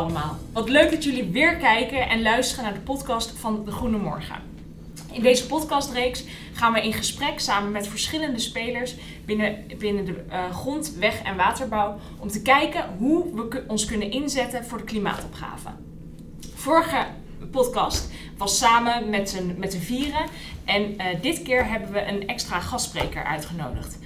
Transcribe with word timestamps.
allemaal. 0.00 0.38
Wat 0.52 0.68
leuk 0.68 0.90
dat 0.90 1.04
jullie 1.04 1.24
weer 1.24 1.56
kijken 1.56 2.08
en 2.08 2.22
luisteren 2.22 2.64
naar 2.64 2.74
de 2.74 2.80
podcast 2.80 3.32
van 3.38 3.64
De 3.64 3.70
Groene 3.70 3.98
Morgen. 3.98 4.36
In 5.12 5.22
deze 5.22 5.46
podcastreeks 5.46 6.24
gaan 6.52 6.72
we 6.72 6.82
in 6.82 6.92
gesprek 6.92 7.40
samen 7.40 7.70
met 7.70 7.88
verschillende 7.88 8.38
spelers 8.38 8.94
binnen, 9.24 9.64
binnen 9.78 10.04
de 10.04 10.24
uh, 10.30 10.50
grond, 10.50 10.94
weg- 10.98 11.22
en 11.22 11.36
waterbouw 11.36 11.98
om 12.18 12.28
te 12.28 12.42
kijken 12.42 12.84
hoe 12.98 13.34
we 13.34 13.64
ons 13.66 13.84
kunnen 13.84 14.10
inzetten 14.10 14.64
voor 14.64 14.78
de 14.78 14.84
klimaatopgave. 14.84 15.68
Vorige 16.54 17.06
podcast 17.50 18.10
was 18.36 18.58
samen 18.58 19.10
met 19.10 19.30
z'n 19.30 19.54
met 19.58 19.76
vieren 19.76 20.26
en 20.64 20.82
uh, 20.82 21.04
dit 21.22 21.42
keer 21.42 21.68
hebben 21.68 21.92
we 21.92 22.06
een 22.06 22.28
extra 22.28 22.60
gastspreker 22.60 23.24
uitgenodigd 23.24 23.98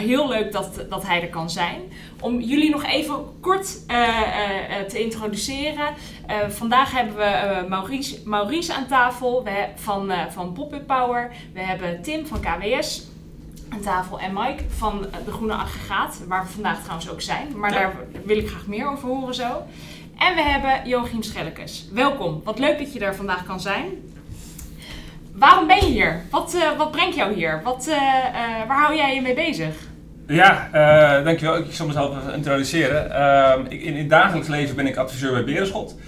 heel 0.00 0.28
leuk 0.28 0.52
dat, 0.52 0.84
dat 0.88 1.06
hij 1.06 1.22
er 1.22 1.28
kan 1.28 1.50
zijn. 1.50 1.80
Om 2.20 2.40
jullie 2.40 2.70
nog 2.70 2.84
even 2.84 3.40
kort 3.40 3.78
uh, 3.90 3.96
uh, 3.96 4.80
te 4.88 5.02
introduceren. 5.02 5.88
Uh, 6.30 6.48
vandaag 6.48 6.92
hebben 6.92 7.16
we 7.16 7.64
Maurice, 7.68 8.20
Maurice 8.24 8.74
aan 8.74 8.86
tafel 8.86 9.44
we, 9.44 9.66
van, 9.74 10.12
van 10.30 10.52
Pop-Up 10.52 10.86
Power. 10.86 11.32
We 11.52 11.60
hebben 11.60 12.02
Tim 12.02 12.26
van 12.26 12.40
KWS 12.40 13.06
aan 13.68 13.80
tafel 13.80 14.20
en 14.20 14.32
Mike 14.32 14.64
van 14.68 15.06
de 15.24 15.32
Groene 15.32 15.54
Aggregaat. 15.54 16.22
Waar 16.28 16.44
we 16.44 16.50
vandaag 16.50 16.80
trouwens 16.80 17.10
ook 17.10 17.20
zijn. 17.20 17.58
Maar 17.58 17.72
ja. 17.72 17.78
daar 17.78 17.96
wil 18.24 18.38
ik 18.38 18.48
graag 18.48 18.66
meer 18.66 18.90
over 18.90 19.08
horen 19.08 19.34
zo. 19.34 19.62
En 20.18 20.34
we 20.34 20.42
hebben 20.42 20.88
Joachim 20.88 21.22
Schellekes. 21.22 21.88
Welkom. 21.92 22.40
Wat 22.44 22.58
leuk 22.58 22.78
dat 22.78 22.92
je 22.92 23.00
er 23.00 23.14
vandaag 23.14 23.44
kan 23.44 23.60
zijn. 23.60 24.12
Waarom 25.34 25.66
ben 25.66 25.76
je 25.76 25.92
hier? 25.92 26.22
Wat, 26.30 26.54
uh, 26.54 26.76
wat 26.76 26.90
brengt 26.90 27.16
jou 27.16 27.34
hier? 27.34 27.60
Wat, 27.64 27.86
uh, 27.88 27.94
uh, 27.94 28.66
waar 28.68 28.80
hou 28.80 28.96
jij 28.96 29.14
je 29.14 29.20
mee 29.20 29.34
bezig? 29.34 29.76
Ja, 30.26 30.70
dankjewel. 31.24 31.58
Ik 31.58 31.72
zal 31.72 31.86
mezelf 31.86 32.18
even 32.18 32.34
introduceren. 32.34 33.14
Ehm, 33.14 33.60
ik, 33.68 33.82
in 33.82 33.96
het 33.96 34.10
dagelijks 34.10 34.48
leven 34.48 34.76
ben 34.76 34.86
ik 34.86 34.96
adviseur 34.96 35.32
bij 35.32 35.44
Berenschot. 35.44 35.98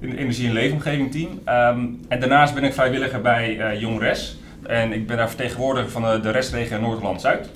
In 0.00 0.10
het 0.10 0.18
energie- 0.18 0.46
en 0.46 0.52
leefomgeving 0.52 1.12
team. 1.12 1.30
Um, 1.30 2.00
en 2.08 2.20
daarnaast 2.20 2.54
ben 2.54 2.64
ik 2.64 2.72
vrijwilliger 2.72 3.20
bij 3.20 3.76
Jong 3.78 4.00
Res. 4.00 4.38
En 4.62 4.92
ik 4.92 5.06
ben 5.06 5.16
daar 5.16 5.28
vertegenwoordiger 5.28 5.90
van 5.90 6.02
de, 6.02 6.20
de 6.20 6.30
restregio 6.30 6.80
Noord-Holland-Zuid. 6.80 7.50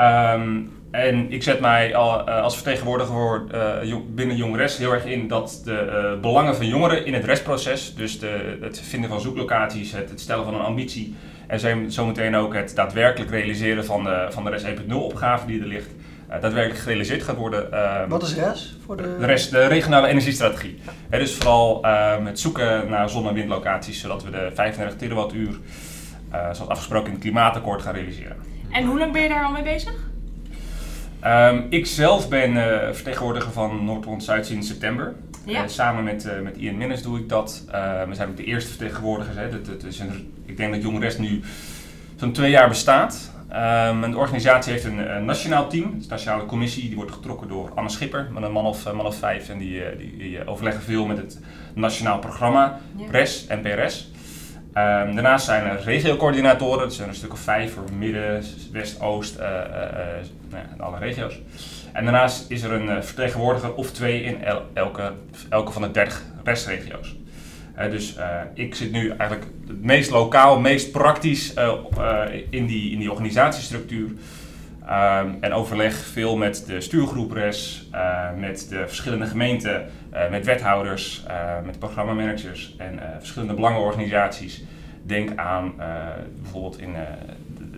Um, 0.00 0.74
en 0.90 1.32
ik 1.32 1.42
zet 1.42 1.60
mij 1.60 1.90
uh, 1.90 2.42
als 2.42 2.54
vertegenwoordiger 2.54 3.14
voor, 3.14 3.46
uh, 3.84 3.96
binnen 4.14 4.36
Jongres 4.36 4.76
heel 4.76 4.92
erg 4.92 5.04
in 5.04 5.28
dat 5.28 5.60
de 5.64 6.12
uh, 6.14 6.20
belangen 6.20 6.56
van 6.56 6.66
jongeren 6.66 7.06
in 7.06 7.14
het 7.14 7.24
restproces, 7.24 7.94
dus 7.94 8.18
de, 8.18 8.58
het 8.60 8.80
vinden 8.80 9.10
van 9.10 9.20
zoeklocaties, 9.20 9.92
het, 9.92 10.12
stellen 10.14 10.44
van 10.44 10.54
een 10.54 10.60
ambitie 10.60 11.14
en 11.46 11.92
zometeen 11.92 12.36
ook 12.36 12.54
het 12.54 12.72
daadwerkelijk 12.74 13.30
realiseren 13.30 13.84
van 13.84 14.04
de, 14.04 14.26
van 14.30 14.44
de 14.44 14.50
RES 14.50 14.62
1.0 14.62 14.94
opgave 14.94 15.46
die 15.46 15.60
er 15.60 15.66
ligt, 15.66 15.90
daadwerkelijk 16.28 16.80
gerealiseerd 16.80 17.22
gaat 17.22 17.36
worden. 17.36 17.68
Wat 18.08 18.22
is 18.22 18.34
RES? 18.34 18.76
Voor 18.84 18.96
de... 18.96 19.16
de 19.18 19.26
RES, 19.26 19.50
de 19.50 19.66
regionale 19.66 20.06
energiestrategie. 20.06 20.78
Ja, 21.10 21.18
dus 21.18 21.34
vooral 21.34 21.84
het 22.24 22.40
zoeken 22.40 22.90
naar 22.90 23.10
zon- 23.10 23.28
en 23.28 23.34
windlocaties, 23.34 24.00
zodat 24.00 24.24
we 24.24 24.30
de 24.30 24.50
35 24.54 24.98
terawattuur, 24.98 25.58
zoals 26.30 26.68
afgesproken 26.68 27.06
in 27.06 27.12
het 27.12 27.22
klimaatakkoord, 27.22 27.82
gaan 27.82 27.94
realiseren. 27.94 28.36
En 28.70 28.84
hoe 28.84 28.98
lang 28.98 29.12
ben 29.12 29.22
je 29.22 29.28
daar 29.28 29.44
al 29.44 29.52
mee 29.52 29.62
bezig? 29.62 29.94
Um, 31.26 31.66
ik 31.70 31.86
zelf 31.86 32.28
ben 32.28 32.52
uh, 32.56 32.64
vertegenwoordiger 32.92 33.52
van 33.52 33.84
Noord-Holland-Zuid 33.84 34.46
sinds 34.46 34.68
september. 34.68 35.14
Ja. 35.46 35.62
Uh, 35.62 35.68
samen 35.68 36.04
met, 36.04 36.24
uh, 36.24 36.40
met 36.40 36.56
Ian 36.56 36.76
Minnes 36.76 37.02
doe 37.02 37.18
ik 37.18 37.28
dat. 37.28 37.62
we 38.08 38.14
zijn 38.14 38.28
ook 38.28 38.36
de 38.36 38.44
eerste 38.44 38.70
vertegenwoordigers. 38.70 39.36
Hè. 39.36 39.50
Dat, 39.50 39.66
dat 39.66 39.84
is 39.84 39.98
een, 39.98 40.32
ik 40.44 40.56
denk 40.56 40.72
dat 40.72 40.82
Jong 40.82 41.00
Rest 41.00 41.18
nu 41.18 41.42
zo'n 42.16 42.32
twee 42.32 42.50
jaar 42.50 42.68
bestaat. 42.68 43.34
Um, 43.50 44.04
en 44.04 44.10
de 44.10 44.16
organisatie 44.16 44.72
heeft 44.72 44.84
een, 44.84 45.16
een 45.16 45.24
nationaal 45.24 45.68
team, 45.68 45.84
een 45.84 46.04
nationale 46.08 46.46
commissie. 46.46 46.86
Die 46.86 46.96
wordt 46.96 47.12
getrokken 47.12 47.48
door 47.48 47.72
Anne 47.74 47.90
Schipper, 47.90 48.28
met 48.32 48.42
een 48.42 48.52
man 48.52 48.66
of, 48.66 48.92
man 48.92 49.06
of 49.06 49.16
vijf. 49.16 49.48
En 49.48 49.58
die, 49.58 49.96
die, 49.96 50.16
die 50.16 50.46
overleggen 50.46 50.82
veel 50.82 51.06
met 51.06 51.16
het 51.16 51.40
nationaal 51.74 52.18
programma, 52.18 52.80
Ja. 52.96 53.06
RES 53.10 53.46
en 53.46 53.60
PRS. 53.60 54.10
Um, 54.76 55.14
daarnaast 55.14 55.44
zijn 55.44 55.66
er 55.66 55.80
regiocoördinatoren, 55.80 56.78
dat 56.78 56.94
zijn 56.94 57.08
een 57.08 57.14
stuk 57.14 57.32
of 57.32 57.38
vijf 57.38 57.72
voor 57.72 57.84
midden, 57.98 58.44
west, 58.72 59.00
oost, 59.00 59.38
uh, 59.38 59.44
uh, 59.44 59.50
nou 60.50 60.62
ja, 60.78 60.84
alle 60.84 60.98
regio's. 60.98 61.40
En 61.96 62.04
daarnaast 62.04 62.50
is 62.50 62.62
er 62.62 62.72
een 62.72 62.88
uh, 62.88 63.02
vertegenwoordiger 63.02 63.74
of 63.74 63.90
twee 63.90 64.22
in 64.22 64.44
el 64.44 64.62
elke, 64.74 65.12
elke 65.48 65.72
van 65.72 65.82
de 65.82 65.90
30 65.90 66.22
restregio's. 66.44 67.16
dus 67.90 68.16
ik 68.54 68.74
zit 68.74 68.92
nu 68.92 69.08
eigenlijk 69.08 69.50
het 69.66 69.82
meest 69.82 70.10
lokaal, 70.10 70.60
meest 70.60 70.92
praktisch 70.92 71.54
in, 72.50 72.66
die, 72.66 72.92
in 72.92 72.98
die 72.98 73.10
organisatiestructuur. 73.10 74.10
Um, 74.82 75.36
en 75.40 75.52
overleg 75.52 75.96
veel 75.96 76.36
met 76.36 76.64
de 76.66 76.80
stuurgroep 76.80 77.32
RES, 77.32 77.88
met 78.38 78.66
de 78.68 78.84
verschillende 78.86 79.26
gemeenten, 79.26 79.86
met 80.30 80.44
wethouders, 80.44 81.24
met 81.64 81.78
programmamanagers 81.78 82.74
en 82.78 83.00
verschillende 83.18 83.54
belangenorganisaties. 83.54 84.62
Denk 85.02 85.36
aan 85.36 85.74
bijvoorbeeld 86.42 86.80
in 86.80 86.92
de, 86.92 87.06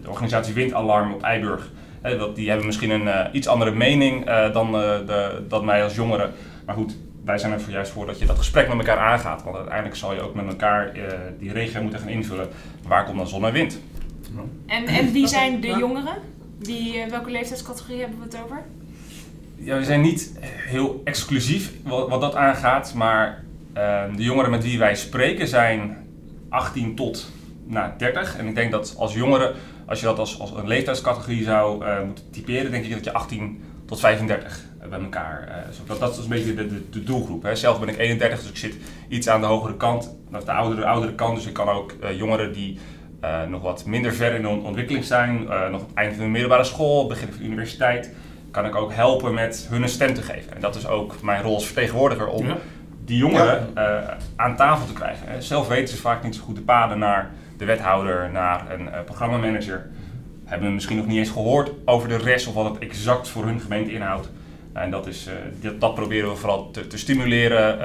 de, 0.01 0.09
organisatie 0.09 0.55
Windalarm 0.55 1.12
op 1.12 1.23
Eiburg. 1.23 1.71
Dat, 2.03 2.36
die 2.36 2.48
hebben 2.48 2.66
misschien 2.66 2.91
een 2.91 3.28
iets 3.32 3.47
andere 3.47 3.70
mening 3.70 4.25
dan, 4.53 4.72
de, 4.72 5.44
dan 5.48 5.64
mij 5.64 5.82
als 5.82 5.94
jongeren. 5.94 6.32
Maar 6.66 6.75
goed, 6.75 6.97
wij 7.25 7.38
zijn 7.38 7.53
er 7.53 7.60
voor 7.60 7.72
juist 7.72 7.92
voor 7.92 8.06
dat 8.06 8.19
je 8.19 8.26
dat 8.26 8.38
gesprek 8.38 8.69
met 8.69 8.78
elkaar 8.78 8.98
aangaat. 8.98 9.42
Want 9.42 9.56
uiteindelijk 9.56 9.97
zal 9.97 10.14
je 10.14 10.20
ook 10.20 10.34
met 10.34 10.47
elkaar 10.47 10.92
die 11.38 11.53
regio 11.53 11.82
moeten 11.82 12.00
gaan 12.00 12.09
invullen. 12.09 12.48
Waar 12.86 13.04
komt 13.04 13.16
dan 13.16 13.28
zon 13.28 13.47
en 13.47 13.53
wind? 13.53 13.81
En, 14.66 14.86
en 14.86 15.12
wie 15.12 15.26
zijn 15.26 15.60
de 15.60 15.66
jongeren? 15.66 16.14
Die, 16.59 17.04
welke 17.10 17.31
leeftijdscategorie 17.31 18.00
hebben 18.00 18.19
we 18.19 18.25
het 18.25 18.38
over? 18.44 18.62
Ja, 19.56 19.78
we 19.78 19.84
zijn 19.84 20.00
niet 20.00 20.38
heel 20.42 21.00
exclusief 21.04 21.72
wat, 21.82 22.09
wat 22.09 22.20
dat 22.20 22.34
aangaat. 22.34 22.94
Maar 22.94 23.44
de 24.16 24.22
jongeren 24.22 24.50
met 24.50 24.62
wie 24.62 24.78
wij 24.78 24.94
spreken 24.94 25.48
zijn 25.48 25.97
18 26.48 26.94
tot 26.94 27.30
nou, 27.66 27.91
30. 27.98 28.36
En 28.36 28.47
ik 28.47 28.54
denk 28.54 28.70
dat 28.70 28.94
als 28.98 29.15
jongere, 29.15 29.54
als 29.88 30.00
je 30.00 30.06
dat 30.06 30.19
als, 30.19 30.41
als 30.41 30.50
een 30.50 30.66
leeftijdscategorie 30.66 31.44
zou 31.44 31.84
uh, 31.84 32.03
moeten 32.03 32.31
typeren, 32.31 32.71
denk 32.71 32.84
ik 32.84 32.93
dat 32.93 33.04
je 33.04 33.12
18 33.12 33.62
tot 33.87 34.00
35 34.00 34.65
bij 34.88 35.00
elkaar. 35.00 35.49
Uh, 35.49 35.87
dat, 35.87 36.00
dat 36.00 36.16
is 36.16 36.22
een 36.22 36.28
beetje 36.28 36.54
de, 36.54 36.66
de, 36.66 36.88
de 36.91 37.03
doelgroep. 37.03 37.43
Hè. 37.43 37.54
Zelf 37.56 37.81
ben 37.81 37.88
ik 37.88 37.98
31, 37.98 38.41
dus 38.41 38.50
ik 38.50 38.56
zit 38.56 38.77
iets 39.09 39.28
aan 39.28 39.41
de 39.41 39.47
hogere 39.47 39.77
kant, 39.77 40.16
of 40.32 40.44
de 40.44 40.53
oudere, 40.53 40.84
oudere 40.87 41.15
kant. 41.15 41.37
Dus 41.37 41.47
ik 41.47 41.53
kan 41.53 41.69
ook 41.69 41.94
jongeren 42.16 42.53
die 42.53 42.78
nog 43.48 43.62
wat 43.62 43.84
minder 43.84 44.12
ver 44.12 44.34
in 44.34 44.43
de 44.43 44.48
ontwikkeling 44.48 45.04
zijn, 45.04 45.44
nog 45.71 45.81
het 45.81 45.94
einde 45.94 46.15
van 46.15 46.25
de 46.25 46.31
middelbare 46.31 46.65
school, 46.65 47.06
begin 47.06 47.28
van 47.28 47.38
de 47.38 47.44
universiteit, 47.44 48.15
kan 48.50 48.66
ik 48.66 48.75
ook 48.75 48.93
helpen 48.93 49.34
met 49.34 49.66
hun 49.71 49.82
een 49.82 49.88
stem 49.88 50.15
te 50.15 50.22
geven. 50.22 50.54
En 50.54 50.60
dat 50.60 50.77
is 50.77 50.87
ook 50.87 51.22
mijn 51.22 51.43
rol 51.43 51.54
als 51.54 51.66
vertegenwoordiger 51.66 52.27
om. 52.27 52.47
Ja 52.47 52.56
die 53.09 53.16
jongeren 53.16 53.69
uh, 53.77 53.98
aan 54.37 54.56
tafel 54.56 54.87
te 54.87 54.93
krijgen. 54.93 55.43
Zelf 55.43 55.69
weten 55.69 55.94
ze 55.94 56.00
vaak 56.00 56.22
niet 56.22 56.34
zo 56.34 56.43
goed 56.43 56.56
de 56.56 56.62
paden 56.62 56.98
naar 56.98 57.31
de 57.59 57.65
wethouder, 57.65 58.31
naar 58.31 58.71
een 58.71 58.87
uh, 58.87 59.05
programmamanager. 59.05 59.91
Hebben 60.45 60.75
misschien 60.75 60.97
nog 60.97 61.07
niet 61.07 61.19
eens 61.19 61.31
gehoord 61.31 61.71
over 61.85 62.09
de 62.09 62.17
rest 62.17 62.47
of 62.47 62.55
wat 62.55 62.65
het 62.65 62.79
exact 62.79 63.29
voor 63.29 63.45
hun 63.45 63.61
gemeente 63.61 63.93
inhoudt. 63.93 64.31
En 64.73 64.91
dat, 64.91 65.07
is, 65.07 65.27
uh, 65.27 65.33
dat, 65.63 65.81
dat, 65.81 65.95
proberen 65.95 66.29
we 66.29 66.37
vooral 66.37 66.71
te, 66.71 66.87
te 66.87 66.99
stimuleren 66.99 67.81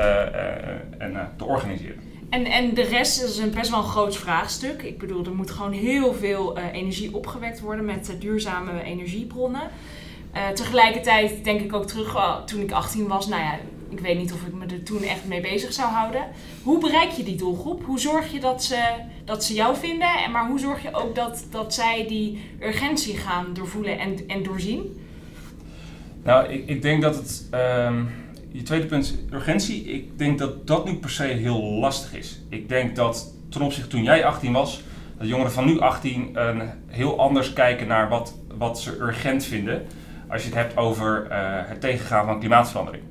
en 0.97 1.33
te 1.37 1.45
organiseren. 1.45 1.99
En, 2.29 2.45
en 2.45 2.73
de 2.73 2.83
rest 2.83 3.23
is 3.23 3.37
een 3.37 3.51
best 3.51 3.69
wel 3.69 3.79
een 3.79 3.85
groot 3.85 4.17
vraagstuk. 4.17 4.81
Ik 4.81 4.97
bedoel, 4.97 5.25
er 5.25 5.35
moet 5.35 5.51
gewoon 5.51 5.71
heel 5.71 6.13
veel 6.13 6.57
energie 6.57 7.15
opgewekt 7.15 7.59
worden 7.59 7.85
met 7.85 8.15
duurzame 8.19 8.83
energiebronnen. 8.83 9.69
tegelijkertijd 10.53 11.43
denk 11.43 11.61
ik 11.61 11.73
ook 11.73 11.87
terug, 11.87 12.15
oh, 12.15 12.43
toen 12.43 12.61
ik 12.61 12.71
18 12.71 13.07
was, 13.07 13.27
nou 13.27 13.41
ja, 13.41 13.57
ik 13.93 13.99
weet 13.99 14.17
niet 14.17 14.33
of 14.33 14.41
ik 14.41 14.53
me 14.53 14.65
er 14.65 14.83
toen 14.83 15.03
echt 15.03 15.25
mee 15.25 15.41
bezig 15.41 15.73
zou 15.73 15.91
houden. 15.91 16.21
Hoe 16.63 16.79
bereik 16.79 17.11
je 17.11 17.23
die 17.23 17.35
doelgroep? 17.35 17.83
Hoe 17.85 17.99
zorg 17.99 18.31
je 18.31 18.39
dat 18.39 18.63
ze, 18.63 18.83
dat 19.25 19.43
ze 19.43 19.53
jou 19.53 19.77
vinden? 19.77 20.23
En 20.25 20.31
maar 20.31 20.47
hoe 20.47 20.59
zorg 20.59 20.83
je 20.83 20.93
ook 20.93 21.15
dat, 21.15 21.45
dat 21.51 21.73
zij 21.73 22.05
die 22.07 22.41
urgentie 22.59 23.17
gaan 23.17 23.53
doorvoelen 23.53 23.99
en, 23.99 24.17
en 24.27 24.43
doorzien? 24.43 25.01
Nou, 26.23 26.47
ik, 26.47 26.67
ik 26.67 26.81
denk 26.81 27.01
dat 27.01 27.15
het. 27.15 27.47
Um, 27.87 28.09
je 28.51 28.61
tweede 28.61 28.85
punt, 28.85 29.17
urgentie. 29.31 29.83
Ik 29.83 30.17
denk 30.17 30.39
dat 30.39 30.67
dat 30.67 30.85
niet 30.85 30.99
per 30.99 31.09
se 31.09 31.23
heel 31.23 31.61
lastig 31.61 32.13
is. 32.13 32.41
Ik 32.49 32.69
denk 32.69 32.95
dat 32.95 33.33
ten 33.49 33.61
opzichte 33.61 33.89
toen 33.89 34.03
jij 34.03 34.25
18 34.25 34.51
was, 34.51 34.83
dat 35.17 35.27
jongeren 35.27 35.51
van 35.51 35.65
nu 35.65 35.79
18 35.79 36.29
een 36.33 36.69
heel 36.87 37.19
anders 37.19 37.53
kijken 37.53 37.87
naar 37.87 38.09
wat, 38.09 38.37
wat 38.57 38.79
ze 38.79 38.97
urgent 38.99 39.45
vinden. 39.45 39.85
Als 40.27 40.41
je 40.41 40.47
het 40.47 40.57
hebt 40.57 40.77
over 40.77 41.27
uh, 41.29 41.37
het 41.41 41.81
tegengaan 41.81 42.25
van 42.25 42.39
klimaatverandering. 42.39 43.03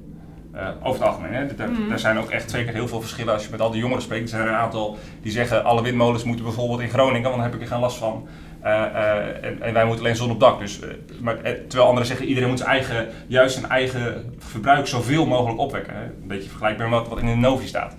Uh, 0.55 0.69
over 0.83 1.01
het 1.01 1.09
algemeen. 1.09 1.33
Hè. 1.33 1.45
Er, 1.45 1.91
er 1.91 1.99
zijn 1.99 2.19
ook 2.19 2.31
echt 2.31 2.51
zeker 2.51 2.75
heel 2.75 2.89
veel 2.89 3.01
verschillen 3.01 3.33
als 3.33 3.45
je 3.45 3.51
met 3.51 3.61
al 3.61 3.71
die 3.71 3.81
jongeren 3.81 4.03
spreekt. 4.03 4.23
Er 4.23 4.29
zijn 4.29 4.43
er 4.43 4.49
een 4.49 4.55
aantal 4.55 4.99
die 5.23 5.33
zeggen 5.33 5.65
alle 5.65 5.83
windmolens 5.83 6.25
moeten 6.25 6.45
bijvoorbeeld 6.45 6.81
in 6.81 6.89
Groningen, 6.89 7.23
want 7.23 7.35
dan 7.35 7.45
heb 7.45 7.55
ik 7.55 7.61
er 7.61 7.67
geen 7.67 7.81
last 7.81 7.97
van. 7.97 8.27
Uh, 8.65 8.69
uh, 8.69 9.45
en, 9.45 9.63
en, 9.63 9.73
wij 9.73 9.85
moeten 9.85 10.05
alleen 10.05 10.17
zon 10.17 10.31
op 10.31 10.41
dak. 10.41 10.59
Dus, 10.59 10.79
maar, 11.21 11.37
terwijl 11.43 11.89
anderen 11.89 12.07
zeggen 12.07 12.27
iedereen 12.27 12.49
moet 12.49 12.59
zijn 12.59 12.71
eigen, 12.71 13.09
juist 13.27 13.55
zijn 13.55 13.71
eigen 13.71 14.35
verbruik 14.39 14.87
zoveel 14.87 15.27
mogelijk 15.27 15.59
opwekken. 15.59 15.95
Hè. 15.95 16.05
Een 16.05 16.27
beetje 16.27 16.49
vergelijkbaar 16.49 16.89
met 16.89 17.09
wat 17.09 17.19
in 17.19 17.27
de 17.27 17.35
Novi 17.35 17.67
staat. 17.67 17.95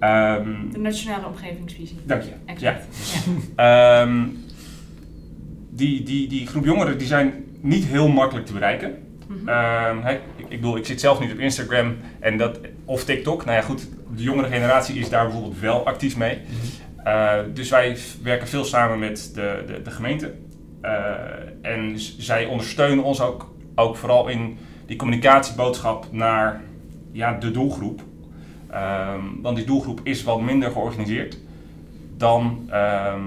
Um, 0.00 0.72
de 0.72 0.78
Nationale 0.78 1.26
Omgevingsvisie. 1.26 1.98
Dank 2.04 2.22
je. 2.22 2.30
Exact. 2.46 2.86
Ja. 3.56 4.02
Um, 4.02 4.44
die, 5.70 6.02
die, 6.02 6.28
die 6.28 6.46
groep 6.46 6.64
jongeren 6.64 6.98
die 6.98 7.06
zijn 7.06 7.44
niet 7.60 7.84
heel 7.84 8.08
makkelijk 8.08 8.46
te 8.46 8.52
bereiken. 8.52 8.94
Mhm. 9.40 9.48
Ehm, 9.48 10.00
hè, 10.02 10.12
ik, 10.12 10.20
ik 10.36 10.48
bedoel, 10.60 10.76
ik 10.76 10.86
zit 10.86 11.00
zelf 11.00 11.20
niet 11.20 11.32
op 11.32 11.38
Instagram 11.38 11.96
en 12.20 12.36
dat, 12.38 12.58
of 12.84 13.04
TikTok. 13.04 13.44
Nou 13.44 13.56
ja, 13.56 13.62
goed, 13.62 13.88
de 14.16 14.22
jongere 14.22 14.48
generatie 14.48 14.98
is 14.98 15.08
daar 15.08 15.24
bijvoorbeeld 15.24 15.60
wel 15.60 15.86
actief 15.86 16.16
mee. 16.16 16.38
Eh, 17.04 17.38
dus 17.54 17.70
wij 17.70 17.96
werken 18.22 18.48
veel 18.48 18.64
samen 18.64 18.98
met 18.98 19.30
de, 19.34 19.64
de, 19.66 19.82
de 19.82 19.90
gemeente. 19.90 20.34
Eh, 20.80 20.92
en 21.62 21.98
z- 22.00 22.18
zij 22.18 22.46
ondersteunen 22.46 23.04
ons 23.04 23.20
ook, 23.20 23.54
ook 23.74 23.96
vooral 23.96 24.28
in 24.28 24.58
die 24.86 24.96
communicatieboodschap 24.96 26.06
naar 26.10 26.60
ja, 27.12 27.38
de 27.38 27.50
doelgroep. 27.50 28.02
Ehm, 28.70 29.20
want 29.42 29.56
die 29.56 29.66
doelgroep 29.66 30.00
is 30.02 30.22
wat 30.22 30.40
minder 30.40 30.70
georganiseerd 30.70 31.38
dan 32.16 32.66
ehm, 32.70 33.20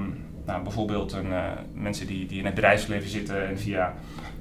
nou, 0.46 0.63
bijvoorbeeld 0.63 1.12
een, 1.13 1.31
eh, 1.34 1.44
mensen 1.74 2.08
die, 2.08 2.25
die 2.25 2.40
in 2.40 2.46
het 2.46 2.56
bedrijfsleven 2.56 3.10
zitten 3.10 3.48
en 3.48 3.60
via 3.60 3.94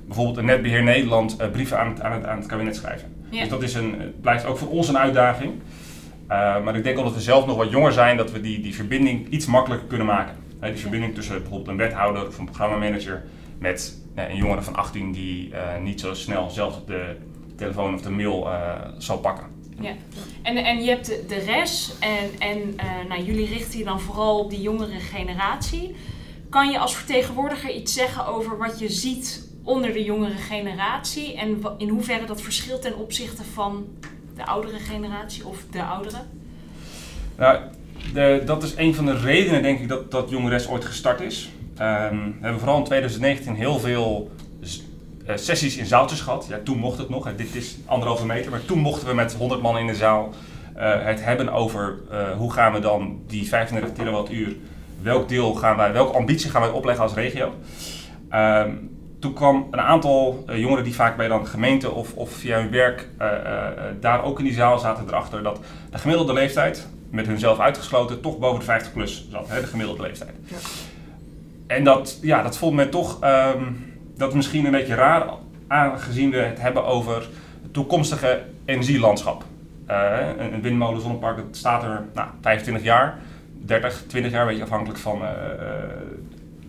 bijvoorbeeld 0.06 0.36
een 0.36 0.44
Netbeheer 0.44 0.82
Nederland 0.82 1.36
eh, 1.36 1.50
brieven 1.50 1.78
aan 1.78 1.88
het, 1.88 2.00
aan, 2.00 2.12
het, 2.12 2.24
aan 2.24 2.38
het 2.38 2.46
kabinet 2.46 2.76
schrijven. 2.76 3.12
Ja. 3.30 3.40
Dus 3.40 3.48
dat 3.48 3.62
is 3.62 3.74
een, 3.74 4.00
het 4.00 4.20
blijft 4.20 4.44
ook 4.44 4.58
voor 4.58 4.68
ons 4.68 4.88
een 4.88 4.98
uitdaging. 4.98 5.52
Uh, 5.52 6.64
maar 6.64 6.76
ik 6.76 6.82
denk 6.82 6.98
omdat 6.98 7.14
we 7.14 7.20
zelf 7.20 7.46
nog 7.46 7.56
wat 7.56 7.70
jonger 7.70 7.92
zijn, 7.92 8.16
dat 8.16 8.32
we 8.32 8.40
die, 8.40 8.60
die 8.60 8.74
verbinding 8.74 9.28
iets 9.28 9.46
makkelijker 9.46 9.88
kunnen 9.88 10.06
maken. 10.06 10.36
Die 10.60 10.76
verbinding 10.76 11.14
tussen 11.14 11.38
bijvoorbeeld 11.38 11.68
een 11.68 11.76
wethouder 11.76 12.26
of 12.26 12.38
een 12.38 12.44
programmamanager 12.44 13.24
met 13.58 13.98
eh, 14.14 14.28
een 14.28 14.36
jongere 14.36 14.62
van 14.62 14.74
18 14.74 15.12
die 15.12 15.48
uh, 15.48 15.58
niet 15.82 16.00
zo 16.00 16.14
snel 16.14 16.50
zelf 16.50 16.80
de 16.86 17.16
telefoon 17.56 17.94
of 17.94 18.00
de 18.00 18.10
mail 18.10 18.48
zal 18.98 19.18
pakken. 19.18 19.46
Ja. 19.80 19.92
En, 20.42 20.56
en 20.56 20.82
je 20.82 20.90
hebt 20.90 21.06
de, 21.06 21.24
de 21.28 21.38
RES 21.38 21.94
en, 22.00 22.30
en 22.38 22.58
uh, 22.58 23.08
nou, 23.08 23.22
jullie 23.22 23.46
richten 23.46 23.78
je 23.78 23.84
dan 23.84 24.00
vooral 24.00 24.38
op 24.38 24.50
die 24.50 24.60
jongere 24.60 24.98
generatie. 24.98 25.94
Kan 26.50 26.70
je 26.70 26.78
als 26.78 26.96
vertegenwoordiger 26.96 27.74
iets 27.74 27.94
zeggen 27.94 28.26
over 28.26 28.58
wat 28.58 28.78
je 28.78 28.88
ziet 28.88 29.48
onder 29.64 29.92
de 29.92 30.04
jongere 30.04 30.36
generatie 30.36 31.36
en 31.36 31.62
in 31.78 31.88
hoeverre 31.88 32.26
dat 32.26 32.42
verschilt 32.42 32.82
ten 32.82 32.96
opzichte 32.96 33.44
van 33.44 33.86
de 34.36 34.46
oudere 34.46 34.78
generatie 34.78 35.46
of 35.46 35.64
de 35.70 35.82
ouderen? 35.82 36.20
Nou, 37.36 37.58
de, 38.12 38.42
dat 38.46 38.62
is 38.62 38.76
een 38.76 38.94
van 38.94 39.06
de 39.06 39.18
redenen 39.18 39.62
denk 39.62 39.80
ik 39.80 39.88
dat, 39.88 40.10
dat 40.10 40.30
Jongres 40.30 40.68
ooit 40.68 40.84
gestart 40.84 41.20
is. 41.20 41.50
Um, 41.80 42.36
we 42.38 42.38
hebben 42.40 42.58
vooral 42.58 42.78
in 42.78 42.84
2019 42.84 43.54
heel 43.54 43.78
veel 43.78 44.30
uh, 44.60 45.36
sessies 45.36 45.76
in 45.76 45.86
zaaltjes 45.86 46.20
gehad. 46.20 46.46
Ja, 46.48 46.60
toen 46.64 46.78
mocht 46.78 46.98
het 46.98 47.08
nog, 47.08 47.34
dit 47.36 47.54
is 47.54 47.76
anderhalve 47.86 48.26
meter, 48.26 48.50
maar 48.50 48.64
toen 48.64 48.78
mochten 48.78 49.08
we 49.08 49.14
met 49.14 49.34
100 49.34 49.62
man 49.62 49.78
in 49.78 49.86
de 49.86 49.94
zaal 49.94 50.32
uh, 50.76 51.04
het 51.04 51.24
hebben 51.24 51.52
over 51.52 51.98
uh, 52.12 52.30
hoe 52.30 52.52
gaan 52.52 52.72
we 52.72 52.78
dan 52.78 53.20
die 53.26 53.48
35 53.48 53.92
kilowattuur, 53.92 54.56
welk 55.02 55.28
deel 55.28 55.54
gaan 55.54 55.76
wij, 55.76 55.92
welke 55.92 56.16
ambitie 56.16 56.50
gaan 56.50 56.60
wij 56.60 56.70
opleggen 56.70 57.04
als 57.04 57.14
regio. 57.14 57.52
Um, 58.32 58.93
toen 59.24 59.32
kwam 59.32 59.66
een 59.70 59.80
aantal 59.80 60.44
uh, 60.48 60.58
jongeren 60.58 60.84
die 60.84 60.94
vaak 60.94 61.16
bij 61.16 61.28
dan 61.28 61.46
gemeente 61.46 61.90
of, 61.90 62.14
of 62.14 62.30
via 62.30 62.58
hun 62.58 62.70
werk 62.70 63.08
uh, 63.20 63.26
uh, 63.26 63.68
daar 64.00 64.24
ook 64.24 64.38
in 64.38 64.44
die 64.44 64.54
zaal 64.54 64.78
zaten 64.78 65.04
erachter 65.08 65.42
dat 65.42 65.60
de 65.90 65.98
gemiddelde 65.98 66.32
leeftijd, 66.32 66.88
met 67.10 67.26
hunzelf 67.26 67.58
uitgesloten, 67.58 68.20
toch 68.20 68.38
boven 68.38 68.58
de 68.58 68.64
50 68.64 68.92
plus 68.92 69.28
zat, 69.30 69.48
hè, 69.48 69.60
de 69.60 69.66
gemiddelde 69.66 70.02
leeftijd. 70.02 70.32
Ja. 70.44 70.56
En 71.66 71.84
dat, 71.84 72.18
ja, 72.22 72.42
dat 72.42 72.56
vond 72.56 72.74
men 72.74 72.90
toch, 72.90 73.24
um, 73.24 73.94
dat 74.16 74.28
is 74.28 74.34
misschien 74.34 74.64
een 74.64 74.70
beetje 74.70 74.94
raar, 74.94 75.26
aangezien 75.66 76.30
we 76.30 76.36
het 76.36 76.60
hebben 76.60 76.84
over 76.84 77.28
het 77.62 77.72
toekomstige 77.72 78.42
energielandschap. 78.64 79.44
een, 79.86 80.54
een 80.54 80.62
windmolen 80.62 81.00
zonnepark, 81.00 81.36
dat 81.36 81.46
staat 81.56 81.82
er 81.82 82.02
nou, 82.14 82.28
25 82.40 82.84
jaar, 82.84 83.18
30, 83.52 84.02
20 84.06 84.32
jaar, 84.32 84.40
een 84.40 84.48
beetje 84.48 84.62
afhankelijk 84.62 84.98
van 84.98 85.22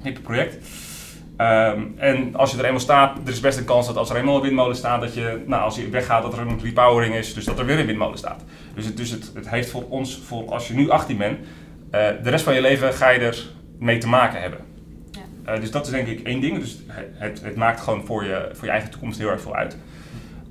het 0.01 0.21
project. 0.21 0.57
Um, 1.37 1.93
en 1.97 2.35
als 2.35 2.51
je 2.51 2.57
er 2.57 2.65
eenmaal 2.65 2.79
staat, 2.79 3.17
er 3.25 3.31
is 3.31 3.39
best 3.39 3.57
een 3.57 3.65
kans 3.65 3.87
dat 3.87 3.97
als 3.97 4.09
er 4.09 4.15
eenmaal 4.15 4.35
een 4.35 4.41
windmolen 4.41 4.75
staat, 4.75 5.01
dat 5.01 5.13
je, 5.13 5.43
nou, 5.45 5.63
als 5.63 5.75
je 5.75 5.89
weggaat, 5.89 6.23
dat 6.23 6.33
er 6.33 6.39
een 6.39 6.59
repowering 6.63 7.15
is, 7.15 7.33
dus 7.33 7.45
dat 7.45 7.59
er 7.59 7.65
weer 7.65 7.79
een 7.79 7.85
windmolen 7.85 8.17
staat. 8.17 8.43
Dus 8.75 8.85
het, 8.85 8.97
dus 8.97 9.09
het, 9.09 9.31
het 9.33 9.49
heeft 9.49 9.69
voor 9.69 9.83
ons, 9.89 10.19
voor 10.25 10.51
als 10.51 10.67
je 10.67 10.73
nu 10.73 10.89
18 10.89 11.17
bent, 11.17 11.37
uh, 11.39 11.43
de 12.23 12.29
rest 12.29 12.43
van 12.43 12.53
je 12.53 12.61
leven 12.61 12.93
ga 12.93 13.09
je 13.09 13.19
er 13.19 13.45
mee 13.79 13.97
te 13.97 14.07
maken 14.07 14.41
hebben. 14.41 14.59
Ja. 15.11 15.53
Uh, 15.53 15.59
dus 15.59 15.71
dat 15.71 15.85
is 15.85 15.91
denk 15.91 16.07
ik 16.07 16.21
één 16.21 16.41
ding. 16.41 16.59
Dus 16.59 16.79
het, 16.87 17.41
het 17.43 17.55
maakt 17.55 17.81
gewoon 17.81 18.05
voor 18.05 18.23
je, 18.23 18.49
voor 18.53 18.65
je 18.65 18.71
eigen 18.71 18.89
toekomst 18.89 19.19
heel 19.19 19.29
erg 19.29 19.41
veel 19.41 19.55
uit. 19.55 19.77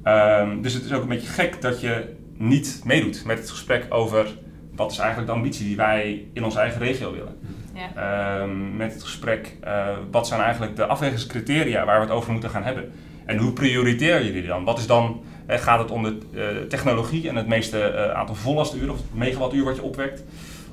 Um, 0.04 0.62
dus 0.62 0.72
het 0.72 0.84
is 0.84 0.92
ook 0.92 1.02
een 1.02 1.08
beetje 1.08 1.28
gek 1.28 1.60
dat 1.60 1.80
je 1.80 2.14
niet 2.36 2.80
meedoet 2.84 3.24
met 3.24 3.38
het 3.38 3.50
gesprek 3.50 3.86
over 3.88 4.26
wat 4.74 4.90
is 4.90 4.98
eigenlijk 4.98 5.28
de 5.30 5.36
ambitie 5.36 5.66
die 5.66 5.76
wij 5.76 6.24
in 6.32 6.44
onze 6.44 6.58
eigen 6.58 6.80
regio 6.80 7.12
willen. 7.12 7.38
Ja. 7.74 8.40
Um, 8.42 8.76
met 8.76 8.92
het 8.92 9.02
gesprek, 9.02 9.56
uh, 9.64 9.86
wat 10.10 10.26
zijn 10.26 10.40
eigenlijk 10.40 10.76
de 10.76 10.86
afwegingscriteria 10.86 11.84
waar 11.84 12.00
we 12.00 12.06
het 12.06 12.14
over 12.14 12.32
moeten 12.32 12.50
gaan 12.50 12.62
hebben? 12.62 12.92
En 13.24 13.36
hoe 13.36 13.52
prioriteren 13.52 14.24
jullie 14.24 14.46
dan? 14.46 14.64
Wat 14.64 14.78
is 14.78 14.86
dan, 14.86 15.22
eh, 15.46 15.58
gaat 15.58 15.78
het 15.78 15.90
om 15.90 16.02
de 16.02 16.18
uh, 16.32 16.68
technologie 16.68 17.28
en 17.28 17.36
het 17.36 17.46
meeste 17.46 18.12
aantal 18.14 18.34
vollasturen 18.34 18.90
of 18.90 19.00
megawattuur 19.12 19.64
wat 19.64 19.76
je 19.76 19.82
opwekt? 19.82 20.22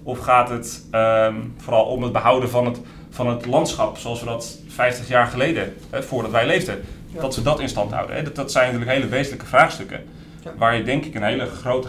Of 0.03 0.19
gaat 0.19 0.49
het 0.49 0.85
um, 0.91 1.53
vooral 1.57 1.85
om 1.85 2.03
het 2.03 2.11
behouden 2.11 2.49
van 2.49 2.65
het, 2.65 2.81
van 3.09 3.27
het 3.27 3.45
landschap 3.45 3.97
zoals 3.97 4.19
we 4.19 4.25
dat 4.25 4.59
50 4.67 5.07
jaar 5.07 5.27
geleden, 5.27 5.73
voordat 5.91 6.31
wij 6.31 6.45
leefden, 6.45 6.81
ja. 7.07 7.21
dat 7.21 7.35
we 7.35 7.41
dat 7.41 7.59
in 7.59 7.69
stand 7.69 7.91
houden? 7.91 8.15
Hè? 8.15 8.23
Dat, 8.23 8.35
dat 8.35 8.51
zijn 8.51 8.65
natuurlijk 8.65 8.91
hele 8.91 9.07
wezenlijke 9.07 9.45
vraagstukken 9.45 10.03
ja. 10.43 10.51
waar 10.57 10.75
je 10.75 10.83
denk 10.83 11.05
ik 11.05 11.15
een 11.15 11.23
hele 11.23 11.45
grote 11.45 11.87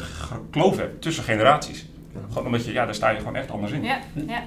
kloof 0.50 0.76
hebt 0.76 1.02
tussen 1.02 1.24
generaties. 1.24 1.86
Gewoon 2.28 2.46
omdat 2.46 2.64
je, 2.64 2.72
ja, 2.72 2.84
daar 2.84 2.94
sta 2.94 3.10
je 3.10 3.18
gewoon 3.18 3.36
echt 3.36 3.50
anders 3.50 3.72
in. 3.72 3.82
Ja, 3.82 3.98
ja. 4.26 4.42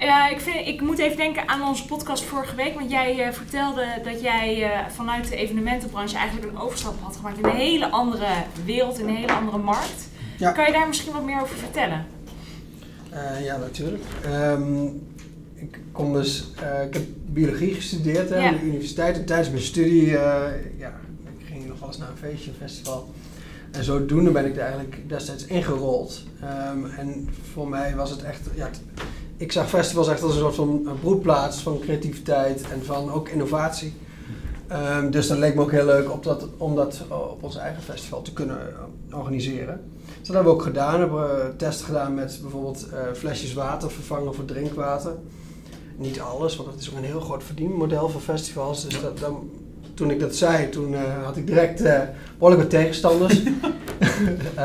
Ja, 0.00 0.28
ik, 0.28 0.40
vind, 0.40 0.66
ik 0.66 0.80
moet 0.80 0.98
even 0.98 1.16
denken 1.16 1.48
aan 1.48 1.68
onze 1.68 1.86
podcast 1.86 2.24
vorige 2.24 2.54
week. 2.54 2.74
Want 2.74 2.90
jij 2.90 3.26
uh, 3.26 3.32
vertelde 3.32 3.86
dat 4.04 4.20
jij 4.20 4.60
uh, 4.60 4.88
vanuit 4.88 5.28
de 5.28 5.36
evenementenbranche 5.36 6.16
eigenlijk 6.16 6.52
een 6.52 6.58
overstap 6.58 7.00
had 7.00 7.16
gemaakt 7.16 7.38
in 7.38 7.44
een 7.44 7.50
hele 7.50 7.90
andere 7.90 8.26
wereld, 8.64 8.98
in 8.98 9.08
een 9.08 9.16
hele 9.16 9.32
andere 9.32 9.58
markt. 9.58 10.08
Ja. 10.38 10.52
Kan 10.52 10.66
je 10.66 10.72
daar 10.72 10.88
misschien 10.88 11.12
wat 11.12 11.24
meer 11.24 11.40
over 11.40 11.56
vertellen? 11.56 12.06
Ja, 13.42 13.56
natuurlijk. 13.56 14.04
Um, 14.26 15.06
ik, 15.54 15.78
kom 15.92 16.12
dus, 16.12 16.50
ik 16.86 16.94
heb 16.94 17.02
biologie 17.26 17.74
gestudeerd 17.74 18.28
ja. 18.28 18.48
aan 18.48 18.54
de 18.54 18.62
universiteit. 18.62 19.16
En 19.16 19.24
tijdens 19.24 19.50
mijn 19.50 19.62
studie 19.62 20.06
ja, 20.06 20.46
ik 21.38 21.46
ging 21.46 21.66
nog 21.66 21.78
wel 21.78 21.88
eens 21.88 21.98
naar 21.98 22.08
een 22.08 22.16
feestje, 22.16 22.50
een 22.50 22.56
festival. 22.56 23.10
En 23.70 23.84
zodoende 23.84 24.30
ben 24.30 24.46
ik 24.46 24.56
er 24.56 24.62
eigenlijk 24.62 25.08
destijds 25.08 25.44
ingerold. 25.44 26.22
Um, 26.72 26.86
en 26.86 27.28
voor 27.52 27.68
mij 27.68 27.94
was 27.94 28.10
het 28.10 28.22
echt. 28.22 28.40
Ja, 28.54 28.70
ik 29.40 29.52
zag 29.52 29.68
festivals 29.68 30.08
echt 30.08 30.22
als 30.22 30.32
een 30.32 30.40
soort 30.40 30.54
van 30.54 30.88
broedplaats 31.00 31.60
van 31.60 31.78
creativiteit 31.78 32.62
en 32.72 32.84
van 32.84 33.12
ook 33.12 33.28
innovatie. 33.28 33.94
Um, 34.72 35.10
dus 35.10 35.26
dat 35.26 35.38
leek 35.38 35.54
me 35.54 35.60
ook 35.60 35.70
heel 35.70 35.84
leuk 35.84 36.12
op 36.12 36.22
dat, 36.24 36.46
om 36.56 36.74
dat 36.74 37.00
op 37.08 37.42
ons 37.42 37.56
eigen 37.56 37.82
festival 37.82 38.22
te 38.22 38.32
kunnen 38.32 38.58
uh, 39.10 39.18
organiseren. 39.18 39.80
Dus 40.18 40.26
dat 40.26 40.34
hebben 40.34 40.52
we 40.52 40.58
ook 40.58 40.62
gedaan. 40.62 40.92
We 40.92 40.98
hebben 40.98 41.56
testen 41.56 41.86
gedaan 41.86 42.14
met 42.14 42.38
bijvoorbeeld 42.42 42.86
uh, 42.92 42.98
flesjes 43.14 43.52
water 43.52 43.90
vervangen 43.90 44.34
voor 44.34 44.44
drinkwater. 44.44 45.12
Niet 45.96 46.20
alles, 46.20 46.56
want 46.56 46.70
dat 46.70 46.80
is 46.80 46.90
ook 46.90 46.96
een 46.96 47.04
heel 47.04 47.20
groot 47.20 47.44
verdienmodel 47.44 48.08
voor 48.08 48.20
festivals. 48.20 48.84
Dus 48.84 49.00
dat, 49.00 49.18
dan, 49.18 49.50
toen 49.94 50.10
ik 50.10 50.20
dat 50.20 50.36
zei, 50.36 50.68
toen 50.68 50.92
uh, 50.92 51.24
had 51.24 51.36
ik 51.36 51.46
direct 51.46 51.80
uh, 51.80 52.00
behoorlijk 52.38 52.62
wat 52.62 52.70
tegenstanders. 52.70 53.42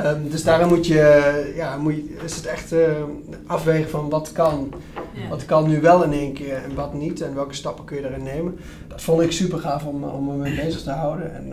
um, 0.06 0.30
dus 0.32 0.44
daarom 0.44 0.70
moet 0.70 0.88
je, 0.88 1.54
ja, 1.56 1.78
moet 1.78 1.96
je, 1.96 2.18
is 2.24 2.36
het 2.36 2.46
echt 2.46 2.74
uh, 2.74 3.04
afwegen 3.48 3.90
van 3.90 4.10
wat 4.10 4.32
kan. 4.32 4.74
Ja. 5.14 5.28
Wat 5.30 5.46
kan 5.46 5.68
nu 5.68 5.82
wel 5.82 6.04
in 6.04 6.12
één 6.12 6.34
keer 6.34 6.56
en 6.64 6.76
wat 6.76 6.94
niet. 6.94 7.22
En 7.22 7.36
welke 7.36 7.54
stappen 7.54 7.86
kun 7.86 7.96
je 7.96 8.02
daarin 8.02 8.24
nemen. 8.24 8.60
Dat 8.88 9.02
vond 9.02 9.22
ik 9.22 9.32
super 9.32 9.60
gaaf 9.60 9.86
om, 9.86 10.04
om 10.04 10.26
me 10.26 10.34
mee 10.34 10.56
bezig 10.56 10.82
te 10.82 10.92
houden. 10.92 11.36
En 11.36 11.48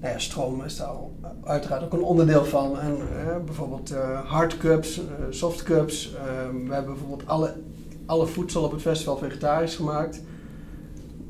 nou 0.00 0.12
ja, 0.12 0.18
stroom 0.18 0.64
is 0.64 0.76
daar 0.76 0.90
uiteraard 1.44 1.82
ook 1.82 1.92
een 1.92 2.02
onderdeel 2.02 2.44
van. 2.44 2.80
En 2.80 2.98
bijvoorbeeld 3.44 3.94
hardcups, 4.24 5.00
softcups. 5.30 6.12
we 6.66 6.74
hebben 6.74 6.92
bijvoorbeeld 6.92 7.28
alle, 7.28 7.54
alle 8.06 8.26
voedsel 8.26 8.62
op 8.62 8.72
het 8.72 8.80
festival 8.80 9.16
vegetarisch 9.16 9.76
gemaakt 9.76 10.20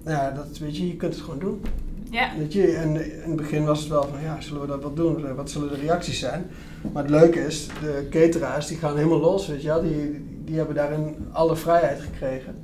ja, 0.09 0.31
dat 0.31 0.59
weet 0.59 0.77
je, 0.77 0.87
je 0.87 0.97
kunt 0.97 1.15
het 1.15 1.23
gewoon 1.23 1.39
doen. 1.39 1.63
Ja. 2.11 2.31
Weet 2.39 2.53
je, 2.53 2.73
en 2.73 2.95
in 3.23 3.29
het 3.29 3.37
begin 3.37 3.65
was 3.65 3.81
het 3.81 3.89
wel 3.89 4.03
van, 4.03 4.21
ja, 4.23 4.41
zullen 4.41 4.61
we 4.61 4.67
dat 4.67 4.83
wel 4.83 4.95
doen? 4.95 5.35
Wat 5.35 5.51
zullen 5.51 5.69
de 5.69 5.77
reacties 5.77 6.19
zijn? 6.19 6.47
Maar 6.93 7.03
het 7.03 7.13
leuke 7.13 7.47
is, 7.47 7.69
de 7.81 8.07
cateraars 8.11 8.67
die 8.67 8.77
gaan 8.77 8.97
helemaal 8.97 9.21
los, 9.21 9.47
weet 9.47 9.63
je 9.63 9.69
wel. 9.69 9.83
Die, 9.83 10.25
die 10.45 10.57
hebben 10.57 10.75
daarin 10.75 11.17
alle 11.33 11.57
vrijheid 11.57 12.01
gekregen. 12.01 12.55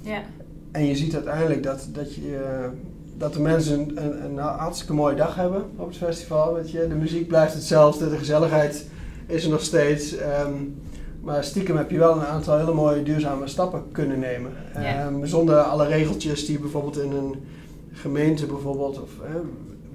Ja. 0.00 0.22
En 0.72 0.84
je 0.84 0.96
ziet 0.96 1.14
uiteindelijk 1.14 1.62
dat, 1.62 1.88
dat, 1.92 2.14
je, 2.14 2.68
dat 3.16 3.32
de 3.32 3.40
mensen 3.40 3.80
een, 3.80 4.04
een, 4.04 4.24
een 4.24 4.38
hartstikke 4.38 4.94
mooie 4.94 5.16
dag 5.16 5.34
hebben 5.34 5.64
op 5.76 5.88
het 5.88 5.96
festival, 5.96 6.54
weet 6.54 6.70
je. 6.70 6.88
De 6.88 6.94
muziek 6.94 7.28
blijft 7.28 7.54
hetzelfde, 7.54 8.10
de 8.10 8.18
gezelligheid 8.18 8.86
is 9.26 9.44
er 9.44 9.50
nog 9.50 9.62
steeds. 9.62 10.14
Um, 10.46 10.80
maar 11.22 11.44
stiekem 11.44 11.76
heb 11.76 11.90
je 11.90 11.98
wel 11.98 12.16
een 12.16 12.26
aantal 12.26 12.58
hele 12.58 12.74
mooie 12.74 13.02
duurzame 13.02 13.46
stappen 13.46 13.82
kunnen 13.92 14.18
nemen. 14.18 14.52
Ja. 14.74 15.06
Um, 15.06 15.26
zonder 15.26 15.56
alle 15.56 15.86
regeltjes 15.86 16.46
die 16.46 16.58
bijvoorbeeld 16.58 16.98
in 16.98 17.12
een 17.12 17.34
gemeente 17.96 18.46
bijvoorbeeld, 18.46 19.02
of, 19.02 19.10
eh, 19.24 19.30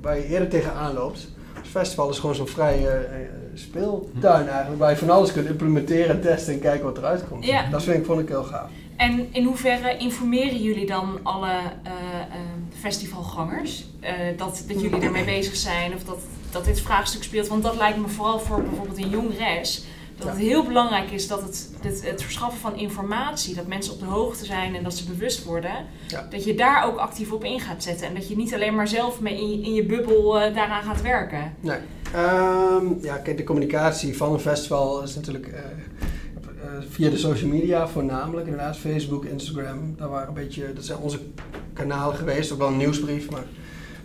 waar 0.02 0.18
je 0.18 0.26
eerder 0.26 0.50
tegenaan 0.50 0.94
loopt. 0.94 1.28
Het 1.54 1.68
festival 1.68 2.10
is 2.10 2.20
gewoon 2.20 2.36
zo'n 2.36 2.48
vrije 2.48 3.08
uh, 3.12 3.18
speeltuin 3.54 4.48
eigenlijk, 4.48 4.80
waar 4.80 4.90
je 4.90 4.98
van 4.98 5.10
alles 5.10 5.32
kunt 5.32 5.48
implementeren, 5.48 6.22
testen 6.22 6.54
en 6.54 6.60
kijken 6.60 6.86
wat 6.86 6.98
eruit 6.98 7.28
komt. 7.28 7.46
Ja. 7.46 7.70
Dat 7.70 7.84
vind 7.84 7.98
ik, 7.98 8.06
vond 8.06 8.20
ik 8.20 8.28
heel 8.28 8.44
gaaf. 8.44 8.70
En 8.98 9.28
in 9.32 9.46
hoeverre 9.46 9.98
informeren 9.98 10.62
jullie 10.62 10.86
dan 10.86 11.20
alle 11.24 11.50
uh, 11.50 11.92
uh, 11.92 12.38
festivalgangers 12.80 13.86
dat, 14.38 14.64
dat 14.68 14.82
jullie 14.82 15.02
ermee 15.02 15.26
bezig 15.26 15.56
zijn 15.56 15.94
of 15.94 16.04
dat, 16.04 16.20
dat 16.52 16.66
dit 16.66 16.82
vraagstuk 16.82 17.24
speelt? 17.24 17.48
Want 17.48 17.64
dat 17.64 17.76
lijkt 17.76 17.98
me 17.98 18.08
vooral 18.08 18.40
voor 18.40 18.62
bijvoorbeeld 18.64 18.98
een 18.98 19.10
jong 19.10 19.38
res 19.38 19.86
dat 20.22 20.32
het 20.32 20.40
heel 20.40 20.64
belangrijk 20.64 21.12
is 21.12 21.28
dat 21.28 21.42
het, 21.42 21.70
het, 21.82 22.06
het, 22.06 22.24
verschaffen 22.24 22.60
van 22.60 22.78
informatie, 22.78 23.56
dat 23.56 23.68
mensen 23.68 23.94
op 23.94 24.00
de 24.00 24.06
hoogte 24.06 24.46
zijn 24.46 24.76
en 24.76 24.84
dat 24.84 24.94
ze 24.94 25.06
bewust 25.06 25.44
worden, 25.44 25.72
dat 26.30 26.44
je 26.44 26.56
daar 26.56 26.86
ook 26.86 26.98
actief 26.98 27.32
op 27.32 27.44
in 27.44 27.60
gaat 27.60 27.84
zetten. 27.84 28.08
En 28.08 28.14
dat 28.14 28.28
je 28.28 28.36
niet 28.36 28.54
alleen 28.54 28.76
maar 28.76 28.88
zelf 28.88 29.20
mee 29.20 29.42
in, 29.42 29.50
je, 29.50 29.66
in 29.66 29.74
je 29.74 29.86
bubbel 29.86 30.42
uh, 30.42 30.56
daaraan 30.56 30.84
gaat 30.84 31.02
werken. 31.02 31.54
Nee. 31.60 31.78
Um, 32.16 32.98
ja, 33.02 33.18
kijk, 33.18 33.38
de 33.38 33.44
communicatie 33.44 34.18
van 34.18 34.34
een 34.34 34.40
festival 34.40 35.04
is 35.04 35.16
natuurlijk 35.16 35.48
uh, 35.48 35.60
via 36.90 37.10
de 37.10 37.18
social 37.18 37.50
media 37.50 37.88
voornamelijk. 37.88 38.48
Inderdaad, 38.48 38.78
Facebook, 38.78 39.26
Instagram, 39.26 39.96
dat, 39.98 40.10
waren 40.10 40.28
een 40.28 40.34
beetje, 40.34 40.74
dat 40.74 40.86
zijn 40.86 40.98
onze 40.98 41.20
kanalen 41.74 42.16
geweest. 42.16 42.52
Ook 42.52 42.58
wel 42.58 42.68
een 42.68 42.78
nieuwsbrief, 42.78 43.30
maar 43.30 43.46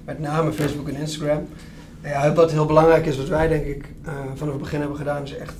met 0.04 0.18
name 0.18 0.52
Facebook 0.52 0.88
en 0.88 0.96
Instagram. 0.96 1.48
Ja, 2.02 2.32
wat 2.32 2.52
heel 2.52 2.66
belangrijk 2.66 3.06
is, 3.06 3.16
wat 3.16 3.28
wij 3.28 3.48
denk 3.48 3.66
ik 3.66 3.84
vanaf 4.34 4.52
het 4.52 4.62
begin 4.62 4.78
hebben 4.80 4.96
gedaan, 4.96 5.22
is 5.22 5.36
echt 5.36 5.54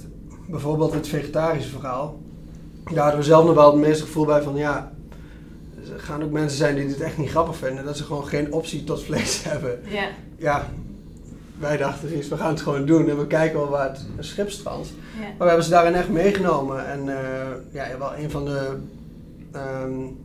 bijvoorbeeld 0.46 0.92
het 0.92 1.08
vegetarische 1.08 1.70
verhaal. 1.70 2.20
Daar 2.84 3.02
hadden 3.02 3.20
we 3.20 3.26
zelf 3.26 3.44
nog 3.44 3.54
wel 3.54 3.72
het 3.72 3.80
meeste 3.80 4.04
gevoel 4.04 4.24
bij 4.24 4.42
van 4.42 4.56
ja, 4.56 4.92
er 5.92 6.00
gaan 6.00 6.22
ook 6.22 6.30
mensen 6.30 6.58
zijn 6.58 6.74
die 6.74 6.86
dit 6.86 7.00
echt 7.00 7.18
niet 7.18 7.30
grappig 7.30 7.56
vinden. 7.56 7.84
Dat 7.84 7.96
ze 7.96 8.04
gewoon 8.04 8.26
geen 8.26 8.52
optie 8.52 8.84
tot 8.84 9.02
vlees 9.02 9.42
hebben. 9.48 9.80
Ja. 9.88 10.08
Ja, 10.38 10.66
wij 11.58 11.76
dachten 11.76 12.08
eens, 12.12 12.28
we 12.28 12.36
gaan 12.36 12.50
het 12.50 12.60
gewoon 12.60 12.86
doen 12.86 13.08
en 13.08 13.18
we 13.18 13.26
kijken 13.26 13.58
wel 13.58 13.68
waar 13.68 13.88
het 13.88 14.06
schip 14.18 14.50
strandt. 14.50 14.88
Ja. 14.88 15.20
Maar 15.20 15.34
we 15.38 15.44
hebben 15.44 15.64
ze 15.64 15.70
daarin 15.70 15.94
echt 15.94 16.08
meegenomen. 16.08 16.86
En 16.86 17.06
uh, 17.06 17.16
ja, 17.72 17.98
wel 17.98 18.16
een 18.16 18.30
van 18.30 18.44
de, 18.44 18.76
um, 19.52 20.16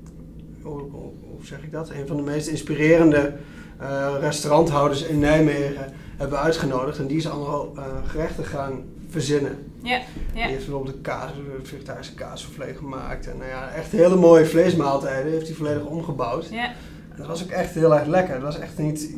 hoe, 0.61 0.79
hoe, 0.81 1.45
zeg 1.45 1.63
ik 1.63 1.71
dat? 1.71 1.89
Een 1.89 2.07
van 2.07 2.15
de 2.15 2.21
meest 2.21 2.47
inspirerende 2.47 3.33
uh, 3.81 4.13
restauranthouders 4.19 5.03
in 5.03 5.19
Nijmegen 5.19 5.93
hebben 6.17 6.37
we 6.37 6.43
uitgenodigd. 6.43 6.97
En 6.97 7.07
die 7.07 7.17
is 7.17 7.29
allemaal 7.29 7.71
uh, 7.75 7.83
gerechten 8.07 8.45
gaan 8.45 8.83
verzinnen. 9.11 9.73
Ja, 9.81 9.97
ja. 9.97 10.03
Die 10.33 10.41
heeft 10.41 10.65
bijvoorbeeld 10.65 10.95
de 10.95 11.01
kaas, 11.01 11.31
de 11.33 11.65
vegetarische 11.65 12.13
kaasvlees 12.13 12.77
gemaakt. 12.77 13.27
En 13.27 13.37
nou 13.37 13.49
ja, 13.49 13.69
echt 13.69 13.91
hele 13.91 14.15
mooie 14.15 14.45
vleesmaaltijden 14.45 15.31
heeft 15.31 15.47
hij 15.47 15.55
volledig 15.55 15.85
omgebouwd. 15.85 16.47
Ja. 16.49 16.65
En 17.09 17.17
dat 17.17 17.27
was 17.27 17.43
ook 17.43 17.49
echt 17.49 17.73
heel 17.73 17.95
erg 17.95 18.07
lekker. 18.07 18.33
Dat 18.33 18.43
was 18.43 18.59
echt 18.59 18.77
niet... 18.77 19.09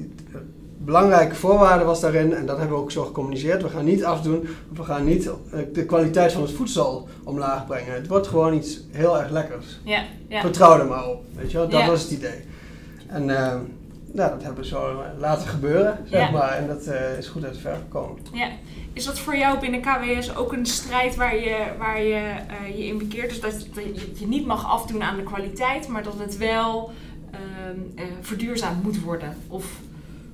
Belangrijke 0.77 1.35
voorwaarde 1.35 1.83
was 1.83 1.99
daarin, 1.99 2.33
en 2.33 2.45
dat 2.45 2.57
hebben 2.57 2.77
we 2.77 2.83
ook 2.83 2.91
zo 2.91 3.03
gecommuniceerd. 3.03 3.61
We 3.61 3.69
gaan 3.69 3.85
niet 3.85 4.03
afdoen, 4.03 4.47
we 4.73 4.83
gaan 4.83 5.03
niet 5.03 5.29
de 5.73 5.85
kwaliteit 5.85 6.31
van 6.31 6.41
het 6.41 6.51
voedsel 6.51 7.07
omlaag 7.23 7.65
brengen. 7.65 7.93
Het 7.93 8.07
wordt 8.07 8.27
gewoon 8.27 8.53
iets 8.53 8.81
heel 8.91 9.19
erg 9.19 9.29
lekkers. 9.29 9.79
Ja, 9.83 10.03
ja. 10.27 10.41
Vertrouw 10.41 10.79
er 10.79 10.85
maar 10.85 11.07
op, 11.07 11.23
weet 11.35 11.51
je 11.51 11.57
wel. 11.57 11.69
Dat 11.69 11.85
was 11.85 12.01
het 12.01 12.11
idee. 12.11 12.39
En 13.07 13.23
uh, 13.23 13.55
nou, 14.11 14.31
dat 14.31 14.43
hebben 14.43 14.61
we 14.61 14.67
zo 14.67 15.03
laten 15.17 15.47
gebeuren, 15.47 15.97
zeg 16.05 16.31
maar. 16.31 16.51
En 16.51 16.67
dat 16.67 16.87
uh, 16.87 17.17
is 17.17 17.27
goed 17.27 17.45
uit 17.45 17.57
ver 17.57 17.75
gekomen. 17.75 18.17
Ja. 18.33 18.49
Is 18.93 19.05
dat 19.05 19.19
voor 19.19 19.35
jou 19.35 19.59
binnen 19.59 19.81
KWS 19.81 20.35
ook 20.35 20.53
een 20.53 20.65
strijd 20.65 21.15
waar 21.15 21.35
je 21.35 21.65
waar 21.77 22.01
je, 22.01 22.35
uh, 22.65 22.77
je 22.77 22.85
in 22.85 22.97
bekeert? 22.97 23.29
Dus 23.29 23.39
dat, 23.39 23.67
dat 23.73 23.83
je 23.83 24.11
je 24.15 24.27
niet 24.27 24.45
mag 24.45 24.65
afdoen 24.67 25.03
aan 25.03 25.17
de 25.17 25.23
kwaliteit, 25.23 25.87
maar 25.87 26.03
dat 26.03 26.19
het 26.19 26.37
wel 26.37 26.91
uh, 27.33 28.03
verduurzaamd 28.21 28.83
moet 28.83 29.01
worden? 29.01 29.37
Of 29.47 29.65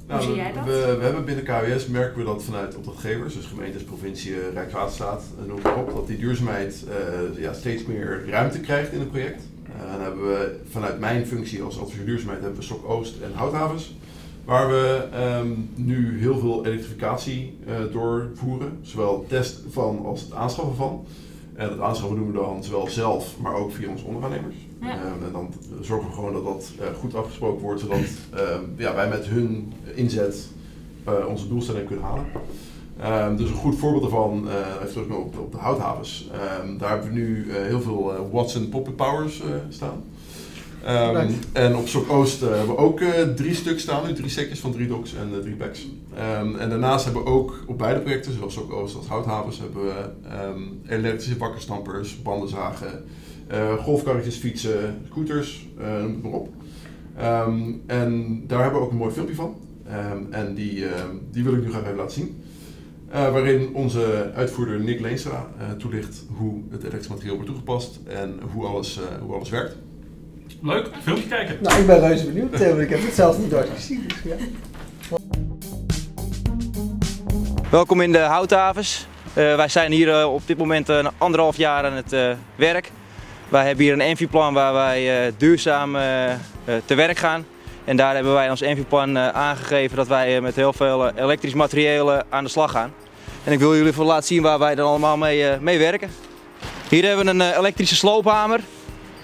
hoe 0.10 0.18
Nou, 0.18 0.30
zie 0.30 0.36
jij 0.36 0.54
dat? 0.54 0.66
We, 0.66 0.96
we 0.98 1.04
hebben 1.04 1.26
binnen 1.26 1.44
KWS 1.44 1.88
merken 1.88 2.18
we 2.18 2.24
dat 2.24 2.44
vanuit 2.44 2.76
opdrachtgevers, 2.76 3.34
dus 3.34 3.46
gemeentes, 3.46 3.84
provincie, 3.84 4.50
Rijkswaterstaat, 4.54 5.24
noem 5.48 5.62
maar 5.62 5.78
op, 5.78 5.94
dat 5.96 6.08
die 6.08 6.18
duurzaamheid 6.18 6.86
uh, 6.88 7.42
ja, 7.42 7.54
steeds 7.54 7.86
meer 7.86 8.24
ruimte 8.30 8.60
krijgt 8.60 8.92
in 8.92 9.00
het 9.00 9.10
project. 9.10 9.44
Uh, 9.68 9.92
dan 9.92 10.02
hebben 10.02 10.28
we 10.28 10.60
vanuit 10.70 11.00
mijn 11.00 11.26
functie 11.26 11.62
als 11.62 11.80
adviseur 11.80 12.06
duurzaamheid 12.06 12.42
hebben 12.42 12.60
we 12.60 12.66
SOC 12.66 12.90
Oost 12.90 13.22
en 13.22 13.32
Houthavens. 13.34 13.96
Waar 14.50 14.70
we 14.70 15.08
um, 15.42 15.70
nu 15.76 16.20
heel 16.20 16.40
veel 16.40 16.66
elektrificatie 16.66 17.58
uh, 17.68 17.76
doorvoeren. 17.92 18.80
Zowel 18.82 19.20
het 19.20 19.30
test 19.30 19.62
van 19.70 20.06
als 20.06 20.22
het 20.22 20.34
aanschaffen 20.34 20.76
van. 20.76 21.06
En 21.54 21.70
het 21.70 21.80
aanschaffen 21.80 22.18
doen 22.18 22.32
we 22.32 22.38
dan 22.38 22.64
zowel 22.64 22.88
zelf, 22.88 23.40
maar 23.42 23.54
ook 23.54 23.72
via 23.72 23.90
onze 23.90 24.06
onderaannemers. 24.06 24.56
Ja. 24.82 24.94
Um, 24.94 25.26
en 25.26 25.32
dan 25.32 25.54
zorgen 25.82 26.10
we 26.10 26.16
gewoon 26.16 26.34
dat 26.34 26.44
dat 26.44 26.72
uh, 26.80 26.86
goed 27.00 27.16
afgesproken 27.16 27.62
wordt, 27.62 27.82
zodat 27.82 27.98
um, 27.98 28.74
ja, 28.78 28.96
wij 28.96 29.10
met 29.10 29.26
hun 29.26 29.74
inzet 29.96 30.48
uh, 31.08 31.28
onze 31.28 31.48
doelstelling 31.48 31.88
kunnen 31.88 32.06
halen. 32.06 33.38
Dus 33.38 33.50
een 33.50 33.56
goed 33.56 33.76
voorbeeld 33.76 34.04
daarvan, 34.04 34.48
even 34.82 34.92
terug 34.92 35.18
op, 35.18 35.40
op 35.40 35.52
de 35.52 35.58
houthavens. 35.58 36.30
Daar 36.78 36.90
hebben 36.90 37.08
we 37.08 37.14
nu 37.14 37.52
heel 37.52 37.82
veel 37.82 38.30
Watson 38.32 38.70
Poppet 38.70 38.96
Powers 38.96 39.42
staan. 39.70 40.04
Um, 40.88 41.30
en 41.52 41.76
op 41.76 41.88
Sok 41.88 42.12
Oost 42.12 42.42
hebben 42.42 42.68
we 42.68 42.78
ook 42.78 43.02
drie 43.36 43.54
stuks 43.54 43.82
staan, 43.82 44.08
nu 44.08 44.14
drie 44.14 44.30
sekjes 44.30 44.60
van 44.60 44.72
drie 44.72 44.88
docks 44.88 45.14
en 45.14 45.42
drie 45.42 45.56
packs. 45.56 45.88
en 46.60 46.70
daarnaast 46.70 47.06
hebben 47.06 47.24
we 47.24 47.30
ook 47.30 47.64
op 47.68 47.78
beide 47.78 48.00
projecten, 48.00 48.34
zowel 48.34 48.50
Sok 48.50 48.74
Oost 48.74 48.96
als 48.96 49.08
houthavens, 49.08 49.60
hebben 49.60 49.84
we 49.84 50.10
elektrische 50.88 51.38
bakkerstampers, 51.38 52.22
bandenzagen, 52.22 53.04
golfkarretjes, 53.80 54.36
fietsen, 54.36 55.02
scooters, 55.10 55.68
noem 55.78 56.14
het 56.14 56.24
maar 56.24 56.32
op. 56.32 56.50
en 57.88 58.44
daar 58.48 58.62
hebben 58.62 58.80
we 58.80 58.86
ook 58.86 58.92
een 58.92 58.98
mooi 58.98 59.14
filmpje 59.14 59.36
van. 59.36 59.56
en 60.30 60.54
die, 60.54 60.86
die 61.32 61.44
wil 61.44 61.54
ik 61.54 61.64
nu 61.64 61.70
graag 61.70 61.84
even 61.84 61.96
laten 61.96 62.14
zien. 62.14 62.44
Uh, 63.14 63.32
waarin 63.32 63.74
onze 63.74 64.32
uitvoerder 64.36 64.80
Nick 64.80 65.00
Leenstra 65.00 65.50
uh, 65.60 65.72
toelicht 65.72 66.26
hoe 66.38 66.62
het 66.70 66.84
elektrisch 66.84 67.08
materiaal 67.08 67.36
wordt 67.36 67.50
toegepast 67.50 68.00
en 68.04 68.40
hoe 68.52 68.66
alles, 68.66 68.98
uh, 68.98 69.04
hoe 69.22 69.36
alles 69.36 69.50
werkt. 69.50 69.76
Leuk, 70.62 70.88
filmpje 71.04 71.28
kijken. 71.28 71.58
Nou, 71.62 71.80
ik 71.80 71.86
ben 71.86 72.00
reuze 72.00 72.26
benieuwd, 72.26 72.58
Theo, 72.58 72.70
want 72.70 72.82
ik 72.82 72.90
heb 72.90 73.02
het 73.02 73.14
zelf 73.14 73.38
niet 73.38 73.52
nooit 73.52 73.70
gezien. 73.76 74.08
Dus 74.08 74.18
ja. 74.24 74.36
Welkom 77.70 78.02
in 78.02 78.12
de 78.12 78.18
Houthavens. 78.18 79.08
wij 79.34 79.68
zijn 79.68 79.92
hier 79.92 80.28
op 80.28 80.42
dit 80.46 80.58
moment 80.58 80.88
een 80.90 81.10
anderhalf 81.18 81.58
jaar 81.58 81.86
aan 81.86 81.94
het 81.94 82.38
werk. 82.56 82.92
Wij 83.50 83.66
hebben 83.66 83.84
hier 83.84 83.94
een 83.94 84.02
Envy-plan 84.02 84.54
waar 84.54 84.74
wij 84.74 85.34
duurzaam 85.38 85.94
te 86.86 86.96
werk 86.96 87.18
gaan. 87.18 87.46
En 87.90 87.96
daar 87.96 88.16
hebben 88.16 88.34
wij 88.34 88.46
in 88.46 88.52
ons 88.52 88.62
Envy-plan 88.62 89.18
uh, 89.18 89.28
aangegeven 89.28 89.98
dat 89.98 90.08
wij 90.08 90.36
uh, 90.36 90.42
met 90.42 90.56
heel 90.56 90.74
veel 90.74 91.06
uh, 91.06 91.12
elektrisch 91.16 91.54
materieel 91.54 92.22
aan 92.30 92.44
de 92.44 92.50
slag 92.50 92.72
gaan. 92.72 92.94
En 93.44 93.52
ik 93.52 93.60
wil 93.60 93.76
jullie 93.76 93.92
even 93.92 94.06
laten 94.06 94.28
zien 94.28 94.42
waar 94.42 94.60
wij 94.60 94.76
dan 94.76 94.88
allemaal 94.88 95.18
mee, 95.18 95.60
mee 95.60 95.78
werken. 95.78 96.10
Hier 96.90 97.06
hebben 97.06 97.26
we 97.26 97.32
een 97.32 97.58
elektrische 97.58 97.96
sloophamer. 97.96 98.60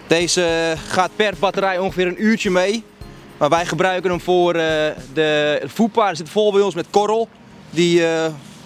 Deze 0.07 0.75
gaat 0.87 1.11
per 1.15 1.33
batterij 1.39 1.77
ongeveer 1.77 2.07
een 2.07 2.23
uurtje 2.23 2.49
mee. 2.49 2.83
Maar 3.37 3.49
wij 3.49 3.65
gebruiken 3.65 4.09
hem 4.09 4.21
voor 4.21 4.53
de 4.53 5.61
voetpaarden 5.65 6.15
zitten 6.15 6.33
vol 6.33 6.51
bij 6.51 6.61
ons 6.61 6.75
met 6.75 6.85
korrel. 6.89 7.29
Die 7.69 8.03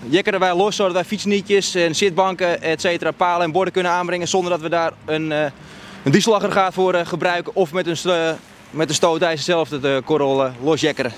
jekkeren 0.10 0.40
wij 0.40 0.56
los 0.56 0.76
zodat 0.76 0.94
wij 0.94 1.06
fietsnietjes 1.06 1.76
en 1.76 1.96
zitbanken, 1.96 2.62
etc. 2.62 3.12
palen 3.18 3.46
en 3.46 3.52
borden 3.52 3.74
kunnen 3.74 3.92
aanbrengen 3.92 4.28
zonder 4.28 4.52
dat 4.52 4.62
we 4.62 4.70
daar 4.70 4.92
een, 5.06 5.32
een 5.32 6.12
dieselaggregaat 6.12 6.74
voor 6.74 6.94
gebruiken 6.96 7.56
of 7.56 7.74
met 7.74 7.88
een 7.88 8.38
met 8.70 8.88
de 8.88 8.94
stootijzer 8.94 9.46
zelf 9.46 9.70
de 9.70 10.02
korrel 10.06 10.52
losjekkeren. 10.64 11.12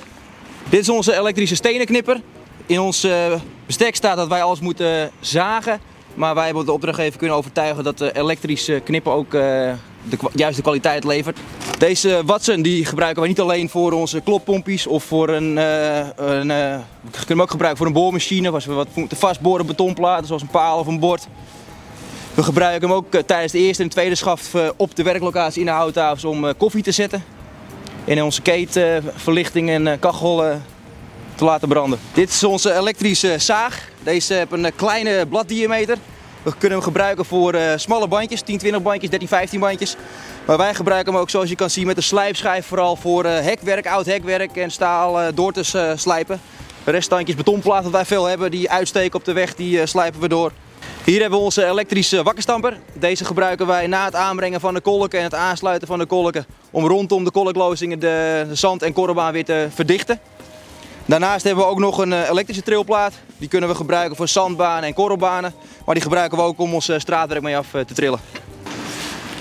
Dit 0.70 0.80
is 0.80 0.90
onze 0.90 1.18
elektrische 1.18 1.56
stenenknipper. 1.56 2.22
In 2.66 2.80
ons 2.80 3.08
bestek 3.66 3.96
staat 3.96 4.18
dat 4.18 4.28
wij 4.28 4.44
alles 4.44 4.60
moeten 4.60 5.12
zagen. 5.20 5.80
Maar 6.14 6.36
wij 6.36 6.46
hebben 6.46 6.66
de 6.66 6.72
opdrachtgever 6.72 7.20
kunnen 7.20 7.38
overtuigen 7.38 7.84
dat 7.84 7.98
de 7.98 8.16
elektrische 8.16 8.82
knippen 8.84 9.12
ook 9.12 9.34
de 10.04 10.18
juiste 10.34 10.62
kwaliteit 10.62 11.04
levert. 11.04 11.38
Deze 11.78 12.22
Watson 12.26 12.62
die 12.62 12.86
gebruiken 12.86 13.20
wij 13.20 13.30
niet 13.30 13.40
alleen 13.40 13.70
voor 13.70 13.92
onze 13.92 14.22
kloppompjes 14.22 14.88
of 14.88 15.04
voor 15.04 15.30
een, 15.30 15.58
een 15.58 16.48
we 17.02 17.10
kunnen 17.12 17.28
hem 17.28 17.42
ook 17.42 17.50
gebruiken 17.50 17.78
voor 17.78 17.88
een 17.88 18.02
boormachine. 18.02 18.52
Als 18.52 18.66
we 18.66 18.74
wat 18.74 18.88
moeten 18.96 19.18
vastboren 19.18 19.66
betonplaten 19.66 20.28
zoals 20.28 20.42
een 20.42 20.48
paal 20.48 20.80
of 20.80 20.88
een 20.88 21.00
bord. 21.00 21.28
We 22.34 22.44
gebruiken 22.44 22.88
hem 22.88 22.98
ook 22.98 23.16
tijdens 23.26 23.52
de 23.52 23.58
eerste 23.58 23.84
en 23.84 23.90
tweede 23.90 24.16
schaft 24.16 24.50
op 24.76 24.96
de 24.96 25.04
werklocatie 25.04 25.60
in 25.60 25.66
de 25.66 25.72
houthavens 25.72 26.26
om 26.26 26.58
koffie 26.58 26.84
te 26.84 26.92
zetten 26.92 27.24
in 28.04 28.24
onze 28.24 28.42
ketenverlichting 28.42 29.70
en 29.70 30.00
kachel 30.00 30.60
te 31.36 31.46
laten 31.46 31.68
branden. 31.68 32.00
Dit 32.14 32.30
is 32.30 32.44
onze 32.44 32.74
elektrische 32.74 33.36
zaag. 33.38 33.90
Deze 34.04 34.34
heeft 34.34 34.52
een 34.52 34.72
kleine 34.76 35.26
bladdiameter. 35.30 35.98
We 36.44 36.52
kunnen 36.58 36.78
hem 36.78 36.88
gebruiken 36.88 37.26
voor 37.26 37.56
smalle 37.76 38.08
bandjes, 38.08 38.42
10, 38.42 38.58
20 38.58 38.82
bandjes, 38.82 39.10
13, 39.10 39.28
15 39.28 39.60
bandjes. 39.60 39.96
Maar 40.46 40.58
wij 40.58 40.74
gebruiken 40.74 41.14
hem 41.14 41.22
ook 41.22 41.30
zoals 41.30 41.50
je 41.50 41.56
kan 41.56 41.70
zien 41.70 41.88
met 41.88 41.98
een 41.98 42.04
slijpschijf 42.04 42.66
vooral 42.66 42.96
voor 42.96 43.26
hekwerk, 43.26 43.88
oud 43.88 44.06
hekwerk 44.06 44.56
en 44.58 44.72
staal 44.72 45.34
door 45.34 45.54
te 45.54 45.94
slijpen. 45.96 46.42
Reststandjes 46.84 47.36
betonplaten 47.36 47.84
dat 47.84 47.92
wij 47.92 48.06
veel 48.06 48.26
hebben, 48.26 48.52
die 48.52 48.70
uitsteken 48.70 49.20
op 49.20 49.26
de 49.26 49.34
weg, 49.34 49.56
die 49.56 49.86
slijpen 49.86 50.20
we 50.20 50.28
door. 50.28 50.52
Hier 51.04 51.22
hebben 51.22 51.40
we 51.40 51.46
onze 51.46 51.66
elektrische 51.66 52.24
wakkerstamper. 52.24 52.78
Deze 52.94 53.26
gebruiken 53.26 53.68
wij 53.68 53.88
na 53.88 54.06
het 54.06 54.16
aanbrengen 54.16 54.60
van 54.60 54.74
de 54.74 54.82
kolken 54.82 55.20
en 55.20 55.26
het 55.26 55.36
aansluiten 55.36 55.88
van 55.88 56.00
de 56.00 56.06
kolken 56.06 56.46
om 56.72 56.88
rondom 56.88 57.24
de 57.24 57.32
kolklozingen 57.32 58.00
de 58.00 58.46
zand- 58.52 58.82
en 58.82 58.94
korrelbaan 58.94 59.34
weer 59.34 59.46
te 59.46 59.68
verdichten. 59.74 60.20
Daarnaast 61.12 61.44
hebben 61.44 61.64
we 61.64 61.70
ook 61.70 61.80
nog 61.80 61.98
een 61.98 62.30
elektrische 62.30 62.64
trilplaat. 62.64 63.14
Die 63.38 63.48
kunnen 63.48 63.70
we 63.70 63.76
gebruiken 63.76 64.16
voor 64.16 64.28
zandbanen 64.28 64.84
en 64.84 64.94
korrelbanen. 64.94 65.54
Maar 65.86 65.96
die 65.96 66.04
gebruiken 66.04 66.38
we 66.38 66.44
ook 66.44 66.60
om 66.60 66.74
ons 66.74 66.92
straatwerk 66.98 67.42
mee 67.42 67.58
af 67.58 67.68
te 67.72 67.94
trillen. 67.94 68.20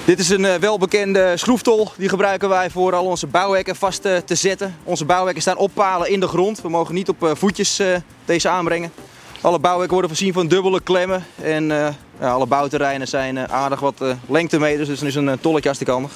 Dit 0.05 0.19
is 0.19 0.29
een 0.29 0.61
welbekende 0.61 1.37
schroeftol. 1.37 1.89
Die 1.97 2.09
gebruiken 2.09 2.49
wij 2.49 2.71
voor 2.71 2.95
al 2.95 3.05
onze 3.05 3.27
bouwhekken 3.27 3.77
vast 3.77 4.03
te 4.03 4.35
zetten. 4.35 4.77
Onze 4.85 5.05
bouwhekken 5.05 5.43
staan 5.43 5.57
op 5.57 5.71
palen 5.75 6.11
in 6.11 6.21
de 6.21 6.27
grond. 6.27 6.61
We 6.61 6.69
mogen 6.69 6.95
niet 6.95 7.09
op 7.09 7.33
voetjes 7.35 7.81
deze 8.25 8.49
aanbrengen. 8.49 8.93
Alle 9.41 9.59
bouwhekken 9.59 9.93
worden 9.93 10.17
voorzien 10.17 10.33
van 10.33 10.49
dubbele 10.49 10.81
klemmen. 10.81 11.25
En 11.43 11.97
alle 12.21 12.47
bouwterreinen 12.47 13.09
zijn 13.09 13.49
aardig 13.49 13.81
wat 13.81 14.03
lengtemeters. 14.29 14.89
Dus 14.89 14.99
dan 14.99 15.09
is 15.09 15.15
een 15.15 15.41
tolletje 15.41 15.69
hartstikke 15.69 15.93
handig. 15.93 16.13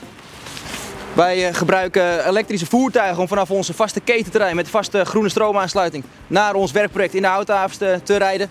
Wij 1.14 1.48
eh, 1.48 1.54
gebruiken 1.54 2.28
elektrische 2.28 2.66
voertuigen 2.66 3.20
om 3.20 3.28
vanaf 3.28 3.50
onze 3.50 3.74
vaste 3.74 4.00
ketenterrein 4.00 4.56
met 4.56 4.68
vaste 4.68 5.04
groene 5.04 5.28
stroomaansluiting 5.28 6.04
naar 6.26 6.54
ons 6.54 6.72
werkproject 6.72 7.14
in 7.14 7.22
de 7.22 7.28
Houthavens 7.28 7.76
te, 8.04 8.16
rijden. 8.16 8.50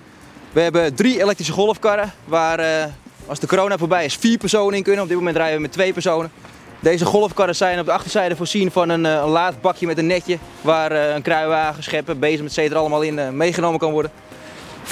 We 0.51 0.61
hebben 0.61 0.95
drie 0.95 1.21
elektrische 1.21 1.53
golfkarren 1.53 2.13
waar 2.25 2.59
eh, 2.59 2.85
als 3.27 3.39
de 3.39 3.47
corona 3.47 3.77
voorbij 3.77 4.05
is 4.05 4.15
vier 4.15 4.37
personen 4.37 4.77
in 4.77 4.83
kunnen. 4.83 5.01
Op 5.01 5.07
dit 5.07 5.17
moment 5.17 5.35
rijden 5.35 5.55
we 5.55 5.61
met 5.61 5.71
twee 5.71 5.93
personen. 5.93 6.31
Deze 6.79 7.05
golfkarren 7.05 7.55
zijn 7.55 7.79
op 7.79 7.85
de 7.85 7.91
achterzijde 7.91 8.35
voorzien 8.35 8.71
van 8.71 8.89
een, 8.89 9.05
eh, 9.05 9.31
laadbakje 9.31 9.87
met 9.87 9.97
een 9.97 10.07
netje 10.07 10.37
waar 10.61 10.91
een 10.91 11.21
kruiwagen, 11.21 11.83
scheppen, 11.83 12.19
bezem 12.19 12.45
etc. 12.45 12.73
allemaal 12.73 13.01
in 13.01 13.37
meegenomen 13.37 13.79
kan 13.79 13.91
worden. 13.91 14.11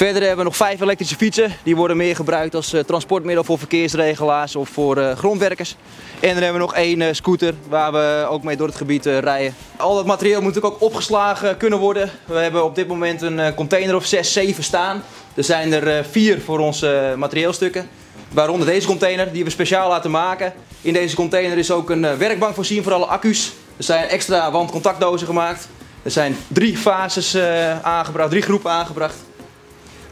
Verder 0.01 0.22
hebben 0.22 0.38
we 0.38 0.43
nog 0.43 0.55
vijf 0.55 0.81
elektrische 0.81 1.15
fietsen. 1.15 1.55
Die 1.63 1.75
worden 1.75 1.98
meer 1.98 2.15
gebruikt 2.15 2.55
als 2.55 2.75
transportmiddel 2.86 3.43
voor 3.43 3.58
verkeersregelaars 3.58 4.55
of 4.55 4.70
voor 4.70 5.15
grondwerkers. 5.17 5.75
En 6.20 6.34
dan 6.34 6.43
hebben 6.43 6.53
we 6.53 6.67
nog 6.67 6.74
één 6.74 7.01
eh, 7.01 7.08
scooter 7.12 7.53
waar 7.70 7.91
we 7.91 8.25
ook 8.29 8.43
mee 8.43 8.58
door 8.58 8.67
het 8.67 8.75
gebied 8.75 9.05
eh, 9.05 9.20
rijden. 9.20 9.55
Al 9.77 9.96
dat 9.96 10.05
materieel 10.05 10.41
moet 10.41 10.53
natuurlijk 10.53 10.74
ook 10.74 10.89
opgeslagen 10.89 11.58
kunnen 11.58 11.79
worden. 11.79 12.10
We 12.25 12.34
hebben 12.34 12.63
op 12.63 12.75
dit 12.75 12.88
moment 12.88 13.22
een 13.22 13.39
eh, 13.39 13.55
container 13.55 13.96
of 13.96 14.05
6, 14.05 14.34
7 14.34 14.63
staan. 14.63 15.03
Er 15.34 15.43
zijn 15.43 15.74
er 15.74 16.05
vier 16.05 16.41
voor 16.41 16.60
onze 16.60 17.13
materieelstukken. 17.17 17.89
Waaronder 18.31 18.67
deze 18.67 18.88
container 18.88 19.34
die 19.34 19.43
we 19.43 19.50
speciaal 19.50 19.89
laten 19.89 20.12
maken. 20.12 20.53
In 20.81 20.93
deze 20.93 21.15
container 21.15 21.58
is 21.58 21.72
ook 21.72 21.89
een 21.89 22.17
werkbank 22.17 22.55
voorzien 22.55 22.84
voor 22.84 22.93
alle 22.93 23.05
accu's. 23.05 23.51
Er 23.77 23.84
zijn 23.84 24.08
extra 24.08 24.51
wandcontactdozen 24.51 25.27
gemaakt. 25.27 25.67
Er 26.03 26.12
zijn 26.12 26.38
drie 26.48 26.77
fases 26.77 27.38
aangebracht, 27.81 28.29
drie 28.29 28.41
groepen 28.41 28.72
aangebracht. 28.72 29.15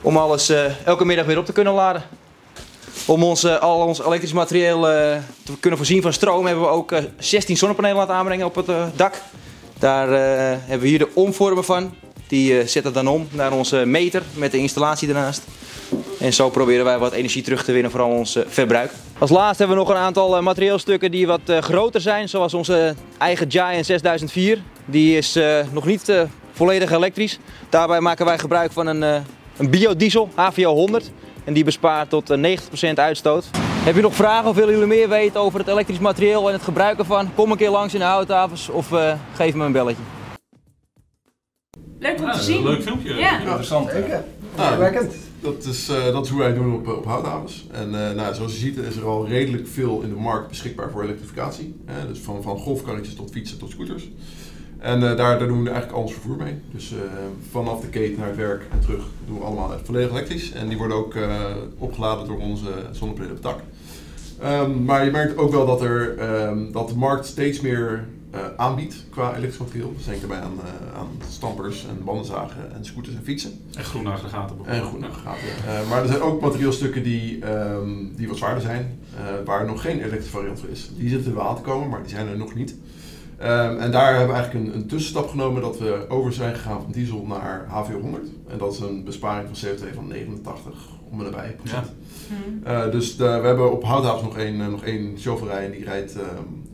Om 0.01 0.18
alles 0.18 0.51
elke 0.86 1.06
middag 1.06 1.25
weer 1.25 1.38
op 1.38 1.46
te 1.46 1.53
kunnen 1.53 1.74
laden. 1.74 2.03
Om 3.10 3.24
ons, 3.24 3.60
al 3.60 3.86
ons 3.86 4.06
elektrisch 4.06 4.34
materieel 4.34 4.77
uh, 4.77 5.18
te 5.44 5.60
kunnen 5.60 5.77
voorzien 5.79 6.01
van 6.01 6.13
stroom 6.13 6.46
hebben 6.46 6.63
we 6.63 6.70
ook 6.70 6.91
uh, 6.91 7.00
16 7.18 7.58
zonnepanelen 7.58 7.98
laten 7.98 8.15
aanbrengen 8.15 8.46
op 8.46 8.56
het 8.56 8.68
dak. 8.96 9.13
Daar 9.79 10.12
eh, 10.12 10.58
hebben 10.60 10.79
we 10.79 10.88
hier 10.88 11.00
de 11.00 11.10
omvormen 11.13 11.65
van. 11.65 11.94
Die 12.27 12.68
zetten 12.68 12.94
dan 12.94 13.08
om 13.08 13.27
naar 13.32 13.51
onze 13.51 13.86
meter 13.86 14.24
met 14.34 14.51
de 14.51 14.58
installatie 14.58 15.08
ernaast. 15.08 15.44
En 16.20 16.34
zo 16.34 16.50
proberen 16.50 16.86
wij 16.86 16.98
wat 16.98 17.12
energie 17.12 17.44
terug 17.44 17.63
te 17.63 17.72
winnen 17.72 17.91
voor 17.91 18.01
al 18.01 18.10
ons 18.10 18.38
verbruik. 18.48 18.91
Als 19.18 19.29
laatste 19.29 19.63
hebben 19.63 19.77
we 19.77 19.84
nog 19.84 19.94
een 19.94 20.03
aantal 20.03 20.41
materieelstukken 20.41 21.12
die 21.12 21.27
wat 21.27 21.41
groter 21.60 22.01
zijn. 22.01 22.29
Zoals 22.29 22.53
onze 22.53 22.96
eigen 23.18 23.51
Giant 23.51 23.86
6004. 23.86 24.62
Die 24.86 25.18
is 25.18 25.39
nog 25.72 25.86
niet 25.86 26.12
volledig 26.53 26.91
elektrisch. 26.91 27.39
Daarbij 27.70 28.01
maken 28.01 28.25
wij 28.25 28.39
gebruik 28.39 28.72
van 28.72 28.88
een, 28.88 29.24
een 29.60 29.70
biodiesel 29.70 30.30
HVO 30.36 30.74
100. 30.74 31.12
En 31.44 31.54
die 31.54 31.63
bespaart 31.63 32.10
tot 32.10 32.38
90% 32.38 32.39
eh, 32.80 32.94
uitstoot. 32.94 33.50
Heb 33.58 33.96
je 33.96 34.01
nog 34.01 34.16
vragen 34.16 34.50
of 34.50 34.56
willen 34.56 34.74
jullie 34.74 34.88
meer 34.88 35.10
weten 35.10 35.39
over 35.39 35.60
het 35.60 35.68
elektrisch 35.68 36.00
materieel 36.00 36.48
en 36.48 36.54
het 36.54 36.63
gebruik 36.63 37.00
ervan? 37.00 37.34
Kom 37.36 37.51
een 37.51 37.58
keer 37.58 37.70
langs 37.70 37.94
in 37.94 38.00
de 38.00 38.06
houthavens 38.06 38.70
of 38.70 38.92
uh, 38.92 39.13
geef 39.34 39.54
me 39.54 39.66
een 39.66 39.72
belletje. 39.72 40.01
Leuk 42.00 42.20
om 42.22 42.32
te 42.32 42.42
zien. 42.42 42.63
Leuk 42.63 42.82
filmpje. 42.82 43.13
Ja. 43.13 43.39
Interessant. 43.39 43.89
Zeker. 43.89 44.24
Nou, 44.56 45.10
dat, 45.42 45.66
is, 45.66 45.89
uh, 45.89 46.04
dat 46.04 46.25
is 46.25 46.32
hoe 46.32 46.39
wij 46.39 46.54
doen 46.54 46.74
op, 46.74 46.88
op 46.88 47.06
houthavens. 47.06 47.68
En 47.72 47.88
uh, 47.88 48.12
nou, 48.12 48.36
zoals 48.36 48.51
je 48.51 48.58
ziet 48.58 48.78
is 48.78 48.96
er 48.96 49.06
al 49.06 49.28
redelijk 49.28 49.68
veel 49.68 50.01
in 50.01 50.10
de 50.10 50.16
markt 50.16 50.48
beschikbaar 50.48 50.92
voor 50.92 51.04
elektrificatie. 51.04 51.75
dus 52.08 52.20
van, 52.20 52.44
van 52.44 52.58
golfkarretjes 52.58 53.15
tot 53.15 53.32
fietsen 53.32 53.58
tot 53.58 53.69
scooters. 53.69 54.10
En 54.80 55.02
uh, 55.02 55.18
daar, 55.18 55.39
daar, 55.39 55.48
doen 55.48 55.63
we 55.63 55.70
eigenlijk 55.70 55.98
al 55.98 56.02
ons 56.02 56.13
vervoer 56.13 56.36
mee. 56.36 56.56
Dus 56.72 56.92
uh, 56.92 57.00
vanaf 57.52 57.82
de 57.82 57.88
keten 57.88 58.20
naar 58.20 58.28
het 58.28 58.38
werk 58.38 58.65
en 58.72 58.80
terug 58.80 59.04
doen 59.28 59.38
we 59.38 59.44
allemaal 59.44 59.74
volledig 59.84 60.12
elektrisch. 60.12 60.52
En 60.52 60.68
die 60.68 60.78
worden 60.78 60.98
ook 60.98 61.15
uh, 61.15 61.46
opgeladen 61.78 62.28
door 62.28 62.38
onze 62.38 62.70
zonnepanelen 62.92 63.38
op 63.38 63.44
het 63.44 63.52
dak. 63.52 63.60
Um, 64.62 64.84
maar 64.84 65.06
je 65.06 65.12
merkt 65.12 65.38
ook 65.38 65.52
wel 65.52 65.65
dat, 65.65 65.82
er, 65.82 66.15
um, 66.48 66.72
dat 66.72 66.89
de 66.89 66.96
markt 66.96 67.26
steeds 67.26 67.62
meer 67.62 68.06
aanbiedt 68.58 69.06
qua 69.10 69.36
elektrisch 69.36 69.58
materieel. 69.58 69.94
Dus 69.96 70.06
denk 70.06 70.22
erbij 70.22 70.39
aan, 70.39 70.60
aan 70.96 71.08
stampers 71.30 71.86
en 71.86 72.04
bandenzagen 72.04 72.74
en 72.76 72.86
scooters 72.86 73.15
en 73.15 73.24
fietsen. 73.24 73.52
En 73.78 73.84
groene 73.84 74.10
aggregaten 74.10 74.56
bijvoorbeeld. 74.56 74.84
En 74.84 74.89
groene 74.89 75.08
aggregaten. 75.08 75.88
maar 75.89 76.02
er 76.02 76.08
zijn 76.08 76.22
ook 76.22 76.42
materieelstukken 76.42 77.04
die, 77.04 77.50
um, 77.52 78.15
die 78.15 78.28
wat 78.28 78.38
zwaarder 78.38 78.62
zijn, 78.62 79.00
waar 79.46 79.65
nog 79.65 79.82
geen 79.82 79.98
elektrische 79.98 80.32
variant 80.32 80.60
voor 80.60 80.70
is. 80.70 80.89
Die 80.98 81.10
zitten 81.10 81.36
wel 81.36 81.48
aan 81.48 81.56
te 81.56 81.62
komen, 81.62 81.89
maar 81.89 82.02
die 82.02 82.10
zijn 82.10 82.28
er 82.28 82.38
nog 82.38 82.56
niet. 82.56 82.76
Um, 83.41 83.78
en 83.78 83.91
daar 83.91 84.10
hebben 84.10 84.28
we 84.28 84.41
eigenlijk 84.41 84.65
een, 84.65 84.75
een, 84.75 84.88
tussenstap 84.88 85.30
genomen 85.30 85.62
dat 85.62 85.80
we 85.80 86.06
over 86.10 86.34
zijn 86.34 86.56
gegaan 86.56 86.82
van 86.82 86.91
diesel 86.91 87.25
naar 87.25 87.67
HVO100. 87.67 88.47
En 88.47 88.58
dat 88.58 88.73
is 88.73 88.80
een 88.80 89.04
besparing 89.04 89.58
van 89.58 89.69
CO2 89.69 89.93
van 89.93 90.08
89 90.08 90.73
om 91.12 91.19
en 91.19 91.25
nabij 91.25 91.56
procent. 91.56 91.88
Ja. 92.65 92.86
Uh, 92.86 92.91
dus 92.91 93.17
de, 93.17 93.23
we 93.23 93.47
hebben 93.47 93.71
op 93.71 93.84
Houthavens 93.84 94.23
nog 94.23 94.38
één, 94.38 94.56
uh, 94.56 94.67
nog 94.67 94.84
één 94.84 95.17
chauffeurij 95.17 95.65
en 95.65 95.71
die 95.71 95.84
rijdt 95.84 96.15
uh, 96.15 96.21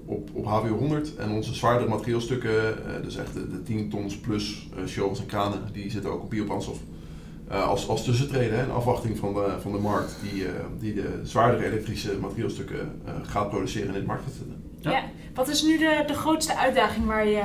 op, 0.05 0.29
op 0.33 0.45
HVO100. 0.45 1.17
En 1.17 1.31
onze 1.31 1.53
zwaardere 1.53 1.89
materieelstukken, 1.89 2.87
eh, 2.87 3.03
dus 3.03 3.17
echt 3.17 3.33
de, 3.33 3.49
de 3.49 3.63
10 3.63 3.89
tons 3.89 4.17
plus 4.17 4.69
shovels 4.87 5.19
en 5.19 5.25
kranen, 5.25 5.59
die 5.71 5.91
zitten 5.91 6.11
ook 6.11 6.23
op 6.23 6.29
biobrandstof. 6.29 6.77
als, 7.49 7.87
als 7.87 8.03
tussentreden, 8.03 8.59
in 8.59 8.71
afwachting 8.71 9.17
van 9.17 9.33
de, 9.33 9.55
van 9.61 9.71
de 9.71 9.77
markt 9.77 10.15
die, 10.21 10.45
die 10.79 10.93
de 10.93 11.19
zwaardere 11.23 11.65
elektrische 11.65 12.17
materieelstukken 12.21 13.01
gaat 13.23 13.49
produceren 13.49 13.87
in 13.87 13.93
dit 13.93 14.05
markt 14.05 14.23
gaat 14.23 14.33
zetten. 14.33 14.64
Ja. 14.85 14.91
ja. 14.91 15.03
Wat 15.33 15.47
is 15.47 15.63
nu 15.63 15.77
de, 15.77 16.03
de 16.07 16.13
grootste 16.13 16.57
uitdaging 16.57 17.05
waar 17.05 17.27
je 17.27 17.33
uh, 17.33 17.41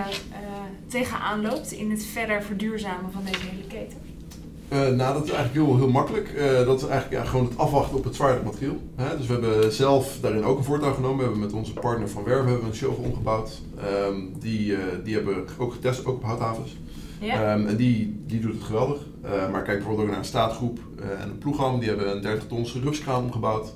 tegenaan 0.86 1.42
loopt 1.42 1.72
in 1.72 1.90
het 1.90 2.04
verder 2.04 2.42
verduurzamen 2.42 3.12
van 3.12 3.22
deze 3.24 3.46
hele 3.50 3.66
keten? 3.68 3.98
Uh, 4.72 4.78
nou, 4.78 5.14
dat 5.14 5.24
is 5.24 5.30
eigenlijk 5.30 5.66
heel, 5.66 5.76
heel 5.76 5.90
makkelijk. 5.90 6.32
Uh, 6.36 6.66
dat 6.66 6.82
is 6.82 6.88
eigenlijk 6.88 7.22
ja, 7.22 7.30
gewoon 7.30 7.44
het 7.44 7.58
afwachten 7.58 7.96
op 7.96 8.04
het 8.04 8.14
zwaardere 8.14 8.44
materieel. 8.44 8.76
Hè? 8.96 9.16
Dus 9.16 9.26
we 9.26 9.32
hebben 9.32 9.72
zelf 9.72 10.18
daarin 10.20 10.44
ook 10.44 10.58
een 10.58 10.64
voortouw 10.64 10.94
genomen. 10.94 11.16
We 11.16 11.22
hebben 11.22 11.40
met 11.40 11.52
onze 11.52 11.72
partner 11.72 12.08
van 12.08 12.24
Werven 12.24 12.46
hebben 12.46 12.64
we 12.64 12.70
een 12.70 12.76
shovel 12.76 13.04
omgebouwd. 13.04 13.60
Um, 14.08 14.32
die, 14.38 14.66
uh, 14.66 14.78
die 15.04 15.14
hebben 15.14 15.34
we 15.34 15.52
ook 15.58 15.72
getest, 15.72 16.04
ook 16.04 16.16
op 16.16 16.24
houthavens. 16.24 16.76
Ja. 17.20 17.54
Um, 17.54 17.66
en 17.66 17.76
die, 17.76 18.22
die 18.26 18.40
doet 18.40 18.54
het 18.54 18.62
geweldig. 18.62 19.06
maar 19.22 19.62
kijk 19.62 19.78
bijvoorbeeld 19.78 20.00
ook 20.00 20.08
naar 20.08 20.18
een 20.18 20.24
staatgroep 20.24 20.78
en 21.20 21.28
een 21.30 21.38
ploegam. 21.38 21.78
Die 21.78 21.88
hebben 21.88 22.10
een 22.10 22.22
30 22.22 22.46
tons 22.48 22.74
rupskraan 22.74 23.22
omgebouwd. 23.22 23.74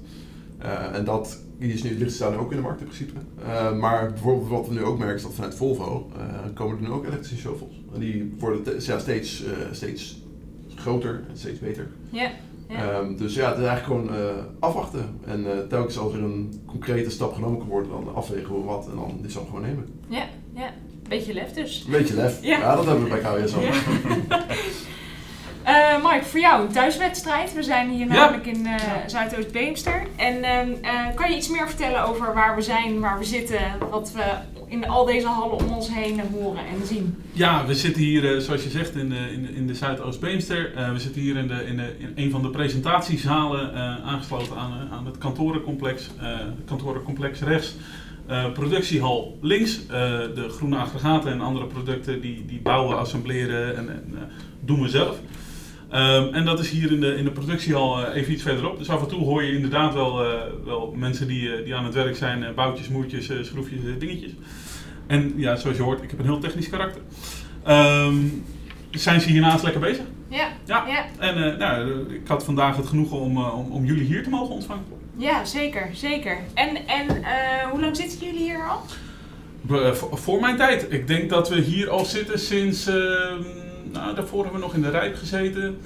En 0.93 1.05
dat 1.05 1.45
die 1.59 1.73
is 1.73 1.83
nu, 1.83 2.11
staan 2.11 2.37
ook 2.37 2.51
in 2.51 2.57
de 2.57 2.63
markt 2.63 2.81
in 2.81 2.87
principe. 2.87 3.13
Uh, 3.43 3.77
maar 3.79 4.11
bijvoorbeeld 4.11 4.49
wat 4.49 4.69
we 4.69 4.75
nu 4.75 4.83
ook 4.83 4.99
merken 4.99 5.17
is 5.17 5.23
dat 5.23 5.35
vanuit 5.35 5.55
Volvo 5.55 6.11
uh, 6.17 6.23
komen 6.55 6.77
er 6.77 6.83
nu 6.83 6.89
ook 6.89 7.07
elektrische 7.07 7.37
shovels. 7.37 7.83
En 7.95 8.01
die 8.01 8.35
worden 8.39 8.81
ja, 8.81 8.99
steeds, 8.99 9.43
steeds 9.73 10.23
groter 10.75 11.25
en 11.29 11.39
steeds 11.39 11.59
beter. 11.59 11.91
Ja. 12.11 12.31
ja. 12.69 12.99
Um, 12.99 13.17
dus 13.17 13.35
ja, 13.35 13.49
het 13.49 13.59
is 13.59 13.65
eigenlijk 13.65 14.09
gewoon 14.09 14.19
afwachten. 14.59 15.21
En 15.27 15.67
telkens 15.69 15.99
als 15.99 16.13
er 16.13 16.23
een 16.23 16.63
concrete 16.67 17.11
stap 17.11 17.35
genomen 17.35 17.59
kan 17.59 17.69
worden, 17.69 17.91
dan 17.91 18.15
afwegen 18.15 18.55
we 18.55 18.63
wat 18.63 18.89
en 18.89 18.97
dan 18.97 19.19
die 19.21 19.31
stap 19.31 19.47
gewoon 19.47 19.63
nemen. 19.63 19.89
Ja, 20.09 20.27
ja. 20.55 20.71
Beetje 21.09 21.35
lef 21.35 21.53
dus. 21.53 21.85
Beetje 21.91 22.15
lef. 22.15 22.43
Ja, 22.43 22.59
ja 22.59 22.77
dat 22.77 22.87
hebben 22.87 23.05
we 23.05 23.11
bij 23.11 23.21
KWS 23.21 23.55
al. 23.55 23.63
Ja. 23.63 23.73
Voor 26.23 26.41
jou 26.41 26.67
een 26.67 26.73
thuiswedstrijd. 26.73 27.55
We 27.55 27.63
zijn 27.63 27.91
hier 27.91 28.07
namelijk 28.07 28.47
in 28.47 28.67
uh, 28.67 28.75
Zuidoost-Beemster. 29.07 30.07
En 30.17 30.39
uh, 30.39 31.15
kan 31.15 31.31
je 31.31 31.37
iets 31.37 31.49
meer 31.49 31.69
vertellen 31.69 32.07
over 32.07 32.35
waar 32.35 32.57
we 32.57 32.63
zijn, 32.63 33.01
waar 33.01 33.19
we 33.19 33.25
zitten, 33.25 33.61
wat 33.91 34.13
we 34.13 34.23
in 34.67 34.89
al 34.89 35.05
deze 35.05 35.27
hallen 35.27 35.57
om 35.57 35.73
ons 35.73 35.89
heen 35.95 36.21
horen 36.33 36.67
en 36.67 36.87
zien? 36.87 37.23
Ja, 37.33 37.67
we 37.67 37.75
zitten 37.75 38.03
hier, 38.03 38.41
zoals 38.41 38.63
je 38.63 38.71
zegt, 38.71 38.97
in 38.97 39.09
de, 39.09 39.33
in 39.33 39.43
de, 39.43 39.55
in 39.55 39.67
de 39.67 39.75
Zuidoost-Beemster. 39.75 40.71
we 40.93 40.99
zitten 40.99 41.23
hier 41.23 41.37
in, 41.37 41.49
de, 41.49 41.65
in, 41.67 41.77
de, 41.77 41.95
in 41.99 42.13
een 42.15 42.31
van 42.31 42.43
de 42.43 42.51
presentatiezalen 42.51 43.75
aangesloten 44.05 44.57
aan, 44.57 44.89
aan 44.93 45.07
het 45.07 45.19
kantorencomplex. 45.19 46.11
kantorencomplex 46.65 47.41
rechts. 47.41 47.75
Uh, 48.31 48.53
productiehal 48.53 49.39
links, 49.41 49.87
de 49.87 50.47
groene 50.49 50.77
aggregaten 50.77 51.33
en 51.33 51.41
andere 51.41 51.67
producten 51.67 52.21
die, 52.21 52.45
die 52.47 52.61
bouwen, 52.61 52.99
assembleren 52.99 53.77
en, 53.77 53.89
en 53.89 54.19
doen 54.61 54.83
we 54.83 54.89
zelf. 54.89 55.19
Um, 55.95 56.35
en 56.35 56.45
dat 56.45 56.59
is 56.59 56.71
hier 56.71 56.93
in 56.93 57.01
de, 57.01 57.17
in 57.17 57.25
de 57.25 57.31
productiehal 57.31 58.01
uh, 58.01 58.15
even 58.15 58.33
iets 58.33 58.43
verderop. 58.43 58.79
Dus 58.79 58.89
af 58.89 59.03
en 59.03 59.09
toe 59.09 59.25
hoor 59.25 59.43
je 59.43 59.53
inderdaad 59.53 59.95
wel, 59.95 60.25
uh, 60.25 60.41
wel 60.65 60.95
mensen 60.97 61.27
die, 61.27 61.43
uh, 61.43 61.65
die 61.65 61.75
aan 61.75 61.85
het 61.85 61.95
werk 61.95 62.17
zijn, 62.17 62.55
boutjes, 62.55 62.89
moertjes, 62.89 63.31
schroefjes, 63.43 63.81
dingetjes. 63.99 64.33
En 65.07 65.33
ja, 65.37 65.57
zoals 65.57 65.77
je 65.77 65.83
hoort, 65.83 66.03
ik 66.03 66.11
heb 66.11 66.19
een 66.19 66.25
heel 66.25 66.39
technisch 66.39 66.69
karakter. 66.69 67.01
Um, 67.69 68.45
zijn 68.91 69.21
ze 69.21 69.31
hiernaast 69.31 69.63
lekker 69.63 69.81
bezig? 69.81 70.05
Ja. 70.29 70.49
ja. 70.65 70.87
ja. 70.87 71.07
En 71.19 71.59
nou, 71.59 72.15
ik 72.15 72.29
had 72.29 72.45
vandaag 72.45 72.77
het 72.77 72.87
genoegen 72.87 73.17
om, 73.17 73.39
om, 73.39 73.71
om, 73.71 73.85
jullie 73.85 74.05
hier 74.05 74.23
te 74.23 74.31
mogen 74.31 74.55
ontvangen. 74.55 74.85
Ja, 75.17 75.45
zeker, 75.45 75.91
zeker. 75.93 76.39
En, 76.55 76.87
en 76.87 77.07
hoe 77.71 77.81
lang 77.81 77.97
zitten 77.97 78.19
jullie 78.27 78.43
hier 78.43 78.69
al? 78.69 78.83
voor 80.13 80.41
mijn 80.41 80.57
tijd. 80.57 80.87
Ik 80.93 81.07
denk 81.07 81.31
dat 81.31 81.49
we 81.49 81.61
hier 81.61 81.91
al 81.91 82.05
zitten 82.05 82.39
sinds 82.39 82.87
ehm, 82.87 83.64
nou, 83.95 84.15
daarvoor 84.15 84.43
hebben 84.43 84.61
we 84.61 84.67
nog 84.67 84.75
in 84.75 84.83
de 84.83 84.91
rijp 84.91 85.17
gezeten. 85.17 85.79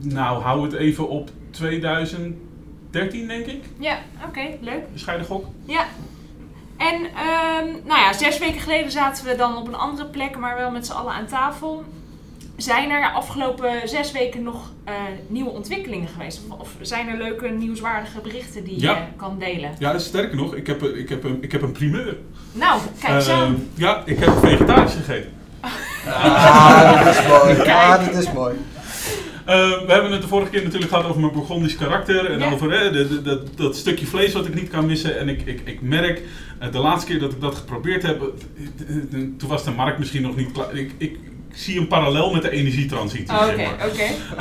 Nou, 0.00 0.42
hou 0.42 0.62
het 0.64 0.72
even 0.72 1.08
op 1.08 1.30
2013 1.50 2.44
13 2.90 3.28
denk 3.28 3.46
ik. 3.46 3.64
Ja, 3.78 3.98
oké, 4.28 4.40
leuk. 4.60 4.92
Bescheiden 4.92 5.26
gok. 5.26 5.44
Ja. 5.64 5.84
En 6.76 6.94
ehm, 7.04 7.64
nou 7.86 8.00
ja, 8.00 8.12
zes 8.12 8.38
weken 8.38 8.60
geleden 8.60 8.90
zaten 8.90 9.24
we 9.24 9.36
dan 9.36 9.56
op 9.56 9.66
een 9.68 9.74
andere 9.74 10.08
plek, 10.08 10.38
maar 10.38 10.56
wel 10.56 10.70
met 10.70 10.86
z'n 10.86 10.92
allen 10.92 11.12
aan 11.12 11.26
tafel. 11.26 11.84
Zijn 12.56 12.90
er 12.90 13.12
afgelopen 13.12 13.88
zes 13.88 14.12
weken 14.12 14.42
nog 14.42 14.72
eh, 14.84 14.94
nieuwe 15.26 15.50
ontwikkelingen 15.50 16.08
geweest? 16.08 16.40
Of, 16.48 16.60
of 16.60 16.76
zijn 16.80 17.08
er 17.08 17.16
leuke 17.18 17.48
nieuwswaardige 17.48 18.20
berichten 18.20 18.64
die 18.64 18.80
Ja. 18.80 18.92
je 18.96 19.02
kan 19.16 19.38
delen? 19.38 19.70
Ja, 19.78 19.98
sterker 19.98 20.36
nog, 20.36 20.54
ik 20.54 20.66
heb, 20.66 20.82
een- 20.82 20.98
ik 20.98 21.08
heb, 21.08 21.24
een, 21.24 21.38
ik 21.42 21.52
heb 21.52 21.62
een 21.62 21.72
primeur. 21.72 22.16
Nou, 22.52 22.80
kijk 23.00 23.14
eens 23.14 23.28
Eh, 23.28 23.40
aan. 23.40 23.68
ja, 23.74 24.02
ik 24.04 24.18
heb 24.18 24.32
vegetarisch 24.38 24.94
gegeten. 24.94 25.30
Ah, 26.14 27.04
dat 27.04 27.14
is 27.14 27.26
mooi. 27.28 27.70
Ah, 27.70 28.06
dat 28.06 28.22
is 28.22 28.32
mooi. 28.32 28.54
We 29.46 29.84
hebben 29.92 30.12
het 30.12 30.22
de 30.22 30.28
vorige 30.28 30.50
keer 30.50 30.62
natuurlijk 30.62 30.90
gehad 30.92 31.06
over 31.08 31.20
mijn 31.20 31.32
Burgondisch 31.32 31.76
karakter 31.76 32.30
en 32.30 32.38
Ja. 32.38 32.50
over 32.52 32.72
eh, 32.72 32.92
de, 32.92 33.08
de- 33.08 33.22
dat, 33.22 33.56
dat 33.56 33.76
stukje 33.76 34.06
vlees 34.06 34.32
wat 34.32 34.46
ik 34.46 34.54
niet 34.54 34.68
kan 34.70 34.86
missen. 34.86 35.18
En 35.18 35.28
ik, 35.28 35.42
ik, 35.44 35.60
ik 35.64 35.80
merk, 35.82 36.22
eh, 36.58 36.72
de 36.72 36.78
laatste 36.78 37.10
keer 37.10 37.20
dat 37.20 37.32
ik 37.32 37.40
dat 37.40 37.54
geprobeerd 37.54 38.02
heb, 38.02 38.20
eh, 38.20 38.96
eh, 38.96 39.02
toen 39.38 39.48
was 39.48 39.64
de 39.64 39.70
markt 39.70 39.98
misschien 39.98 40.22
nog 40.22 40.36
niet 40.36 40.52
klaar. 40.52 40.74
Ik, 40.74 40.90
ik, 40.98 41.18
ik 41.48 41.58
zie 41.58 41.78
een 41.80 41.86
parallel 41.88 42.32
met 42.32 42.42
de 42.42 42.50
energietransitie. 42.50 43.30
Oh, 43.36 43.44
zeg 43.44 43.52
Oké, 43.54 43.62
maar. 43.62 43.86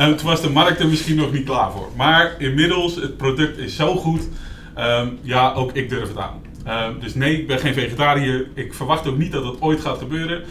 oké. 0.05 0.15
Toen 0.15 0.27
was 0.27 0.41
de 0.41 0.49
markt 0.49 0.79
er 0.79 0.87
misschien 0.87 1.15
nog 1.15 1.31
niet 1.31 1.45
klaar 1.45 1.71
voor. 1.71 1.89
Maar 1.95 2.35
inmiddels, 2.37 2.95
het 2.95 3.17
product 3.17 3.57
is 3.57 3.75
zo 3.75 3.95
goed. 3.95 4.21
Ehm, 4.75 5.07
ja, 5.21 5.53
ook 5.53 5.71
ik 5.73 5.89
durf 5.89 6.07
het 6.07 6.17
aan. 6.17 6.41
Ehm, 6.65 6.99
dus 6.99 7.13
nee, 7.15 7.39
ik 7.39 7.47
ben 7.47 7.59
geen 7.59 7.73
vegetariër. 7.73 8.47
Ik 8.53 8.73
verwacht 8.73 9.07
ook 9.07 9.17
niet 9.17 9.31
dat 9.31 9.45
het 9.45 9.61
ooit 9.61 9.81
gaat 9.81 9.97
gebeuren. 9.97 10.43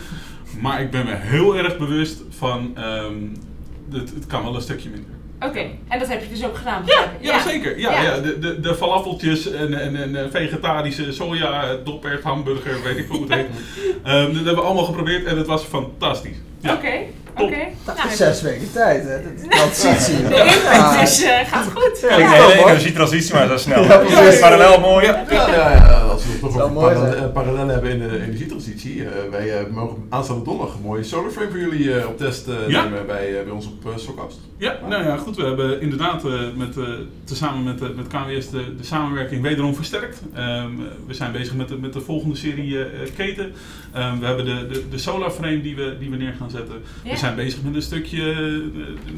Maar 0.60 0.80
ik 0.80 0.90
ben 0.90 1.04
me 1.04 1.14
heel 1.14 1.56
erg 1.56 1.78
bewust 1.78 2.22
van, 2.28 2.72
ehm, 2.76 3.14
het, 3.92 4.10
het 4.14 4.26
kan 4.26 4.42
wel 4.42 4.54
een 4.54 4.60
stukje 4.62 4.88
minder. 4.90 5.10
Oké, 5.40 5.66
en 5.88 5.98
dat 5.98 6.08
heb 6.08 6.22
je 6.22 6.28
dus 6.28 6.44
ook 6.44 6.56
gedaan? 6.56 6.82
Ja, 6.86 7.12
ja, 7.20 7.40
zeker. 7.42 7.78
Ja, 7.78 7.92
Ja. 7.92 8.02
ja. 8.02 8.18
De, 8.20 8.38
de, 8.38 8.60
de 8.60 8.74
falafeltjes 8.74 9.50
en, 9.52 9.80
en, 9.80 9.96
en 9.96 10.16
eh, 10.24 10.30
vegetarische 10.30 11.12
soja, 11.12 11.76
doppert, 11.84 12.22
hamburger, 12.22 12.82
weet 12.82 12.96
ik 12.98 13.06
veel 13.06 13.16
hoe 13.16 13.26
het 13.26 13.34
heet. 13.34 13.46
Ehm, 14.04 14.26
dat 14.26 14.34
hebben 14.34 14.54
we 14.54 14.60
allemaal 14.60 14.84
geprobeerd 14.84 15.24
en 15.24 15.36
het 15.36 15.46
was 15.46 15.62
fantastisch. 15.64 16.36
Oké. 16.62 16.92
Oké. 17.38 17.56
Dat 17.84 17.96
Nou, 17.96 18.08
is 18.08 18.16
zes 18.16 18.42
weken 18.42 18.72
tijd, 18.72 19.04
hè? 19.04 19.16
Dat 19.22 19.48
transitie. 19.74 20.22
de 20.28 21.00
is, 21.02 21.22
eh, 21.22 21.38
gaat 21.46 21.66
goed. 21.74 22.00
Ja, 22.00 22.16
de 22.46 22.62
energietransitie 22.66 23.34
maar 23.34 23.46
zo 23.48 23.56
snel. 23.56 23.82
Ja, 23.88 23.96
precies. 23.96 24.40
Parallel 24.40 24.80
mooi. 24.80 25.06
Ja. 25.06 25.24
Ja, 25.30 25.48
ja, 25.50 25.70
ja, 25.70 26.00
als 26.00 26.24
we 26.24 26.32
het 26.32 26.42
over 26.42 26.70
mooi 26.72 26.94
parallel- 26.94 27.30
parallellen 27.30 27.68
hebben 27.68 27.90
in 27.90 27.98
de 27.98 28.22
energietransitie. 28.22 29.02
eh, 29.04 29.10
wij 29.30 29.58
eh, 29.58 29.66
mogen 29.70 29.96
aanstaande 30.08 30.44
donderdag 30.44 30.74
een 30.76 30.82
mooie 30.82 31.02
solarframe 31.02 31.50
voor 31.50 31.58
jullie 31.60 31.94
eh, 31.98 32.06
op 32.08 32.18
test 32.18 32.46
Ja. 32.68 32.82
nemen 32.84 33.06
bij, 33.06 33.42
bij 33.44 33.52
ons 33.52 33.66
op 33.66 33.84
uh, 33.86 33.92
Sockcast. 33.96 34.38
Ja, 34.58 34.78
nou 34.88 35.04
ja, 35.04 35.16
goed. 35.16 35.36
We 35.36 35.42
hebben 35.44 35.80
inderdaad 35.80 36.24
eh, 36.24 36.30
met, 36.56 36.76
eh, 36.76 36.84
tezamen 37.24 37.62
met, 37.64 37.96
met 37.96 38.06
KWS 38.06 38.50
de, 38.50 38.74
de 38.76 38.84
samenwerking 38.84 39.42
wederom 39.42 39.74
versterkt. 39.74 40.20
Ehm, 40.34 40.70
we 41.06 41.14
zijn 41.14 41.32
bezig 41.32 41.54
met 41.54 41.68
de, 41.68 41.76
met 41.76 41.92
de 41.92 42.00
volgende 42.00 42.36
serie 42.36 42.76
keten. 43.16 43.52
Ehm, 43.92 44.18
we 44.18 44.26
hebben 44.26 44.44
de, 44.44 44.66
de, 44.72 44.88
de 44.90 44.98
solar 44.98 45.30
frame 45.30 45.60
die 45.60 45.76
we, 45.76 45.96
die 45.98 46.10
we 46.10 46.16
neer 46.16 46.34
gaan 46.38 46.50
zetten. 46.50 46.82
Zijn 47.24 47.36
bezig 47.36 47.62
met 47.62 47.74
een 47.74 47.82
stukje 47.82 48.32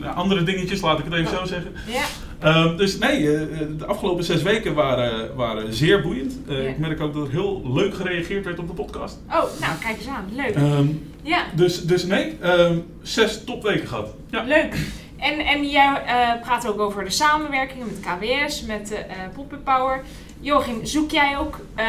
eh, 0.02 0.16
andere 0.16 0.42
dingetjes, 0.42 0.80
laat 0.80 0.98
ik 0.98 1.04
het 1.04 1.14
even 1.14 1.36
zo 1.36 1.44
zeggen. 1.44 1.72
Ja, 1.86 2.04
Ehm, 2.40 2.76
dus 2.76 2.98
nee, 2.98 3.36
eh, 3.36 3.40
de 3.78 3.86
afgelopen 3.86 4.24
zes 4.24 4.42
weken 4.42 4.74
waren, 4.74 5.36
waren 5.36 5.74
zeer 5.74 6.02
boeiend. 6.02 6.38
Eh, 6.48 6.62
Ja. 6.62 6.68
Ik 6.68 6.78
merk 6.78 7.00
ook 7.00 7.14
dat 7.14 7.26
er 7.26 7.30
heel 7.32 7.62
leuk 7.74 7.94
gereageerd 7.94 8.44
werd 8.44 8.58
op 8.58 8.66
de 8.66 8.72
podcast. 8.74 9.18
oh, 9.26 9.32
nou 9.60 9.72
kijk 9.80 9.96
eens 9.98 10.06
aan. 10.08 10.28
Leuk. 10.34 10.54
Ehm, 10.54 10.86
Ja, 11.22 11.44
dus, 11.54 11.84
dus 11.84 12.04
nee, 12.04 12.36
ehm, 12.40 12.78
zes 13.02 13.44
topweken 13.44 13.88
gehad. 13.88 14.14
Ja. 14.30 14.42
leuk. 14.42 14.74
En, 15.16 15.38
en 15.38 15.68
jij 15.68 16.02
eh, 16.06 16.40
praat 16.42 16.66
ook 16.68 16.78
over 16.80 17.04
de 17.04 17.10
samenwerkingen 17.10 17.86
met 17.86 18.00
KWS, 18.00 18.62
met 18.62 18.88
de 18.88 18.94
eh 18.96 19.14
Pop-Up 19.34 19.64
Power. 19.64 20.02
Joachim, 20.40 20.86
zoek 20.86 21.10
jij 21.10 21.38
ook, 21.38 21.60
eh, 21.74 21.86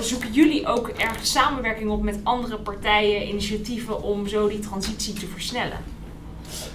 zoeken 0.00 0.32
jullie 0.32 0.66
ook 0.66 0.88
ergens 0.88 1.32
samenwerking 1.32 1.90
op 1.90 2.02
met 2.02 2.18
andere 2.22 2.56
partijen, 2.56 3.28
initiatieven 3.28 4.02
om 4.02 4.28
zo 4.28 4.48
die 4.48 4.58
transitie 4.58 5.12
te 5.14 5.26
versnellen? 5.26 5.78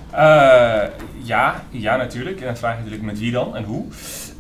Eh, 0.10 0.84
ja, 1.24 1.64
ja, 1.70 1.96
natuurlijk. 1.96 2.40
En 2.40 2.46
dan 2.46 2.58
vraag 2.58 2.74
je 2.74 2.78
natuurlijk 2.78 3.06
met 3.06 3.20
wie 3.20 3.32
dan 3.32 3.56
en 3.56 3.64
hoe. 3.64 3.86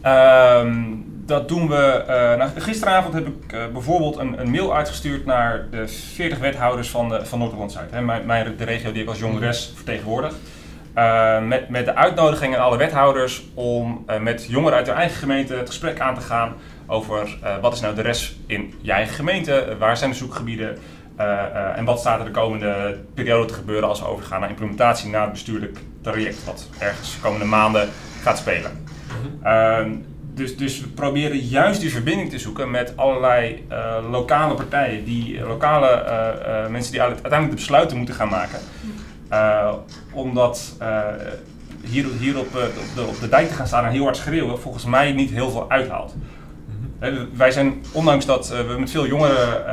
Ehm, 0.01 0.83
dat 1.25 1.47
doen 1.47 1.67
we. 1.69 2.03
eh, 2.07 2.37
nou, 2.37 2.49
gisteravond 2.55 3.13
heb 3.13 3.27
ik 3.27 3.71
bijvoorbeeld 3.73 4.17
een, 4.17 4.41
een 4.41 4.51
mail 4.51 4.75
uitgestuurd 4.75 5.25
naar 5.25 5.67
de 5.71 5.87
40 5.87 6.39
wethouders 6.39 6.89
van, 6.89 7.09
de, 7.09 7.25
van 7.25 7.39
Noord-Holland-Zuid. 7.39 7.91
Hè, 7.91 8.01
mijn, 8.01 8.25
mijn, 8.25 8.57
de 8.57 8.63
regio 8.63 8.91
die 8.91 9.01
ik 9.01 9.09
als 9.09 9.19
jongeres 9.19 9.71
vertegenwoordig. 9.75 10.35
Eh, 10.93 11.41
met, 11.41 11.69
met 11.69 11.85
de 11.85 11.95
uitnodiging 11.95 12.55
aan 12.55 12.63
alle 12.63 12.77
wethouders 12.77 13.43
om 13.53 14.03
eh, 14.07 14.19
met 14.19 14.45
jongeren 14.49 14.77
uit 14.77 14.87
hun 14.87 14.95
eigen 14.95 15.17
gemeente 15.17 15.55
het 15.55 15.67
gesprek 15.67 15.99
aan 15.99 16.15
te 16.15 16.21
gaan 16.21 16.53
over 16.87 17.37
eh, 17.41 17.57
wat 17.61 17.73
is 17.73 17.79
nou 17.79 17.95
de 17.95 18.01
rest 18.01 18.35
in 18.45 18.73
je 18.81 18.91
eigen 18.91 19.15
gemeente, 19.15 19.75
waar 19.79 19.97
zijn 19.97 20.09
de 20.09 20.15
zoekgebieden 20.15 20.77
eh, 21.15 21.25
eh, 21.25 21.77
en 21.77 21.85
wat 21.85 21.99
staat 21.99 22.19
er 22.19 22.25
de 22.25 22.31
komende 22.31 22.99
periode 23.13 23.47
te 23.47 23.53
gebeuren 23.53 23.89
als 23.89 23.99
we 23.99 24.07
overgaan 24.07 24.39
naar 24.39 24.49
implementatie 24.49 25.09
na 25.09 25.21
het 25.21 25.31
bestuurlijk 25.31 25.77
traject, 26.01 26.45
wat 26.45 26.69
ergens 26.77 27.13
de 27.15 27.21
komende 27.21 27.45
maanden 27.45 27.89
gaat 28.21 28.37
spelen. 28.37 28.85
Ehm, 29.43 29.91
dus, 30.33 30.57
dus 30.57 30.79
we 30.79 30.87
proberen 30.87 31.37
juist 31.37 31.81
die 31.81 31.91
verbinding 31.91 32.29
te 32.29 32.39
zoeken 32.39 32.71
met 32.71 32.97
allerlei 32.97 33.65
eh, 33.69 33.95
lokale 34.09 34.53
partijen, 34.53 35.03
die 35.03 35.39
lokale 35.45 35.87
eh, 35.87 36.63
eh, 36.63 36.69
mensen 36.69 36.91
die 36.91 37.01
uiteindelijk 37.01 37.49
de 37.49 37.55
besluiten 37.55 37.97
moeten 37.97 38.15
gaan 38.15 38.29
maken. 38.29 38.59
Eh, 39.33 39.73
omdat 40.11 40.75
eh, 40.79 41.01
hier, 41.83 42.05
hier 42.19 42.39
op, 42.39 42.55
eh, 42.55 42.63
op, 42.63 42.95
de, 42.95 43.01
op 43.01 43.19
de 43.19 43.29
dijk 43.29 43.47
te 43.47 43.53
gaan 43.53 43.67
staan 43.67 43.85
en 43.85 43.91
heel 43.91 44.03
hard 44.03 44.17
schreeuwen, 44.17 44.59
volgens 44.59 44.85
mij 44.85 45.11
niet 45.11 45.29
heel 45.31 45.49
veel 45.51 45.69
uithaalt. 45.69 46.15
Wij 47.33 47.51
zijn, 47.51 47.83
ondanks 47.91 48.25
dat 48.25 48.49
we 48.49 48.75
met 48.79 48.91
veel 48.91 49.07
jongeren 49.07 49.63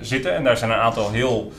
zitten, 0.00 0.34
en 0.34 0.44
daar 0.44 0.56
zijn 0.56 0.70
een 0.70 0.76
aantal 0.76 1.10
heel 1.10 1.52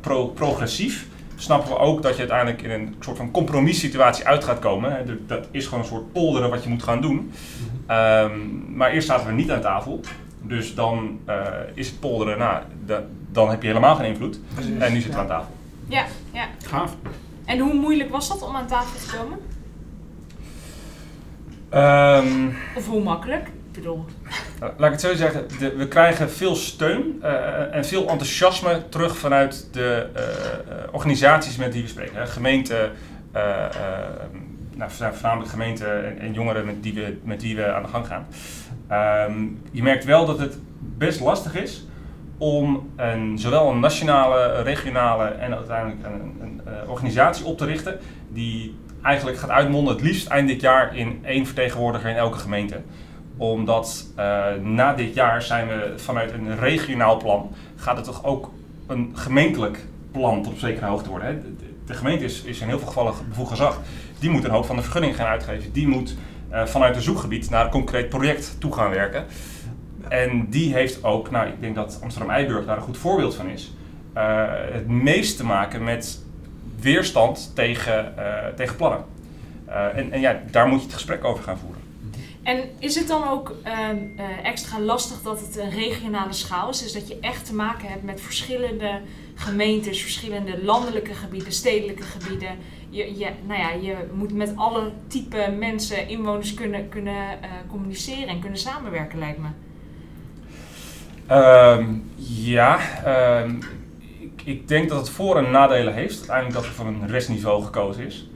pro- 0.00 0.26
progressief, 0.26 1.06
snappen 1.36 1.68
we 1.70 1.78
ook 1.78 2.02
dat 2.02 2.12
je 2.12 2.18
uiteindelijk 2.18 2.62
in 2.62 2.70
een 2.70 2.94
soort 3.00 3.16
van 3.16 3.30
compromissituatie 3.30 4.26
uit 4.26 4.44
gaat 4.44 4.58
komen. 4.58 5.18
Dat 5.26 5.48
is 5.50 5.64
gewoon 5.66 5.80
een 5.80 5.86
soort 5.88 6.12
polderen 6.12 6.50
wat 6.50 6.62
je 6.62 6.68
moet 6.68 6.82
gaan 6.82 7.00
doen. 7.00 7.32
Ehm, 7.86 8.30
maar 8.76 8.90
eerst 8.90 9.06
zaten 9.08 9.26
we 9.26 9.32
niet 9.32 9.50
aan 9.50 9.60
tafel. 9.60 10.00
Dus 10.42 10.74
dan 10.74 11.18
is 11.74 11.86
het 11.88 12.00
polderen, 12.00 12.38
nou, 12.38 12.62
da- 12.86 13.04
dan 13.32 13.50
heb 13.50 13.60
je 13.62 13.68
helemaal 13.68 13.96
geen 13.96 14.10
invloed. 14.10 14.40
En 14.78 14.92
nu 14.92 15.00
zitten 15.00 15.14
we 15.20 15.20
aan 15.20 15.26
tafel. 15.38 15.52
Ja, 15.88 16.04
ja. 16.32 16.48
Gaaf. 16.66 16.96
En 17.44 17.58
hoe 17.58 17.74
moeilijk 17.74 18.10
was 18.10 18.28
dat 18.28 18.42
om 18.42 18.56
aan 18.56 18.66
tafel 18.66 18.98
te 19.08 19.16
komen? 19.16 19.38
Ehm, 21.70 22.48
Of 22.76 22.86
hoe 22.86 23.02
makkelijk? 23.02 23.46
Ik 23.46 23.80
bedoel, 23.80 24.04
laat 24.60 24.74
ik 24.78 24.90
het 24.90 25.00
zo 25.00 25.14
zeggen, 25.14 25.46
de- 25.58 25.76
we 25.76 25.88
krijgen 25.88 26.30
veel 26.30 26.54
steun 26.54 27.18
eh, 27.22 27.74
en 27.74 27.84
veel 27.84 28.08
enthousiasme 28.08 28.82
terug 28.88 29.16
vanuit 29.18 29.68
de 29.72 30.06
eh, 30.14 30.22
eh, 30.22 30.88
organisaties 30.92 31.56
met 31.56 31.72
die 31.72 31.82
we 31.82 31.88
spreken. 31.88 32.16
Hè. 32.16 32.26
Gemeenten, 32.26 32.92
eh, 33.32 33.64
eh, 33.64 33.70
nou, 34.74 34.90
voorna- 34.90 35.12
voornamelijk 35.12 35.50
gemeenten 35.50 36.06
en, 36.06 36.18
en 36.18 36.32
jongeren 36.32 36.64
met, 36.66 36.82
die 36.82 36.94
we, 36.94 37.18
met 37.22 37.42
wie 37.42 37.56
we 37.56 37.72
aan 37.72 37.82
de 37.82 37.88
gang 37.88 38.06
gaan. 38.06 38.26
Ehm, 38.88 39.42
je 39.70 39.82
merkt 39.82 40.04
wel 40.04 40.26
dat 40.26 40.38
het 40.38 40.58
best 40.80 41.20
lastig 41.20 41.54
is 41.54 41.84
om 42.38 42.90
een, 42.96 43.38
zowel 43.38 43.70
een 43.70 43.80
nationale, 43.80 44.62
regionale 44.62 45.24
en 45.24 45.54
uiteindelijk 45.54 46.04
een, 46.04 46.36
een, 46.40 46.60
eh, 46.64 46.90
organisatie 46.90 47.44
op 47.44 47.58
te 47.58 47.64
richten 47.64 47.98
die 48.28 48.76
eigenlijk 49.02 49.38
gaat 49.38 49.50
uitmonden 49.50 49.94
het 49.94 50.02
liefst 50.02 50.28
eind 50.28 50.48
dit 50.48 50.60
jaar 50.60 50.96
in 50.96 51.20
één 51.24 51.46
vertegenwoordiger 51.46 52.10
in 52.10 52.16
elke 52.16 52.38
gemeente 52.38 52.80
omdat 53.36 54.06
eh, 54.16 54.44
na 54.62 54.94
dit 54.94 55.14
jaar 55.14 55.42
zijn 55.42 55.68
we 55.68 55.92
vanuit 55.96 56.32
een 56.32 56.58
regionaal 56.58 57.16
plan, 57.16 57.50
gaat 57.76 57.96
het 57.96 58.04
toch 58.04 58.24
ook 58.24 58.50
een 58.86 59.10
gemeentelijk 59.14 59.84
plan 60.12 60.42
tot 60.42 60.52
op 60.52 60.58
zekere 60.58 60.86
hoogte 60.86 61.08
worden. 61.08 61.28
Hè? 61.28 61.40
De, 61.86 61.94
gemeente 61.94 62.24
is, 62.24 62.42
is 62.42 62.60
in 62.60 62.68
heel 62.68 62.78
veel 62.78 62.86
gevallen 62.86 63.14
bevoegd 63.28 63.50
gezag. 63.50 63.80
Die 64.18 64.30
moet 64.30 64.44
een 64.44 64.50
hoop 64.50 64.64
van 64.64 64.76
de 64.76 64.82
vergunning 64.82 65.16
gaan 65.16 65.26
uitgeven. 65.26 65.72
Die 65.72 65.88
moet 65.88 66.16
eh, 66.48 66.64
vanuit 66.64 66.96
een 66.96 67.02
zoekgebied 67.02 67.50
naar 67.50 67.64
een 67.64 67.70
concreet 67.70 68.08
project 68.08 68.56
toe 68.58 68.72
gaan 68.72 68.90
werken. 68.90 69.24
En 70.08 70.46
die 70.50 70.74
heeft 70.74 71.04
ook, 71.04 71.30
nou 71.30 71.48
ik 71.48 71.60
denk 71.60 71.74
dat 71.74 71.98
Amsterdam-Eiburg 72.02 72.66
daar 72.66 72.76
een 72.76 72.82
goed 72.82 72.98
voorbeeld 72.98 73.34
van 73.34 73.48
is, 73.48 73.72
eh, 74.12 74.44
het 74.72 74.88
meest 74.88 75.36
te 75.36 75.44
maken 75.44 75.84
met 75.84 76.24
weerstand 76.80 77.52
tegen, 77.54 78.18
eh, 78.18 78.54
tegen 78.56 78.76
plannen. 78.76 79.04
Eh, 79.66 79.96
en, 79.96 80.12
en 80.12 80.20
ja, 80.20 80.40
daar 80.50 80.68
moet 80.68 80.78
je 80.78 80.84
het 80.84 80.94
gesprek 80.94 81.24
over 81.24 81.44
gaan 81.44 81.58
voeren. 81.58 81.82
En 82.42 82.62
is 82.78 82.94
het 82.94 83.08
dan 83.08 83.28
ook 83.28 83.56
ehm, 83.62 83.96
eh, 84.16 84.24
extra 84.44 84.80
lastig 84.80 85.22
dat 85.22 85.40
het 85.40 85.56
een 85.56 85.70
regionale 85.70 86.32
schaal 86.32 86.68
is? 86.68 86.82
Dus 86.82 86.92
dat 86.92 87.08
je 87.08 87.18
echt 87.20 87.46
te 87.46 87.54
maken 87.54 87.88
hebt 87.88 88.02
met 88.02 88.20
verschillende 88.20 89.00
gemeentes, 89.34 90.02
verschillende 90.02 90.64
landelijke 90.64 91.14
gebieden, 91.14 91.52
stedelijke 91.52 92.02
gebieden. 92.02 92.56
Je, 92.90 93.18
je, 93.18 93.30
nou 93.46 93.60
ja, 93.60 93.70
je 93.70 93.96
moet 94.14 94.32
met 94.32 94.52
alle 94.56 94.92
type 95.06 95.54
mensen, 95.58 96.08
inwoners 96.08 96.54
kunnen, 96.54 96.88
kunnen 96.88 97.38
communiceren 97.68 98.28
en 98.28 98.40
kunnen 98.40 98.58
samenwerken, 98.58 99.18
lijkt 99.18 99.38
me. 99.38 99.48
Ehm, 101.26 101.84
ja, 102.26 102.78
ehm, 103.04 103.50
ik, 104.44 104.68
denk 104.68 104.88
dat 104.88 104.98
het 104.98 105.10
voor- 105.10 105.36
en 105.36 105.50
nadelen 105.50 105.94
heeft. 105.94 106.16
Uiteindelijk 106.16 106.54
dat 106.54 106.64
er 106.64 106.70
voor 106.70 106.86
een 106.86 107.08
restniveau 107.08 107.64
gekozen 107.64 108.06
is. 108.06 108.28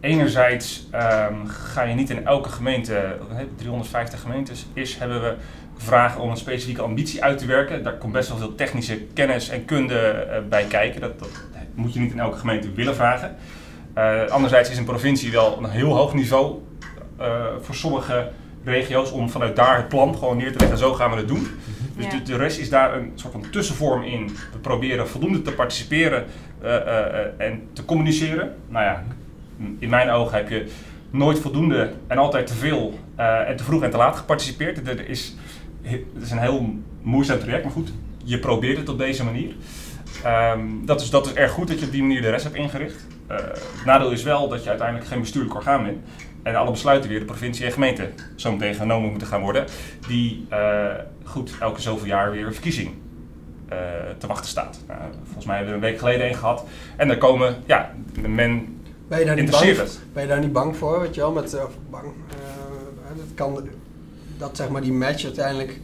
enerzijds 0.00 0.86
ehm, 0.90 1.46
ga 1.46 1.82
je 1.82 1.94
niet 1.94 2.10
in 2.10 2.26
elke 2.26 2.48
gemeente, 2.48 2.94
eh, 2.94 3.36
350 3.56 4.20
gemeentes 4.20 4.66
is, 4.72 4.98
hebben 4.98 5.22
we 5.22 5.34
vragen 5.76 6.20
om 6.20 6.30
een 6.30 6.36
specifieke 6.36 6.82
ambitie 6.82 7.24
uit 7.24 7.38
te 7.38 7.46
werken. 7.46 7.82
Daar 7.82 7.96
komt 7.96 8.12
best 8.12 8.28
wel 8.28 8.38
veel 8.38 8.54
technische 8.54 8.98
kennis 9.14 9.48
en 9.48 9.64
kunde 9.64 9.98
eh, 9.98 10.38
bij 10.48 10.64
kijken. 10.64 11.00
Dat, 11.00 11.18
dat 11.18 11.28
moet 11.74 11.92
je 11.92 12.00
niet 12.00 12.12
in 12.12 12.20
elke 12.20 12.38
gemeente 12.38 12.72
willen 12.72 12.94
vragen. 12.94 13.36
Uh, 13.98 14.26
anderzijds 14.28 14.70
is 14.70 14.78
een 14.78 14.84
provincie 14.84 15.32
wel 15.32 15.58
een 15.58 15.70
heel 15.70 15.96
hoog 15.96 16.14
niveau 16.14 16.62
voor 17.60 17.74
sommige 17.74 18.28
regio's 18.64 19.10
om 19.10 19.30
vanuit 19.30 19.56
daar 19.56 19.76
het 19.76 19.88
plan 19.88 20.14
gewoon 20.14 20.36
neer 20.36 20.52
te 20.52 20.58
leggen. 20.58 20.78
Zo 20.78 20.94
gaan 20.94 21.10
we 21.10 21.16
het 21.16 21.28
doen. 21.28 21.48
Dus 21.96 22.04
Ja. 22.04 22.10
de, 22.10 22.22
de 22.22 22.36
rest 22.36 22.58
is 22.58 22.70
daar 22.70 22.96
een 22.96 23.12
soort 23.14 23.32
van 23.32 23.44
tussenvorm 23.50 24.02
in. 24.02 24.26
We 24.52 24.58
proberen 24.60 25.08
voldoende 25.08 25.42
te 25.42 25.52
participeren 25.52 26.24
eh, 26.62 26.76
eh, 26.76 27.20
eh, 27.20 27.46
en 27.46 27.62
te 27.72 27.84
communiceren. 27.84 28.54
Nou 28.68 28.84
ja, 28.84 29.04
in 29.78 29.88
mijn 29.88 30.10
ogen 30.10 30.36
heb 30.36 30.48
je 30.48 30.66
nooit 31.10 31.38
voldoende 31.38 31.92
en 32.06 32.18
altijd 32.18 32.46
te 32.46 32.54
veel 32.54 32.98
en 33.16 33.56
te 33.56 33.64
vroeg 33.64 33.82
en 33.82 33.90
te 33.90 33.96
laat 33.96 34.16
geparticipeerd. 34.16 34.88
Er 34.88 35.08
is, 35.08 35.36
het 35.82 36.22
is 36.22 36.30
een 36.30 36.38
heel 36.38 36.74
moeizaam 37.02 37.38
traject, 37.38 37.64
maar 37.64 37.72
goed, 37.72 37.92
je 38.24 38.38
probeert 38.38 38.76
het 38.76 38.88
op 38.88 38.98
deze 38.98 39.24
manier. 39.24 39.54
Ehm, 40.22 40.60
dat, 40.84 41.00
is, 41.00 41.10
dat 41.10 41.26
is 41.26 41.32
erg 41.32 41.50
goed 41.50 41.68
dat 41.68 41.78
je 41.78 41.86
op 41.86 41.92
die 41.92 42.02
manier 42.02 42.22
de 42.22 42.30
rest 42.30 42.44
hebt 42.44 42.56
ingericht. 42.56 43.06
Het 43.26 43.84
nadeel 43.84 44.10
is 44.10 44.22
wel 44.22 44.48
dat 44.48 44.62
je 44.62 44.68
uiteindelijk 44.68 45.08
geen 45.08 45.20
bestuurlijk 45.20 45.54
orgaan 45.54 45.84
bent. 45.84 45.98
En 46.46 46.54
alle 46.54 46.70
besluiten 46.70 47.10
weer 47.10 47.18
de 47.18 47.24
provincie 47.24 47.64
en 47.64 47.72
gemeente 47.72 48.10
zo 48.36 48.52
meteen 48.52 48.74
genomen 48.74 49.10
moeten 49.10 49.28
gaan 49.28 49.40
worden. 49.40 49.64
Die 50.08 50.46
eh, 50.48 50.86
goed 51.24 51.50
elke 51.60 51.80
zoveel 51.80 52.06
jaar 52.06 52.30
weer 52.30 52.46
een 52.46 52.52
verkiezing 52.52 52.90
eh, 53.68 53.78
te 54.18 54.26
wachten 54.26 54.48
staat. 54.48 54.78
Nou, 54.86 55.00
volgens 55.24 55.46
mij 55.46 55.56
hebben 55.56 55.74
we 55.74 55.80
er 55.80 55.84
een 55.84 55.90
week 55.90 56.00
geleden 56.00 56.28
een 56.28 56.34
gehad. 56.34 56.64
En 56.96 57.08
daar 57.08 57.18
komen, 57.18 57.56
ja, 57.64 57.94
men 58.26 58.80
Ben 59.08 59.18
je 59.18 59.24
daar 59.24 59.36
niet 59.36 59.50
bang, 59.50 59.76
het. 59.76 60.00
ben 60.12 60.22
je 60.22 60.28
daar 60.28 60.40
niet 60.40 60.52
bang 60.52 60.76
voor, 60.76 61.00
weet 61.00 61.14
je 61.14 61.20
wel? 61.20 61.32
Met, 61.32 61.54
eh, 61.54 61.64
of 61.64 61.72
bang. 61.90 62.04
dat 63.16 63.34
kan, 63.34 63.68
dat 64.38 64.56
zeg 64.56 64.68
maar 64.68 64.82
die 64.82 64.92
match 64.92 65.24
uiteindelijk, 65.24 65.80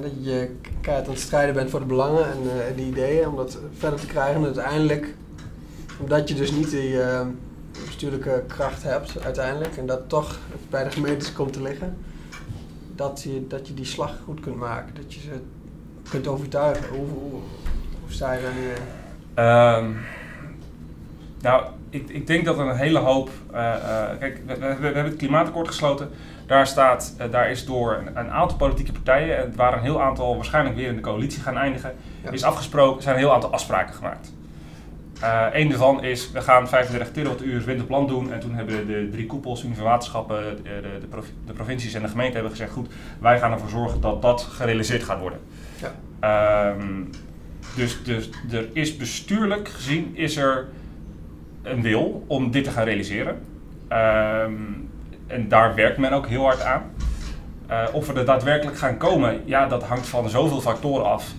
dat 0.00 0.12
je 0.20 0.54
keihard 0.80 1.06
aan 1.06 1.14
het 1.14 1.22
strijden 1.22 1.54
bent 1.54 1.70
voor 1.70 1.80
de 1.80 1.86
belangen 1.86 2.24
en 2.24 2.38
eh, 2.42 2.76
die 2.76 2.86
ideeën, 2.86 3.28
om 3.28 3.36
dat 3.36 3.58
verder 3.78 4.00
te 4.00 4.06
krijgen. 4.06 4.34
En 4.34 4.44
uiteindelijk, 4.44 5.14
omdat 6.00 6.28
je 6.28 6.34
dus 6.34 6.50
niet 6.50 6.70
die 6.70 6.96
bestuurlijke 7.86 8.44
kracht 8.46 8.82
hebt 8.82 9.24
uiteindelijk, 9.24 9.76
en 9.76 9.86
dat 9.86 10.08
toch 10.08 10.38
bij 10.70 10.84
de 10.84 10.90
gemeentes 10.90 11.32
komt 11.32 11.52
te 11.52 11.62
liggen, 11.62 11.96
dat 12.94 13.22
je, 13.22 13.46
dat 13.48 13.68
je 13.68 13.74
die 13.74 13.84
slag 13.84 14.12
goed 14.24 14.40
kunt 14.40 14.56
maken. 14.56 14.94
Dat 14.94 15.14
je 15.14 15.20
ze 15.20 15.40
kunt 16.10 16.26
overtuigen. 16.26 16.88
Hoe, 16.88 17.06
hoe, 17.06 17.30
hoe 18.00 18.12
sta 18.12 18.32
je 18.32 18.42
daar 18.42 18.52
nu 18.54 18.68
in? 18.68 18.76
Ehm, 19.34 19.90
nou, 21.42 21.64
ik, 21.90 22.08
ik 22.08 22.26
denk 22.26 22.44
dat 22.44 22.58
er 22.58 22.66
een 22.66 22.76
hele 22.76 22.98
hoop. 22.98 23.30
eh, 23.52 23.74
eh, 23.74 24.18
kijk, 24.18 24.40
we, 24.46 24.52
we- 24.58 24.76
we 24.76 24.84
hebben 24.84 25.04
het 25.04 25.16
klimaatakkoord 25.16 25.66
gesloten. 25.68 26.10
Daar, 26.46 26.66
staat, 26.66 27.14
eh, 27.18 27.30
daar 27.30 27.50
is 27.50 27.64
door 27.66 27.94
een, 28.06 28.16
een 28.18 28.30
aantal 28.30 28.56
politieke 28.56 28.92
partijen, 28.92 29.38
en 29.38 29.52
waar 29.56 29.72
een 29.72 29.82
heel 29.82 30.02
aantal 30.02 30.34
waarschijnlijk 30.36 30.76
weer 30.76 30.88
in 30.88 30.94
de 30.96 31.00
coalitie 31.02 31.42
gaan 31.42 31.56
eindigen, 31.56 31.94
Ja. 32.24 32.30
is 32.30 32.42
afgesproken, 32.44 33.02
zijn 33.02 33.14
een 33.14 33.20
heel 33.20 33.32
aantal 33.34 33.52
afspraken 33.52 33.94
gemaakt. 33.94 34.32
Eén 35.52 35.68
daarvan 35.68 36.04
is, 36.04 36.30
we 36.30 36.40
gaan 36.40 36.68
35 36.68 37.12
terawattuur 37.12 37.64
windplan 37.64 38.06
doen. 38.06 38.32
En 38.32 38.40
toen 38.40 38.54
hebben 38.54 38.86
de 38.86 39.08
drie 39.12 39.26
koepels, 39.26 39.64
Univerwaterschappen, 39.64 40.56
de, 40.56 40.62
de, 40.62 40.98
de, 41.00 41.06
provi- 41.06 41.32
de 41.46 41.52
provincies 41.52 41.94
en 41.94 42.02
de 42.02 42.08
gemeente 42.08 42.32
hebben 42.32 42.50
gezegd, 42.50 42.72
goed, 42.72 42.88
wij 43.18 43.38
gaan 43.38 43.52
ervoor 43.52 43.68
zorgen 43.68 44.00
dat 44.00 44.22
dat 44.22 44.42
gerealiseerd 44.42 45.02
gaat 45.02 45.20
worden. 45.20 45.38
Ja. 45.80 45.94
Ehm, 46.20 47.02
dus, 47.76 48.02
dus 48.02 48.30
er 48.50 48.68
is 48.72 48.96
bestuurlijk 48.96 49.68
gezien 49.68 50.16
is 50.16 50.36
er 50.36 50.68
een 51.62 51.82
wil 51.82 52.24
om 52.26 52.50
dit 52.50 52.64
te 52.64 52.70
gaan 52.70 52.84
realiseren. 52.84 53.38
Ehm, 53.88 54.52
en 55.26 55.48
daar 55.48 55.74
werkt 55.74 55.98
men 55.98 56.12
ook 56.12 56.26
heel 56.26 56.42
hard 56.42 56.62
aan. 56.62 56.82
Eh, 57.66 57.84
of 57.92 58.06
we 58.06 58.12
er 58.12 58.24
daadwerkelijk 58.24 58.78
gaan 58.78 58.96
komen, 58.96 59.42
ja, 59.44 59.66
dat 59.66 59.82
hangt 59.82 60.06
van 60.06 60.30
zoveel 60.30 60.60
factoren 60.60 61.04
af. 61.04 61.32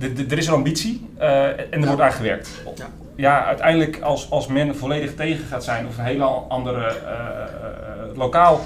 Er 0.00 0.38
is 0.38 0.46
een 0.46 0.52
ambitie 0.54 1.06
eh, 1.18 1.46
en 1.48 1.56
er 1.70 1.80
Ja. 1.80 1.86
wordt 1.86 2.00
aan 2.02 2.12
gewerkt. 2.12 2.62
Ja. 2.76 2.86
Ja, 3.16 3.44
uiteindelijk 3.44 4.00
als, 4.00 4.30
als 4.30 4.46
men 4.46 4.76
volledig 4.76 5.14
tegen 5.14 5.44
gaat 5.46 5.64
zijn 5.64 5.86
of 5.86 5.98
een 5.98 6.04
hele 6.04 6.24
andere 6.24 6.84
eh, 6.86 6.92
eh, 6.92 8.16
lokaal 8.16 8.60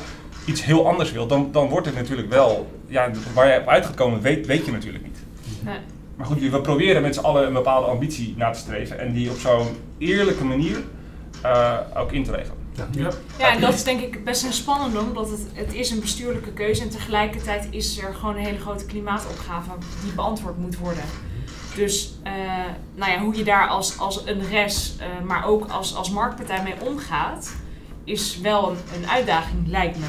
iets 0.47 0.65
heel 0.65 0.87
anders 0.89 1.13
wil, 1.13 1.27
dan, 1.27 1.49
dan 1.53 1.69
wordt 1.69 1.87
het 1.87 1.95
natuurlijk 1.95 2.29
wel, 2.29 2.67
ja, 2.87 3.11
waar 3.35 3.53
je 3.53 3.61
op 3.61 3.69
uit 3.69 3.87
gaat 3.87 3.95
komen, 3.95 4.21
weet, 4.21 4.47
weet 4.47 4.65
je 4.67 4.73
natuurlijk 4.73 5.05
niet. 5.05 5.19
Nee. 5.65 5.79
Maar 6.17 6.27
goed, 6.27 6.41
we 6.41 6.61
proberen 6.61 7.03
met 7.03 7.15
z'n 7.15 7.21
allen 7.21 7.47
een 7.47 7.53
bepaalde 7.53 7.87
ambitie 7.87 8.35
na 8.37 8.51
te 8.51 8.59
streven 8.59 8.99
en 8.99 9.13
die 9.13 9.31
op 9.31 9.37
zo'n 9.39 9.67
eerlijke 9.99 10.45
manier 10.45 10.77
eh, 11.43 11.75
ook 11.97 12.13
in 12.13 12.25
te 12.25 12.31
regelen. 12.33 12.58
Ja. 12.91 13.11
Ja, 13.39 13.53
en 13.53 13.61
dat 13.61 13.75
is 13.75 13.85
denk 13.85 14.01
ik 14.01 14.25
best 14.25 14.45
een 14.45 14.53
spannende, 14.53 14.99
omdat 15.01 15.31
het, 15.31 15.41
het 15.53 15.73
is 15.75 15.91
een 15.91 16.01
bestuurlijke 16.01 16.53
keuze 16.53 16.83
en 16.83 16.91
tegelijkertijd 16.91 17.67
is 17.71 17.99
er 17.99 18.15
gewoon 18.15 18.37
een 18.37 18.45
hele 18.45 18.59
grote 18.61 18.87
klimaatopgave 18.87 19.71
die 20.03 20.13
beantwoord 20.13 20.59
moet 20.59 20.79
worden. 20.79 21.05
Dus 21.75 22.15
eh, 22.23 22.33
nou 22.95 23.13
ja, 23.13 23.19
hoe 23.19 23.37
je 23.37 23.45
daar 23.45 23.69
als, 23.69 23.99
als 23.99 24.27
een 24.27 24.49
res, 24.49 24.97
eh, 24.99 25.07
maar 25.27 25.45
ook 25.47 25.69
als, 25.71 25.95
als 25.95 26.11
marktpartij 26.11 26.63
mee 26.63 26.75
omgaat, 26.89 27.53
is 28.05 28.39
wel 28.41 28.71
een, 28.71 28.77
een 29.03 29.09
uitdaging, 29.11 29.67
lijkt 29.69 29.99
me. 29.99 30.07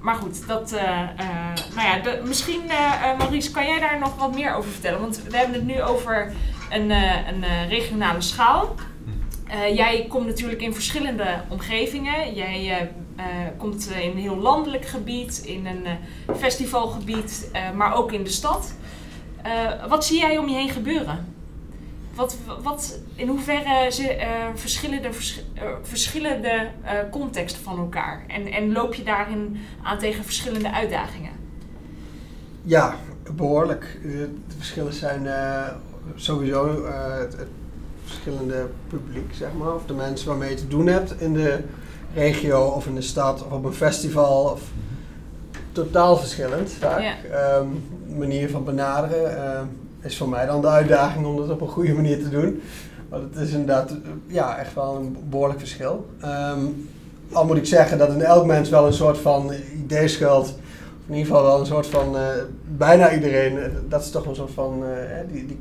Maar 0.00 0.14
goed, 0.14 0.46
dat, 0.46 0.72
eh, 0.72 1.00
eh, 1.00 1.06
nou 1.74 1.88
ja, 1.88 1.98
de- 2.02 2.22
misschien, 2.26 2.60
Maurice, 3.18 3.50
kan 3.50 3.66
jij 3.66 3.78
daar 3.80 3.98
nog 3.98 4.16
wat 4.16 4.34
meer 4.34 4.54
over 4.54 4.70
vertellen? 4.70 5.00
Want 5.00 5.22
we 5.22 5.36
hebben 5.36 5.54
het 5.54 5.66
nu 5.66 5.82
over 5.82 6.32
een, 6.70 6.90
eh, 6.90 7.28
een 7.28 7.68
regionale 7.68 8.20
schaal. 8.20 8.74
Eh, 9.50 9.76
jij 9.76 10.06
komt 10.08 10.26
natuurlijk 10.26 10.60
in 10.62 10.74
verschillende 10.74 11.40
omgevingen. 11.48 12.34
Jij 12.34 12.70
eh, 12.70 12.80
eh, 12.80 13.26
komt 13.58 13.90
in 14.00 14.10
een 14.10 14.16
heel 14.18 14.36
landelijk 14.36 14.84
gebied, 14.86 15.38
in 15.44 15.66
een 15.66 15.86
festivalgebied, 16.36 17.50
maar 17.74 17.94
ook 17.94 18.12
in 18.12 18.24
de 18.24 18.30
stad. 18.30 18.74
Wat 19.88 20.04
zie 20.04 20.18
jij 20.18 20.38
om 20.38 20.48
je 20.48 20.54
heen 20.54 20.68
gebeuren? 20.70 21.34
Wat, 22.14 22.36
wat, 22.62 22.98
in 23.14 23.28
hoeverre 23.28 23.90
ze, 23.90 24.26
verschillen 24.54 25.02
de 25.02 25.12
vers- 25.12 25.44
verschillende 25.82 26.68
eh, 26.82 26.92
contexten 27.10 27.62
van 27.62 27.78
elkaar? 27.78 28.24
En, 28.26 28.46
en 28.46 28.72
loop 28.72 28.94
je 28.94 29.02
daarin 29.02 29.56
aan 29.82 29.98
tegen 29.98 30.24
verschillende 30.24 30.72
uitdagingen? 30.72 31.30
Ja, 32.62 32.96
behoorlijk. 33.36 33.98
Eh, 34.02 34.10
De 34.48 34.54
verschillen 34.56 34.92
zijn 34.92 35.28
sowieso 36.14 36.86
het 37.18 37.36
verschillende 38.10 38.66
publiek, 38.88 39.34
zeg 39.34 39.48
maar. 39.58 39.74
Of 39.74 39.86
de 39.86 39.94
mensen 39.94 40.28
waarmee 40.28 40.50
je 40.50 40.56
te 40.56 40.68
doen 40.68 40.86
hebt 40.86 41.20
in 41.20 41.32
de 41.32 41.58
regio 42.14 42.60
of 42.60 42.86
in 42.86 42.94
de 42.94 43.02
stad 43.02 43.44
of 43.44 43.52
op 43.52 43.64
een 43.64 43.72
festival. 43.72 44.44
Of 44.44 44.62
totaal 45.72 46.16
verschillend 46.16 46.70
vaak. 46.70 47.00
Ja. 47.00 47.14
Ehm, 47.30 47.66
manier 48.18 48.50
van 48.50 48.64
benaderen 48.64 49.44
ehm, 49.44 49.64
is 50.00 50.16
voor 50.16 50.28
mij 50.28 50.46
dan 50.46 50.60
de 50.60 50.68
uitdaging 50.68 51.26
om 51.26 51.36
dat 51.36 51.50
op 51.50 51.60
een 51.60 51.68
goede 51.68 51.94
manier 51.94 52.22
te 52.22 52.28
doen. 52.28 52.62
Want 53.08 53.34
het 53.34 53.42
is 53.46 53.52
inderdaad 53.52 53.90
eh, 53.90 53.96
ja, 54.26 54.58
echt 54.58 54.74
wel 54.74 54.96
een 54.96 55.16
behoorlijk 55.28 55.58
verschil. 55.58 56.06
Ehm, 56.20 56.64
al 57.32 57.46
moet 57.46 57.56
ik 57.56 57.66
zeggen 57.66 57.98
dat 57.98 58.12
in 58.12 58.22
elk 58.22 58.46
mens 58.46 58.68
wel 58.68 58.86
een 58.86 58.92
soort 58.92 59.18
van 59.18 59.52
idee 59.84 60.08
schuilt 60.08 60.54
in 61.10 61.16
ieder 61.16 61.32
geval 61.32 61.46
wel 61.46 61.60
een 61.60 61.66
soort 61.66 61.86
van, 61.86 62.16
eh, 62.16 62.22
bijna 62.76 63.12
iedereen, 63.12 63.58
eh, 63.58 63.70
dat 63.88 64.00
is 64.00 64.10
toch 64.10 64.26
een 64.26 64.34
soort 64.34 64.50
van, 64.50 64.84
eh, 64.84 65.32
die, 65.32 65.46
die 65.46 65.58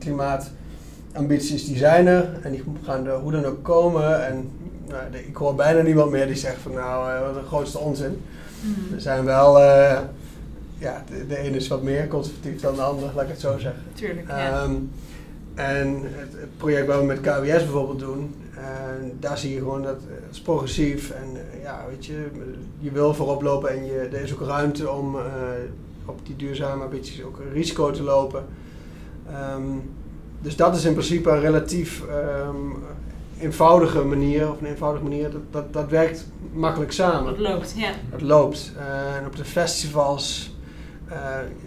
klimaatambities 1.13 1.65
die 1.65 1.77
zijn 1.77 2.07
er 2.07 2.29
en 2.41 2.51
die 2.51 2.63
gaan 2.83 3.05
er 3.07 3.15
hoe 3.15 3.31
dan 3.31 3.45
ook 3.45 3.63
komen. 3.63 4.25
En 4.27 4.49
nou, 4.87 5.01
de- 5.11 5.27
ik 5.27 5.35
hoor 5.35 5.55
bijna 5.55 5.81
niemand 5.81 6.11
meer 6.11 6.27
die 6.27 6.35
zegt 6.35 6.61
van 6.61 6.73
nou, 6.73 7.11
eh, 7.11 7.21
wat 7.27 7.35
een 7.35 7.47
grootste 7.47 7.77
onzin. 7.77 8.21
Er 8.93 9.01
zijn 9.01 9.25
wel, 9.25 9.59
eh, 9.59 9.99
ja, 10.77 11.03
de, 11.09 11.27
de 11.27 11.37
ene 11.37 11.55
is 11.55 11.67
wat 11.67 11.83
meer 11.83 12.07
conservatief 12.07 12.61
dan 12.61 12.75
de 12.75 12.81
ander, 12.81 13.09
laat 13.15 13.23
ik 13.23 13.29
het 13.29 13.39
zo 13.39 13.57
zeggen. 13.57 13.81
Tuurlijk, 13.93 14.27
ja. 14.27 14.51
Ehm, 14.63 14.73
en 15.55 15.87
het, 16.01 16.31
het 16.31 16.57
project 16.57 16.87
wat 16.87 16.99
we 16.99 17.05
met 17.05 17.21
KWS 17.21 17.43
bijvoorbeeld 17.63 17.99
doen, 17.99 18.35
en 18.55 19.17
daar 19.19 19.37
zie 19.37 19.53
je 19.53 19.57
gewoon 19.59 19.81
dat 19.81 19.95
eh, 19.95 20.15
het 20.25 20.35
is 20.35 20.41
progressief 20.41 21.09
en 21.09 21.27
eh, 21.35 21.61
ja, 21.63 21.85
weet 21.89 22.05
je, 22.05 22.25
je 22.79 22.91
wil 22.91 23.13
voorop 23.13 23.41
lopen 23.41 23.69
en 23.69 23.85
je, 23.85 23.99
er 24.11 24.21
is 24.21 24.33
ook 24.33 24.41
ruimte 24.47 24.89
om 24.91 25.15
eh, 25.15 25.21
op 26.05 26.19
die 26.25 26.35
duurzame 26.35 26.83
ambities 26.83 27.23
ook 27.23 27.39
een 27.39 27.51
risico 27.53 27.91
te 27.91 28.03
lopen. 28.03 28.45
Ehm, 29.31 29.63
dus 30.41 30.55
dat 30.55 30.75
is 30.75 30.85
in 30.85 30.93
principe 30.93 31.29
een 31.29 31.39
relatief 31.39 32.01
ehm, 32.09 32.55
eenvoudige 33.39 34.01
manier, 34.03 34.49
of 34.51 34.59
een 34.61 34.67
eenvoudige 34.67 35.03
manier, 35.03 35.31
dat, 35.31 35.41
dat, 35.51 35.73
dat 35.73 35.89
werkt 35.89 36.25
makkelijk 36.53 36.91
samen. 36.91 37.25
Dat 37.25 37.39
loopt, 37.39 37.73
ja. 37.77 37.91
Het 38.09 38.21
loopt. 38.21 38.71
Eh, 38.77 39.15
en 39.17 39.25
op 39.25 39.35
de 39.35 39.45
festivals 39.45 40.55
eh, 41.07 41.17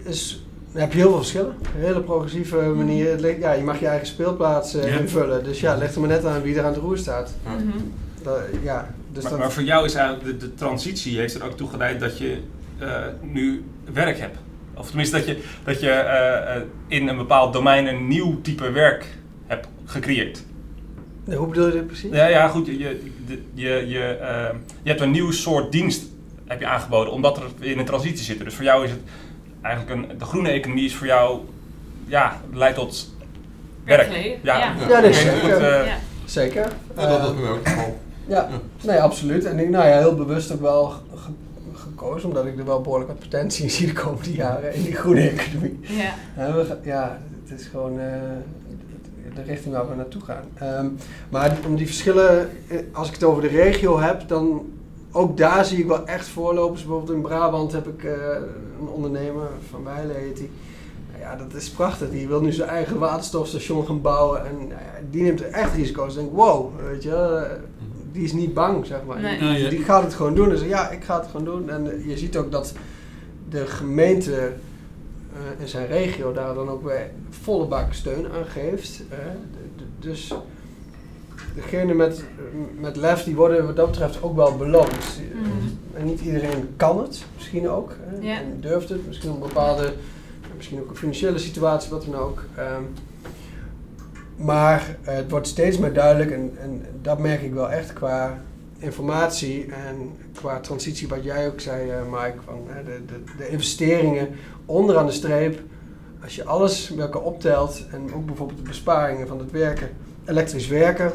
is, 0.03 0.45
dan 0.71 0.81
heb 0.81 0.91
je 0.91 0.97
heel 0.97 1.07
veel 1.09 1.17
verschillen. 1.17 1.55
Een 1.75 1.81
hele 1.81 2.01
progressieve 2.01 2.55
manier. 2.61 3.09
Het 3.11 3.21
ligt- 3.21 3.39
Ja, 3.39 3.51
je 3.51 3.63
mag 3.63 3.79
je 3.79 3.87
eigen 3.87 4.07
speelplaats 4.07 4.73
eh, 4.75 4.87
Ja. 4.93 4.97
invullen. 4.99 5.43
Dus 5.43 5.59
ja, 5.59 5.71
het 5.71 5.79
ligt 5.79 5.93
er 5.95 5.99
maar 5.99 6.09
net 6.09 6.25
aan 6.25 6.41
wie 6.41 6.55
er 6.57 6.63
aan 6.65 6.73
het 6.73 6.81
roer 6.81 6.97
staat. 6.97 7.33
Mhm. 7.45 7.77
Dat- 8.23 8.39
ja, 8.63 8.89
dus 9.11 9.23
maar, 9.23 9.31
dat, 9.31 9.39
maar 9.41 9.51
voor 9.51 9.63
jou 9.63 9.85
is 9.85 9.93
eigenlijk 9.95 10.25
de, 10.39 10.45
de 10.47 10.53
transitie 10.53 11.17
heeft 11.17 11.35
er 11.35 11.43
ook 11.45 11.57
toe 11.57 11.69
geleid 11.69 11.99
dat 11.99 12.17
je 12.17 12.37
eh, 12.77 12.87
nu 13.21 13.63
werk 13.93 14.19
hebt. 14.19 14.37
Of 14.77 14.87
tenminste 14.87 15.15
dat 15.15 15.25
je, 15.25 15.43
dat 15.63 15.79
je 15.79 15.89
eh, 15.89 16.55
eh, 16.55 16.61
in 16.87 17.07
een 17.07 17.17
bepaald 17.17 17.53
domein 17.53 17.87
een 17.87 18.07
nieuw 18.07 18.41
type 18.41 18.71
werk 18.71 19.05
hebt 19.47 19.67
gecreëerd. 19.85 20.43
Nee, 21.25 21.37
hoe 21.37 21.47
bedoel 21.47 21.65
je 21.65 21.71
dit 21.71 21.87
precies? 21.87 22.11
Ja, 22.11 22.27
ja 22.27 22.47
goed. 22.47 22.65
Je, 22.67 22.77
je, 22.77 23.41
je, 23.53 23.87
je, 23.87 24.03
ehm, 24.03 24.55
je 24.83 24.89
hebt 24.89 25.01
een 25.01 25.11
nieuw 25.11 25.31
soort 25.31 25.71
dienst 25.71 26.03
heb 26.47 26.59
je 26.59 26.67
aangeboden, 26.67 27.13
omdat 27.13 27.37
er 27.37 27.43
in 27.59 27.79
een 27.79 27.85
transitie 27.85 28.23
zit. 28.23 28.43
Dus 28.43 28.53
voor 28.53 28.63
jou 28.63 28.83
is 28.83 28.91
het 28.91 28.99
eigenlijk 29.61 29.95
een, 30.11 30.17
de 30.17 30.25
groene 30.25 30.49
economie 30.49 30.85
is 30.85 30.95
voor 30.95 31.07
jou, 31.07 31.39
ja, 32.05 32.41
leidt 32.53 32.75
tot 32.75 33.15
werk. 33.85 33.99
Werkleven, 34.09 34.39
Ja, 34.43 34.57
ja. 34.57 34.75
Ja, 34.89 34.99
nee, 34.99 35.13
zeker. 35.13 35.39
goed, 35.39 35.49
eh, 35.49 35.85
Ja. 35.85 35.97
Zeker. 36.25 36.67
Ja, 36.95 37.07
dat 37.07 37.33
bij 37.35 37.43
mij 37.43 37.51
ook 37.51 37.57
het 37.63 37.67
geval. 37.73 37.99
Ja, 38.27 38.49
nee, 38.83 39.01
absoluut. 39.01 39.45
En 39.45 39.59
ik, 39.59 39.69
nou 39.69 39.87
ja, 39.87 39.97
heel 39.97 40.15
bewust 40.15 40.51
ook 40.51 40.61
wel 40.61 40.93
gekozen, 41.97 42.29
omdat 42.29 42.45
ik 42.45 42.57
er 42.57 42.65
wel 42.65 42.81
behoorlijk 42.81 43.09
wat 43.09 43.19
potentie 43.19 43.63
in 43.63 43.71
zie 43.71 43.87
de 43.87 43.93
komende 43.93 44.33
jaren 44.33 44.73
in 44.73 44.83
die 44.83 44.95
groene 44.95 45.29
economie. 45.29 45.79
Ja. 45.81 46.13
Ja, 46.37 46.53
we 46.53 46.77
ja 46.83 47.19
het 47.43 47.59
is 47.59 47.67
gewoon 47.67 47.99
eh, 47.99 48.05
de 49.35 49.41
richting 49.41 49.73
waar 49.73 49.89
we 49.89 49.95
naartoe 49.95 50.21
gaan. 50.21 50.43
Ehm, 50.53 50.87
maar 51.29 51.57
om 51.67 51.75
die 51.75 51.85
verschillen, 51.85 52.49
eh, 52.67 52.77
als 52.91 53.07
ik 53.07 53.13
het 53.13 53.23
over 53.23 53.41
de 53.41 53.47
regio 53.47 53.99
heb, 53.99 54.27
dan 54.27 54.65
ook 55.11 55.37
daar 55.37 55.65
zie 55.65 55.77
ik 55.77 55.87
wel 55.87 56.07
echt 56.07 56.27
voorlopers. 56.27 56.81
Bijvoorbeeld 56.81 57.15
in 57.17 57.21
Brabant 57.21 57.71
heb 57.71 57.87
ik 57.87 58.03
eh, 58.03 58.13
een 58.79 58.87
ondernemer, 58.87 59.47
Van 59.69 59.83
Weijlen 59.83 60.15
heet 60.15 60.37
die. 60.37 60.49
Nou 61.11 61.21
ja, 61.21 61.35
dat 61.35 61.53
is 61.53 61.69
prachtig. 61.69 62.09
Die 62.09 62.27
wil 62.27 62.41
nu 62.41 62.51
zijn 62.51 62.69
eigen 62.69 62.99
waterstofstation 62.99 63.85
gaan 63.85 64.01
bouwen. 64.01 64.45
En 64.45 64.57
nou 64.57 64.69
ja, 64.69 64.99
die 65.09 65.21
neemt 65.21 65.39
er 65.39 65.51
echt 65.51 65.75
risico's. 65.75 66.15
Ik 66.15 66.19
denk, 66.19 66.35
wow, 66.35 66.71
weet 66.89 67.03
je, 67.03 67.09
wel, 67.09 67.39
die 68.13 68.23
is 68.23 68.33
niet 68.33 68.53
bang, 68.53 68.85
zeg 68.85 68.99
maar. 69.07 69.21
Nee. 69.21 69.39
Die, 69.39 69.47
ja. 69.63 69.69
die 69.69 69.83
gaat 69.83 70.03
het 70.03 70.13
gewoon 70.13 70.35
doen. 70.35 70.49
Dus 70.49 70.61
ja, 70.61 70.89
ik 70.89 71.03
ga 71.03 71.19
het 71.19 71.27
gewoon 71.29 71.45
doen. 71.45 71.69
En 71.69 71.91
eh, 71.91 72.07
je 72.07 72.17
ziet 72.17 72.37
ook 72.37 72.51
dat 72.51 72.73
de 73.49 73.67
gemeente 73.67 74.35
eh, 74.35 75.61
in 75.61 75.67
zijn 75.67 75.87
regio 75.87 76.33
daar 76.33 76.53
dan 76.53 76.69
ook 76.69 76.83
weer 76.83 77.09
volle 77.29 77.65
bak 77.65 77.93
steun 77.93 78.25
aan 78.31 78.45
geeft. 78.45 79.01
eh. 79.09 79.17
Dus 79.99 80.33
degene 81.55 81.93
met, 81.93 82.23
met 82.79 82.95
lef, 82.95 83.23
die 83.23 83.35
worden 83.35 83.65
wat 83.65 83.75
dat 83.75 83.89
betreft 83.91 84.21
ook 84.23 84.35
wel 84.35 84.57
beloond. 84.57 85.19
Mhm. 85.33 85.49
En 85.93 86.05
niet 86.05 86.21
iedereen 86.21 86.69
kan 86.77 87.01
het, 87.01 87.23
misschien 87.35 87.69
ook. 87.69 87.91
hè, 87.99 88.27
Ja. 88.27 88.37
En 88.39 88.57
durft 88.61 88.89
het, 88.89 89.07
misschien 89.07 89.29
een 89.29 89.39
bepaalde, 89.39 89.93
misschien 90.55 90.79
ook 90.81 90.89
een 90.89 90.95
financiële 90.95 91.37
situatie, 91.37 91.89
wat 91.91 92.05
dan 92.05 92.15
ook. 92.15 92.43
Ehm, 92.55 92.81
maar 94.35 94.97
eh, 95.03 95.15
het 95.15 95.29
wordt 95.31 95.47
steeds 95.47 95.77
meer 95.77 95.93
duidelijk 95.93 96.31
en, 96.31 96.51
en 96.61 96.85
dat 97.01 97.19
merk 97.19 97.41
ik 97.41 97.53
wel 97.53 97.71
echt 97.71 97.93
qua 97.93 98.41
informatie 98.77 99.65
en 99.65 100.11
qua 100.35 100.59
transitie, 100.59 101.07
wat 101.07 101.23
jij 101.23 101.47
ook 101.47 101.59
zei, 101.59 101.89
eh, 101.89 101.97
Mike, 102.11 102.35
van 102.45 102.67
de, 102.85 103.05
de, 103.05 103.23
de 103.37 103.47
investeringen 103.47 104.29
onderaan 104.65 105.05
de 105.05 105.11
streep. 105.11 105.59
Als 106.23 106.35
je 106.35 106.43
alles 106.43 106.93
bij 106.93 107.03
elkaar 107.03 107.21
optelt 107.21 107.85
en 107.91 108.13
ook 108.13 108.25
bijvoorbeeld 108.25 108.59
de 108.59 108.67
besparingen 108.67 109.27
van 109.27 109.39
het 109.39 109.51
werken, 109.51 109.89
elektrisch 110.25 110.67
werken, 110.67 111.11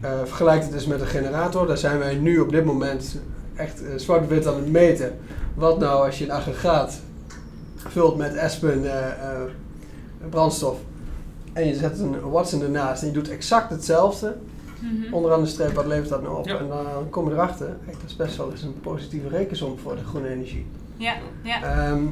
eh 0.00 0.10
vergelijk 0.24 0.62
het 0.62 0.72
dus 0.72 0.86
met 0.86 1.00
een 1.00 1.06
generator. 1.06 1.66
Daar 1.66 1.76
zijn 1.76 1.98
wij 1.98 2.14
nu 2.14 2.38
op 2.38 2.50
dit 2.50 2.64
moment 2.64 3.20
echt 3.54 3.82
zwart-wit 3.96 4.46
aan 4.46 4.54
het 4.54 4.70
meten. 4.70 5.18
Wat 5.54 5.78
nou 5.78 6.06
als 6.06 6.18
je 6.18 6.24
een 6.24 6.30
aggregaat 6.30 7.00
vult 7.76 8.16
met 8.16 8.38
Aspen 8.38 8.84
brandstof 10.30 10.78
en 11.56 11.66
je 11.66 11.74
zet 11.74 11.98
een 11.98 12.20
Watson 12.20 12.62
ernaast 12.62 13.02
en 13.02 13.08
je 13.08 13.14
doet 13.14 13.30
exact 13.30 13.70
hetzelfde. 13.70 14.36
Mhm. 14.78 15.14
Onderaan 15.14 15.40
de 15.40 15.48
streep, 15.48 15.74
wat 15.74 15.86
levert 15.86 16.08
dat 16.08 16.22
nou 16.22 16.38
op? 16.38 16.46
Ja. 16.46 16.58
En 16.58 16.68
dan 16.68 17.08
kom 17.10 17.28
je 17.28 17.34
erachter, 17.34 17.66
hey, 17.66 17.92
dat 17.92 18.02
is 18.06 18.16
best 18.16 18.36
wel 18.36 18.50
eens 18.50 18.62
een 18.62 18.80
positieve 18.80 19.28
rekensom 19.28 19.78
voor 19.78 19.96
de 19.96 20.04
groene 20.04 20.28
energie. 20.28 20.66
Ja, 20.96 21.14
ja. 21.42 21.62
Ehm, 21.62 22.02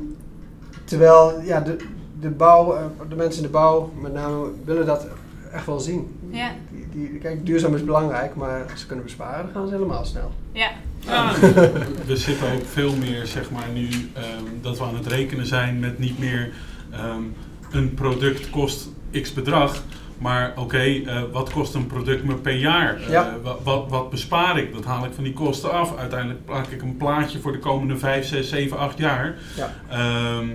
terwijl 0.84 1.40
ja, 1.40 1.60
de, 1.60 1.76
de 2.20 2.30
bouw, 2.30 2.74
eh, 2.74 2.84
de 3.08 3.14
mensen 3.14 3.42
in 3.42 3.46
de 3.46 3.52
bouw 3.52 3.92
met 4.00 4.12
name 4.12 4.48
willen 4.64 4.86
dat 4.86 5.06
echt 5.52 5.66
wel 5.66 5.80
zien. 5.80 6.16
Ja. 6.30 6.50
Die, 6.70 6.86
die, 6.92 7.18
kijk, 7.18 7.46
duurzaam 7.46 7.74
is 7.74 7.84
belangrijk, 7.84 8.34
maar 8.34 8.66
als 8.70 8.80
ze 8.80 8.86
kunnen 8.86 9.04
besparen, 9.04 9.44
dan 9.44 9.52
gaan 9.52 9.68
ze 9.68 9.74
helemaal 9.74 10.04
snel. 10.04 10.30
Ja. 10.52 10.70
Ja, 10.98 11.34
we 12.06 12.16
zitten 12.16 12.52
ook 12.52 12.64
veel 12.66 12.96
meer, 12.96 13.26
zeg 13.26 13.50
maar, 13.50 13.68
nu 13.74 13.88
ehm, 14.12 14.44
dat 14.60 14.78
we 14.78 14.84
aan 14.84 14.94
het 14.94 15.06
rekenen 15.06 15.46
zijn 15.46 15.78
met 15.78 15.98
niet 15.98 16.18
meer 16.18 16.52
ehm, 16.90 17.22
een 17.70 17.94
product 17.94 18.50
kost 18.50 18.88
x 19.22 19.32
bedrag. 19.32 19.82
Maar 20.18 20.52
oké, 20.56 20.78
eh, 20.78 21.22
wat 21.32 21.50
kost 21.50 21.74
een 21.74 21.86
product 21.86 22.24
me 22.24 22.34
per 22.34 22.56
jaar? 22.56 22.96
Eh, 23.00 23.08
Ja. 23.10 23.36
wat, 23.42 23.60
wat, 23.62 23.86
wat 23.88 24.10
bespaar 24.10 24.58
ik? 24.58 24.72
Dat 24.74 24.84
haal 24.84 25.04
ik 25.04 25.12
van 25.14 25.24
die 25.24 25.32
kosten 25.32 25.72
af. 25.72 25.96
Uiteindelijk 25.96 26.40
maak 26.46 26.66
ik 26.66 26.82
een 26.82 26.96
plaatje 26.96 27.38
voor 27.38 27.52
de 27.52 27.58
komende 27.58 27.96
5, 27.96 28.26
6, 28.26 28.48
7, 28.48 28.78
8 28.78 28.98
jaar. 28.98 29.34
Ja. 29.56 29.74
Ehm, 29.90 30.46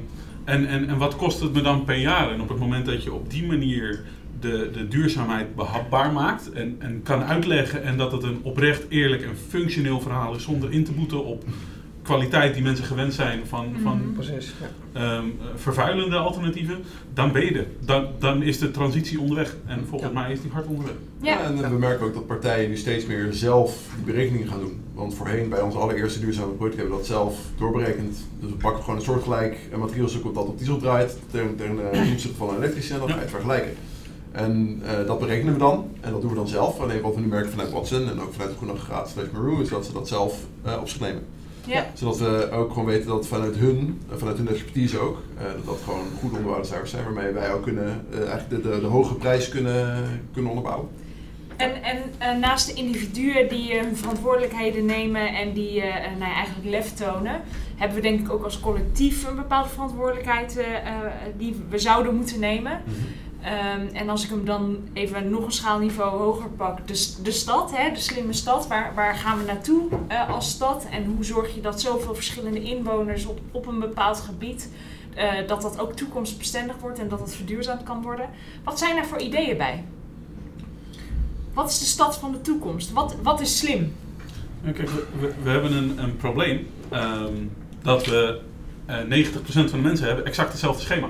en, 0.43 0.67
en, 0.67 0.89
en 0.89 0.97
wat 0.97 1.15
kost 1.15 1.39
het 1.39 1.53
me 1.53 1.61
dan 1.61 1.83
per 1.83 1.97
jaar? 1.97 2.31
En 2.31 2.41
op 2.41 2.49
het 2.49 2.59
moment 2.59 2.85
dat 2.85 3.03
je 3.03 3.13
op 3.13 3.29
die 3.31 3.45
manier 3.47 4.01
de, 4.39 4.69
de 4.73 4.87
duurzaamheid 4.87 5.55
behapbaar 5.55 6.11
maakt 6.11 6.51
en, 6.51 6.75
en 6.79 7.01
kan 7.03 7.23
uitleggen 7.23 7.83
en 7.83 7.97
dat 7.97 8.11
het 8.11 8.23
een 8.23 8.39
oprecht, 8.41 8.85
eerlijk 8.89 9.21
en 9.23 9.37
functioneel 9.49 9.99
verhaal 10.01 10.35
is 10.35 10.43
zonder 10.43 10.71
in 10.71 10.83
te 10.83 10.91
boeten 10.91 11.25
op 11.25 11.43
kwaliteit 12.13 12.53
die 12.53 12.63
mensen 12.63 12.85
gewend 12.85 13.13
zijn 13.13 13.39
van, 13.47 13.65
van 13.83 13.97
Mhm. 13.97 14.13
Precies. 14.13 14.53
Ja. 14.61 14.99
ehm, 15.01 15.23
eh, 15.25 15.45
vervuilende 15.55 16.17
alternatieven, 16.17 16.83
dan 17.13 17.31
ben 17.31 17.45
je 17.45 17.51
er. 17.59 17.65
Dan, 17.79 18.07
dan 18.19 18.43
is 18.43 18.57
de 18.59 18.71
transitie 18.71 19.19
onderweg. 19.19 19.55
En 19.65 19.85
volgens 19.89 20.11
Ja. 20.13 20.19
mij 20.19 20.31
is 20.31 20.41
die 20.41 20.51
hard 20.51 20.67
onderweg. 20.67 20.93
Ja. 21.21 21.39
en 21.43 21.69
we 21.71 21.77
merken 21.77 22.05
ook 22.05 22.13
dat 22.13 22.27
partijen 22.27 22.69
nu 22.69 22.77
steeds 22.77 23.05
meer 23.05 23.27
zelf 23.33 23.77
die 23.95 24.13
berekeningen 24.13 24.47
gaan 24.47 24.59
doen. 24.59 24.81
Want 24.93 25.15
voorheen 25.15 25.49
bij 25.49 25.61
onze 25.61 25.77
allereerste 25.77 26.19
duurzame 26.19 26.51
product 26.53 26.75
hebben 26.77 26.93
we 26.93 26.99
dat 26.99 27.07
zelf 27.09 27.39
doorberekend. 27.57 28.17
Dus 28.39 28.49
we 28.49 28.55
pakken 28.55 28.83
gewoon 28.83 28.95
een 28.99 29.05
soortgelijk 29.05 29.57
eh, 29.71 29.77
materiaalstuk 29.77 30.23
dat 30.23 30.47
op 30.47 30.57
diesel 30.57 30.77
draait 30.77 31.17
ten, 31.31 31.55
ten 31.55 31.91
eh, 31.91 32.11
opzichte 32.11 32.37
van 32.37 32.49
een 32.49 32.55
elektrische 32.55 32.93
en 32.93 32.99
dan 32.99 33.09
ga 33.09 33.15
je 33.15 33.21
het 33.21 33.29
vergelijken. 33.29 33.71
En 34.31 34.81
eh, 34.85 35.07
dat 35.07 35.19
berekenen 35.19 35.53
we 35.53 35.59
dan 35.59 35.87
en 36.01 36.11
dat 36.11 36.21
doen 36.21 36.29
we 36.29 36.35
dan 36.35 36.47
zelf. 36.47 36.79
Alleen 36.79 37.01
wat 37.01 37.15
we 37.15 37.21
nu 37.21 37.27
merken 37.27 37.51
vanuit 37.51 37.71
Watson 37.71 38.09
en 38.09 38.21
ook 38.21 38.31
vanuit 38.33 38.49
de 38.51 38.57
Groene 38.57 38.73
Aggregaat 38.73 39.09
slash 39.09 39.27
Maru 39.33 39.61
is 39.61 39.69
dat 39.69 39.85
ze 39.85 39.93
dat 39.93 40.07
zelf 40.07 40.33
eh, 40.63 40.77
op 40.81 40.89
zich 40.89 40.99
nemen. 40.99 41.21
Ja. 41.69 41.86
Zodat 41.93 42.17
we 42.17 42.49
ook 42.51 42.69
gewoon 42.69 42.86
weten 42.86 43.08
dat 43.08 43.27
vanuit 43.27 43.55
hun, 43.55 44.01
eh, 44.10 44.17
vanuit 44.17 44.38
hun 44.38 44.47
expertise 44.47 44.99
ook, 44.99 45.17
eh, 45.38 45.43
dat 45.43 45.65
dat 45.65 45.79
gewoon 45.84 46.05
goed 46.19 46.32
onderbouwde 46.32 46.67
cijfers 46.67 46.91
zijn 46.91 47.03
waarmee 47.03 47.32
wij 47.32 47.53
ook 47.53 47.63
kunnen, 47.63 48.05
eh, 48.12 48.29
eigenlijk 48.29 48.63
de, 48.63 48.69
de, 48.69 48.79
de 48.79 48.88
hoge 48.88 49.15
prijs 49.15 49.49
kunnen, 49.49 50.05
kunnen 50.34 50.51
onderbouwen. 50.51 50.89
En, 51.58 51.71
en 52.17 52.39
naast 52.39 52.67
de 52.67 52.73
individuen 52.73 53.49
die 53.49 53.79
hun 53.79 53.97
verantwoordelijkheden 53.97 54.86
nemen 54.86 55.36
en 55.36 55.53
die 55.53 55.79
nou 55.79 56.32
ja, 56.32 56.34
eigenlijk 56.34 56.69
lef 56.69 56.93
tonen, 56.93 57.41
hebben 57.75 57.97
we 57.97 58.03
denk 58.03 58.19
ik 58.19 58.32
ook 58.32 58.43
als 58.43 58.60
collectief 58.60 59.27
een 59.27 59.36
bepaalde 59.36 59.69
verantwoordelijkheid 59.69 60.65
die 61.38 61.55
we 61.69 61.77
zouden 61.77 62.15
moeten 62.15 62.39
nemen. 62.39 62.82
Ehm, 63.41 63.88
en 63.93 64.10
als 64.10 64.23
ik 64.23 64.30
hem 64.30 64.45
dan 64.45 64.78
even 64.93 65.30
nog 65.30 65.45
een 65.45 65.52
schaalniveau 65.52 66.19
hoger 66.19 66.49
pak, 66.49 66.88
de, 66.88 67.15
de 67.23 67.32
stad, 67.32 67.78
hè, 67.78 67.91
de 67.91 67.99
slimme 67.99 68.34
stad, 68.34 68.67
waar, 68.67 68.93
waar 68.95 69.15
gaan 69.15 69.38
we 69.38 69.45
naartoe 69.45 69.89
eh, 70.08 70.30
als 70.30 70.49
stad? 70.49 70.88
En 70.91 71.06
hoe 71.06 71.23
zorg 71.23 71.56
je 71.56 71.62
dat 71.62 71.82
zoveel 71.82 72.15
verschillende 72.15 72.62
inwoners 72.62 73.25
op, 73.25 73.39
op 73.52 73.67
een 73.67 73.80
bepaald 73.80 74.19
gebied, 74.19 74.69
eh, 75.13 75.47
dat 75.47 75.62
dat 75.62 75.80
ook 75.80 75.93
toekomstbestendig 75.93 76.75
wordt 76.78 76.99
en 76.99 77.08
dat 77.10 77.19
het 77.19 77.36
verduurzaamd 77.36 77.84
kan 77.84 78.02
worden? 78.02 78.30
Wat 78.63 78.80
zijn 78.80 78.97
er 78.97 79.06
voor 79.06 79.19
ideeën 79.19 79.58
bij? 79.58 79.84
Wat 81.54 81.69
is 81.69 81.80
de 81.80 81.86
stad 81.86 82.17
van 82.17 82.32
de 82.32 82.41
toekomst? 82.41 82.91
Wat, 82.91 83.15
wat 83.23 83.41
is 83.41 83.58
slim? 83.58 83.95
Kijk, 84.63 84.89
we, 84.89 85.34
we, 85.43 85.49
hebben 85.49 85.73
een, 85.73 86.04
een 86.04 86.17
probleem 86.17 86.67
ehm, 86.89 87.34
dat 87.82 88.06
we 88.06 88.39
eh 88.86 89.25
90% 89.25 89.34
van 89.43 89.65
de 89.65 89.78
mensen 89.78 90.08
hebben 90.08 90.25
exact 90.25 90.52
hetzelfde 90.52 90.82
schema. 90.82 91.08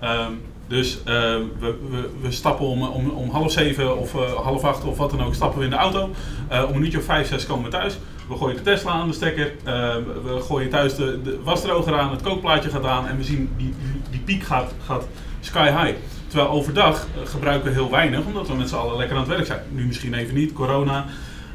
Ehm, 0.00 0.32
dus 0.66 0.98
eh, 1.04 1.14
we, 1.58 1.74
we, 1.90 2.10
we 2.20 2.30
stappen 2.30 2.66
om, 2.66 2.82
om, 2.82 3.08
om 3.08 3.30
half 3.30 3.52
zeven 3.52 3.98
of 3.98 4.14
eh, 4.14 4.32
half 4.32 4.64
acht 4.64 4.84
of 4.84 4.96
wat 4.98 5.10
dan 5.10 5.22
ook, 5.22 5.34
stappen 5.34 5.58
we 5.58 5.64
in 5.64 5.70
de 5.70 5.76
auto. 5.76 6.10
Eh, 6.48 6.64
om 6.68 6.76
een 6.76 6.82
uurtje 6.82 6.98
of 6.98 7.04
vijf, 7.04 7.28
zes 7.28 7.46
komen 7.46 7.64
we 7.64 7.70
thuis. 7.70 7.98
We 8.28 8.36
gooien 8.36 8.56
de 8.56 8.62
Tesla 8.62 8.90
aan 8.92 9.08
de 9.08 9.14
stekker. 9.14 9.52
eh, 9.64 9.94
we 10.24 10.40
gooien 10.40 10.70
thuis 10.70 10.94
de, 10.94 11.22
de 11.22 11.38
wasdroger 11.42 11.98
aan, 11.98 12.10
het 12.10 12.22
kookplaatje 12.22 12.70
gaat 12.70 12.84
aan 12.84 13.06
en 13.06 13.16
we 13.16 13.24
zien 13.24 13.50
die, 13.56 13.74
die, 14.10 14.20
piek 14.20 14.42
gaat, 14.42 14.72
gaat 14.86 15.06
sky 15.40 15.66
high. 15.70 15.96
Terwijl 16.26 16.50
overdag 16.50 17.06
eh, 17.14 17.28
gebruiken 17.30 17.68
we 17.68 17.74
heel 17.74 17.90
weinig, 17.90 18.24
omdat 18.24 18.48
we 18.48 18.54
met 18.54 18.68
z'n 18.68 18.74
allen 18.74 18.96
lekker 18.96 19.16
aan 19.16 19.22
het 19.22 19.32
werk 19.32 19.46
zijn. 19.46 19.60
Nu 19.70 19.86
misschien 19.86 20.14
even 20.14 20.34
niet, 20.34 20.52
corona. 20.52 21.04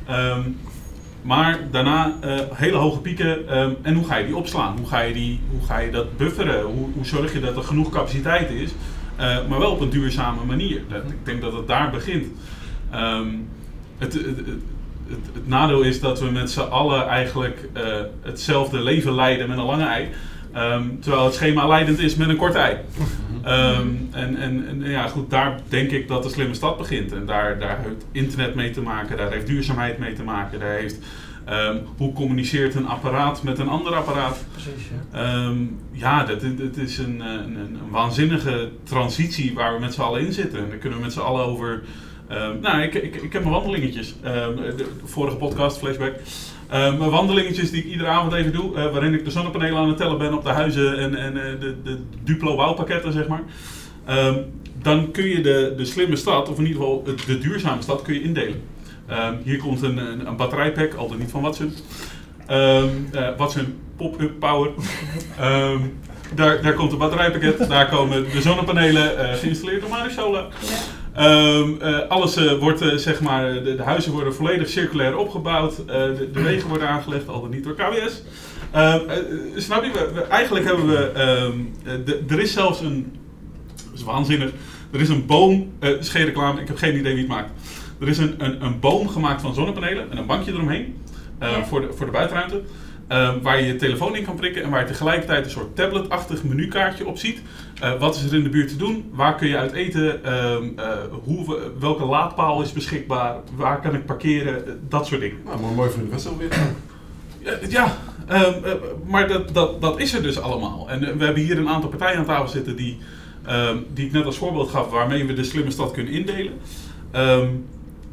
Ehm, 0.08 0.42
maar 1.22 1.60
daarna 1.72 2.14
hele 2.54 2.78
hoge 2.78 3.00
pieken. 3.00 3.48
ehm, 3.48 3.72
en 3.82 3.94
hoe 3.94 4.06
ga 4.06 4.16
je 4.18 4.26
die 4.26 4.36
opslaan? 4.36 4.78
Hoe 4.78 4.88
ga 4.88 5.00
je, 5.00 5.14
die, 5.14 5.40
hoe 5.52 5.66
ga 5.66 5.78
je 5.80 5.92
dat 5.92 6.18
bufferen? 6.18 6.64
Hoe, 6.64 6.88
hoe 6.94 7.06
zorg 7.06 7.34
je 7.34 7.40
dat 7.40 7.56
er 7.56 7.64
genoeg 7.64 7.90
capaciteit 7.90 8.50
is? 8.50 8.72
Eh, 9.20 9.48
maar 9.50 9.60
wel 9.60 9.72
op 9.72 9.82
een 9.82 9.90
duurzame 9.90 10.46
manier. 10.46 10.82
Dat, 10.90 11.04
ik 11.04 11.26
denk 11.26 11.42
dat 11.42 11.54
het 11.54 11.68
daar 11.68 11.90
begint. 11.90 12.26
Ehm, 12.92 13.28
het, 13.98 14.14
het, 14.14 14.26
het, 14.26 14.46
het, 15.34 15.48
nadeel 15.48 15.82
is 15.82 16.00
dat 16.00 16.20
we 16.20 16.32
met 16.32 16.52
z'n 16.52 16.60
allen 16.60 17.08
eigenlijk 17.08 17.70
eh, 17.74 17.84
hetzelfde 18.22 18.80
leven 18.80 19.16
leiden 19.16 19.48
met 19.50 19.58
een 19.58 19.64
lange 19.64 19.86
ei. 19.86 20.10
Ehm, 20.54 20.84
terwijl 21.00 21.26
het 21.26 21.34
schema 21.34 21.68
leidend 21.68 22.00
is 22.00 22.16
met 22.16 22.30
een 22.30 22.36
kort 22.36 22.56
ei. 22.56 22.78
Ehm, 23.44 23.88
en, 24.12 24.36
en, 24.36 24.68
en 24.68 24.84
ja, 24.84 25.08
goed, 25.08 25.30
daar 25.30 25.60
denk 25.68 25.92
ik 25.92 26.08
dat 26.08 26.24
de 26.24 26.30
slimme 26.30 26.54
stad 26.54 26.78
begint. 26.78 27.12
En 27.12 27.26
daar, 27.26 27.60
daar 27.60 27.80
heeft 27.82 28.06
internet 28.12 28.56
mee 28.56 28.72
te 28.72 28.82
maken, 28.82 29.18
daar 29.18 29.32
heeft 29.32 29.48
duurzaamheid 29.48 29.98
mee 29.98 30.14
te 30.14 30.24
maken, 30.24 30.60
daar 30.60 30.76
heeft 30.76 30.98
ehm, 31.50 31.78
hoe 31.98 32.14
communiceert 32.14 32.76
een 32.76 32.88
apparaat 32.88 33.44
met 33.44 33.60
een 33.60 33.70
ander 33.70 33.96
apparaat. 33.96 34.46
Precies, 34.52 34.90
ja. 35.12 35.20
Ehm, 35.20 35.58
ja, 35.92 36.24
dat, 36.24 36.44
is 36.78 36.98
een, 36.98 37.22
eh, 37.22 37.32
een, 37.32 37.56
een, 37.56 37.58
een 37.58 37.90
waanzinnige 37.90 38.70
transitie 38.84 39.54
waar 39.54 39.74
we 39.74 39.80
met 39.80 39.94
z'n 39.94 40.02
allen 40.02 40.26
in 40.26 40.34
zitten. 40.34 40.60
En 40.60 40.70
daar 40.70 40.78
kunnen 40.78 40.98
we 40.98 41.04
met 41.04 41.14
z'n 41.14 41.20
allen 41.20 41.46
over 41.46 41.84
Ehm, 42.30 42.60
nou, 42.62 42.82
ik, 42.82 42.94
ik, 42.94 43.16
ik 43.16 43.34
heb 43.34 43.42
mijn 43.42 43.54
wandelingetjes. 43.54 44.16
De, 44.22 44.74
de 44.78 44.86
vorige 45.04 45.38
podcast, 45.38 45.78
flashback. 45.78 46.14
Mijn 46.70 47.10
wandelingetjes 47.10 47.72
die 47.72 47.84
ik 47.84 47.92
iedere 47.92 48.10
avond 48.10 48.34
even 48.34 48.52
doe, 48.52 48.76
eh, 48.76 48.92
waarin 48.92 49.14
ik 49.14 49.26
de 49.26 49.32
zonnepanelen 49.32 49.78
aan 49.78 49.88
het 49.88 49.98
tellen 49.98 50.18
ben 50.18 50.34
op 50.34 50.44
de 50.44 50.50
huizen 50.50 50.98
en, 50.98 51.16
en 51.16 51.38
eh, 51.38 51.60
de, 51.60 51.76
de 51.84 51.98
Duplo 52.24 52.56
bouwpakketten, 52.56 53.14
zeg 53.14 53.28
maar. 53.28 53.44
Dan 54.82 55.12
kun 55.12 55.26
je 55.26 55.42
de, 55.42 55.74
de 55.78 55.86
slimme 55.86 56.16
stad, 56.16 56.50
of 56.50 56.58
in 56.58 56.66
ieder 56.66 56.82
geval 56.82 57.04
de 57.26 57.38
duurzame 57.38 57.82
stad, 57.82 58.02
kun 58.02 58.14
je 58.14 58.22
indelen. 58.22 58.62
Ehm, 59.10 59.34
hier 59.44 59.58
komt 59.58 59.82
een, 59.82 59.98
een, 59.98 60.28
een 60.28 60.36
batterijpack, 60.36 60.94
altijd 60.94 61.20
niet 61.20 61.32
van 61.32 61.42
Watson. 61.42 61.74
Eh, 62.48 62.84
Watson 63.38 63.74
pop-up 63.98 64.40
power. 64.40 64.70
Ehm, 65.40 65.80
daar, 66.36 66.62
daar 66.62 66.74
komt 66.74 66.92
een 66.92 66.98
batterijpakket, 66.98 67.70
daar 67.70 67.90
komen 67.90 68.24
de 68.32 68.42
zonnepanelen, 68.42 69.18
eh, 69.18 69.34
geïnstalleerd 69.38 69.82
door 69.82 69.90
Marisola. 69.90 70.48
Ehm, 71.14 71.70
eh, 71.82 72.08
alles 72.08 72.58
wordt, 72.60 72.84
zeg 72.96 73.22
maar, 73.22 73.54
de, 73.54 73.76
de 73.76 73.84
huizen 73.84 74.12
worden 74.12 74.36
volledig 74.36 74.70
circulair 74.70 75.18
opgebouwd. 75.18 75.76
de, 75.88 76.30
de 76.34 76.42
wegen 76.42 76.70
worden 76.70 76.88
aangelegd, 76.88 77.28
al 77.28 77.42
dan 77.42 77.50
niet 77.50 77.64
door 77.64 77.74
KWS. 77.76 78.24
Snap 79.56 79.84
je? 79.84 79.92
We, 79.92 80.12
we- 80.14 80.22
eigenlijk 80.22 80.66
hebben 80.66 80.88
we, 80.88 81.12
de- 82.06 82.24
er 82.30 82.40
is 82.40 82.54
zelfs 82.54 82.80
een, 82.82 83.16
dat 83.86 83.94
is 84.00 84.04
waanzinnig, 84.04 84.50
er 84.92 85.00
is 85.02 85.10
een 85.10 85.26
boom, 85.26 85.72
is 86.00 86.10
geen 86.10 86.26
reclame, 86.26 86.62
ik 86.62 86.68
heb 86.68 86.78
geen 86.78 86.98
idee 86.98 87.14
wie 87.14 87.24
het 87.24 87.32
maakt. 87.32 87.52
Er 88.00 88.08
is 88.08 88.18
een, 88.18 88.34
een, 88.38 88.64
een 88.64 88.80
boom 88.80 89.08
gemaakt 89.10 89.42
van 89.42 89.54
zonnepanelen 89.54 90.12
en 90.12 90.18
een 90.18 90.26
bankje 90.26 90.52
eromheen 90.52 90.96
eh, 91.40 91.52
Ja. 91.52 91.66
voor, 91.66 91.82
de, 91.82 91.94
voor 91.94 92.06
de 92.06 92.12
buitenruimte. 92.12 92.62
Ehm, 93.08 93.42
waar 93.42 93.60
je 93.62 93.68
je 93.68 93.76
telefoon 93.76 94.16
in 94.16 94.24
kan 94.24 94.36
prikken 94.36 94.64
en 94.64 94.70
waar 94.70 94.80
je 94.80 94.86
tegelijkertijd 94.88 95.46
een 95.46 95.52
soort 95.52 95.76
tabletachtig 95.76 96.44
menukaartje 96.44 97.08
op 97.08 97.18
ziet. 97.18 97.42
Eh, 97.80 98.00
wat 98.00 98.16
is 98.16 98.24
er 98.24 98.34
in 98.38 98.44
de 98.44 98.50
buurt 98.50 98.70
te 98.70 98.76
doen? 98.76 99.10
Waar 99.14 99.36
kun 99.36 99.48
je 99.48 99.58
uit 99.58 99.72
eten? 99.72 100.24
Ehm, 100.24 100.64
eh, 100.76 100.88
hoe, 101.24 101.58
welke 101.80 102.06
laadpaal 102.06 102.62
is 102.62 102.72
beschikbaar? 102.74 103.36
Waar 103.56 103.80
kan 103.82 103.96
ik 103.96 104.06
parkeren? 104.06 104.66
Eh, 104.66 104.72
dat 104.90 105.08
soort 105.08 105.22
dingen. 105.22 105.38
Nou, 105.46 105.60
maar 105.62 105.72
mooi 105.72 105.90
voor 105.90 106.04
de 106.04 106.10
festival 106.12 106.38
weer. 106.38 106.50
Ja, 107.40 107.58
ja 107.70 107.98
ehm, 108.28 108.64
eh, 108.64 108.72
maar 109.08 109.28
dat, 109.28 109.54
dat, 109.54 109.82
dat 109.82 110.00
is 110.00 110.14
er 110.14 110.22
dus 110.24 110.40
allemaal. 110.40 110.90
En 110.90 111.04
eh, 111.04 111.14
we 111.16 111.24
hebben 111.26 111.44
hier 111.44 111.58
een 111.58 111.70
aantal 111.70 111.90
partijen 111.90 112.18
aan 112.18 112.26
tafel 112.26 112.48
zitten 112.48 112.76
die, 112.76 112.98
ehm, 113.46 113.78
die 113.94 114.06
ik 114.06 114.12
net 114.12 114.26
als 114.26 114.38
voorbeeld 114.38 114.70
gaf, 114.70 114.90
waarmee 114.90 115.26
we 115.26 115.34
de 115.34 115.44
slimme 115.44 115.72
stad 115.72 115.92
kunnen 115.92 116.14
indelen. 116.14 116.54
Ehm, 117.12 117.48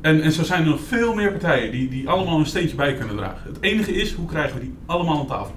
en, 0.01 0.21
en 0.23 0.33
zo 0.33 0.43
zijn 0.45 0.63
er 0.63 0.69
nog 0.69 0.81
veel 0.81 1.15
meer 1.15 1.31
partijen 1.31 1.71
die, 1.73 1.89
die 1.89 2.09
allemaal 2.09 2.39
een 2.39 2.47
steentje 2.47 2.77
bij 2.77 2.95
kunnen 2.95 3.17
dragen. 3.17 3.43
Het 3.53 3.57
enige 3.61 3.93
is, 3.93 4.13
hoe 4.13 4.27
krijgen 4.27 4.55
we 4.59 4.61
die 4.65 4.75
allemaal 4.87 5.19
aan 5.21 5.27
tafel? 5.27 5.55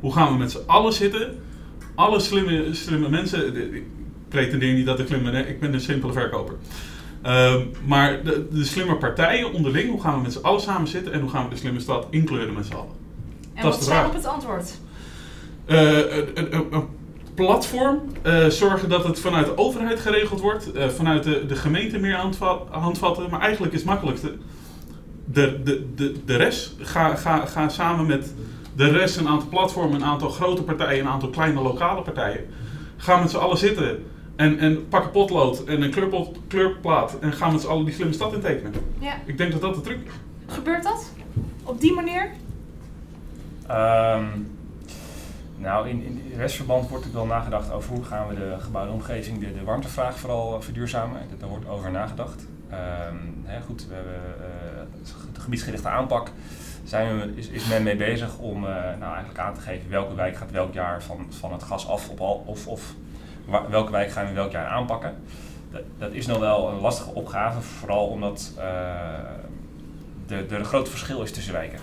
Hoe 0.00 0.12
gaan 0.12 0.32
we 0.32 0.38
met 0.38 0.50
z'n 0.50 0.58
allen 0.66 0.92
zitten? 0.92 1.38
Alle 1.94 2.20
slimme, 2.20 2.74
slimme 2.74 3.08
mensen. 3.08 3.56
Ik 3.74 3.82
pretendeer 4.28 4.74
niet 4.74 4.86
dat 4.86 4.98
ik 4.98 5.06
slim 5.06 5.22
ben, 5.22 5.34
hè. 5.34 5.42
ik 5.42 5.60
ben 5.60 5.74
een 5.74 5.80
simpele 5.80 6.12
verkoper. 6.12 6.54
Ehm, 7.22 7.60
maar 7.84 8.22
de, 8.24 8.46
de 8.52 8.64
slimme 8.64 8.96
partijen 8.96 9.52
onderling, 9.52 9.90
hoe 9.90 10.00
gaan 10.00 10.16
we 10.16 10.22
met 10.22 10.32
z'n 10.32 10.42
allen 10.42 10.60
samen 10.60 10.88
zitten 10.88 11.12
en 11.12 11.20
hoe 11.20 11.30
gaan 11.30 11.44
we 11.44 11.50
de 11.50 11.56
slimme 11.56 11.80
stad 11.80 12.06
inkleuren 12.10 12.54
met 12.54 12.66
z'n 12.66 12.72
allen? 12.72 12.94
En 13.54 13.62
Dat 13.62 13.64
wat 13.64 13.72
is 13.72 13.78
de 13.78 13.84
staat 13.84 13.96
vraag. 13.96 14.06
op 14.08 14.14
het 14.14 14.26
antwoord? 14.26 14.78
Eh, 15.64 15.98
een, 16.34 16.54
een- 16.54 16.66
een 16.72 16.84
platform, 17.36 18.00
eh, 18.22 18.46
zorgen 18.46 18.88
dat 18.88 19.04
het 19.04 19.20
vanuit 19.20 19.46
de 19.46 19.58
overheid 19.58 20.00
geregeld 20.00 20.40
wordt, 20.40 20.72
eh, 20.72 20.88
vanuit 20.88 21.22
de, 21.22 21.46
de 21.46 21.56
gemeente 21.56 21.98
meer 21.98 22.14
handva- 22.16 22.60
handvatten. 22.70 23.30
Maar 23.30 23.40
eigenlijk 23.40 23.72
is 23.72 23.78
het 23.80 23.88
makkelijkste, 23.88 24.32
de, 25.24 25.62
de, 25.62 25.86
de, 25.94 26.14
de 26.24 26.36
rest, 26.36 26.74
ga, 26.78 27.14
ga, 27.14 27.46
ga 27.46 27.68
samen 27.68 28.06
met 28.06 28.34
de 28.76 28.88
rest, 28.88 29.16
een 29.16 29.28
aantal 29.28 29.48
platformen, 29.48 29.94
een 30.00 30.06
aantal 30.06 30.28
grote 30.30 30.62
partijen, 30.62 31.04
een 31.04 31.10
aantal 31.10 31.28
kleine 31.30 31.60
lokale 31.60 32.02
partijen. 32.02 32.44
Ga 32.96 33.16
met 33.20 33.30
z'n 33.30 33.36
allen 33.36 33.58
zitten 33.58 34.04
en, 34.36 34.58
en 34.58 34.88
pak 34.88 35.04
een 35.04 35.10
potlood 35.10 35.64
en 35.64 35.82
een 35.82 35.90
kleurpot, 35.90 36.38
kleurplaat 36.48 37.18
en 37.20 37.32
ga 37.32 37.50
met 37.50 37.60
z'n 37.60 37.66
allen 37.68 37.84
die 37.84 37.94
slimme 37.94 38.12
stad 38.12 38.32
intekenen. 38.32 38.72
Ja. 38.98 39.12
Ik 39.26 39.38
denk 39.38 39.52
dat 39.52 39.60
dat 39.60 39.74
de 39.74 39.80
truc 39.80 39.98
is. 40.06 40.12
Gebeurt 40.54 40.82
dat? 40.82 41.12
Op 41.64 41.80
die 41.80 41.92
manier? 41.92 42.30
Ehm, 43.66 44.24
nou, 45.56 45.88
in, 45.88 46.02
in 46.02 46.32
restverband 46.36 46.88
wordt 46.88 47.04
er 47.04 47.12
wel 47.12 47.26
nagedacht 47.26 47.72
over 47.72 47.94
hoe 47.94 48.04
gaan 48.04 48.28
we 48.28 48.34
de 48.34 48.54
gebouwde 48.58 48.92
omgeving, 48.92 49.38
de, 49.38 49.54
de 49.54 49.64
warmtevraag 49.64 50.18
vooral 50.18 50.56
eh, 50.56 50.60
verduurzamen. 50.60 51.20
Daar- 51.38 51.48
wordt 51.48 51.68
over 51.68 51.90
nagedacht. 51.90 52.46
Ehm, 52.70 53.16
hè, 53.44 53.60
goed, 53.60 53.86
we 53.88 53.94
hebben 53.94 54.14
eh, 54.14 55.04
de 55.32 55.40
gebiedsgerichte 55.40 55.88
aanpak. 55.88 56.30
Zijn 56.84 57.18
we, 57.18 57.32
is, 57.36 57.66
men 57.66 57.82
mee 57.82 57.96
bezig 57.96 58.38
om 58.38 58.56
eh, 58.56 58.70
nou, 58.98 59.14
eigenlijk 59.14 59.38
aan 59.38 59.54
te 59.54 59.60
geven 59.60 59.90
welke 59.90 60.14
wijk 60.14 60.36
gaat 60.36 60.50
welk 60.50 60.74
jaar 60.74 61.02
van, 61.02 61.26
van 61.28 61.52
het 61.52 61.62
gas 61.62 61.88
af 61.88 62.08
op 62.08 62.20
al, 62.20 62.42
of, 62.46 62.66
of 62.66 62.94
welke 63.70 63.92
wijk 63.92 64.10
gaan 64.10 64.26
we 64.26 64.32
welk 64.32 64.52
jaar 64.52 64.66
aanpakken. 64.66 65.14
Dat, 65.70 65.82
dat 65.98 66.12
is 66.12 66.26
nog 66.26 66.38
wel 66.38 66.68
een 66.68 66.80
lastige 66.80 67.14
opgave, 67.14 67.60
vooral 67.60 68.06
omdat 68.06 68.52
eh, 68.58 68.64
er 70.28 70.52
er 70.52 70.58
een 70.58 70.64
groot 70.64 70.88
verschil 70.88 71.22
is 71.22 71.32
tussen 71.32 71.52
wijken. 71.52 71.78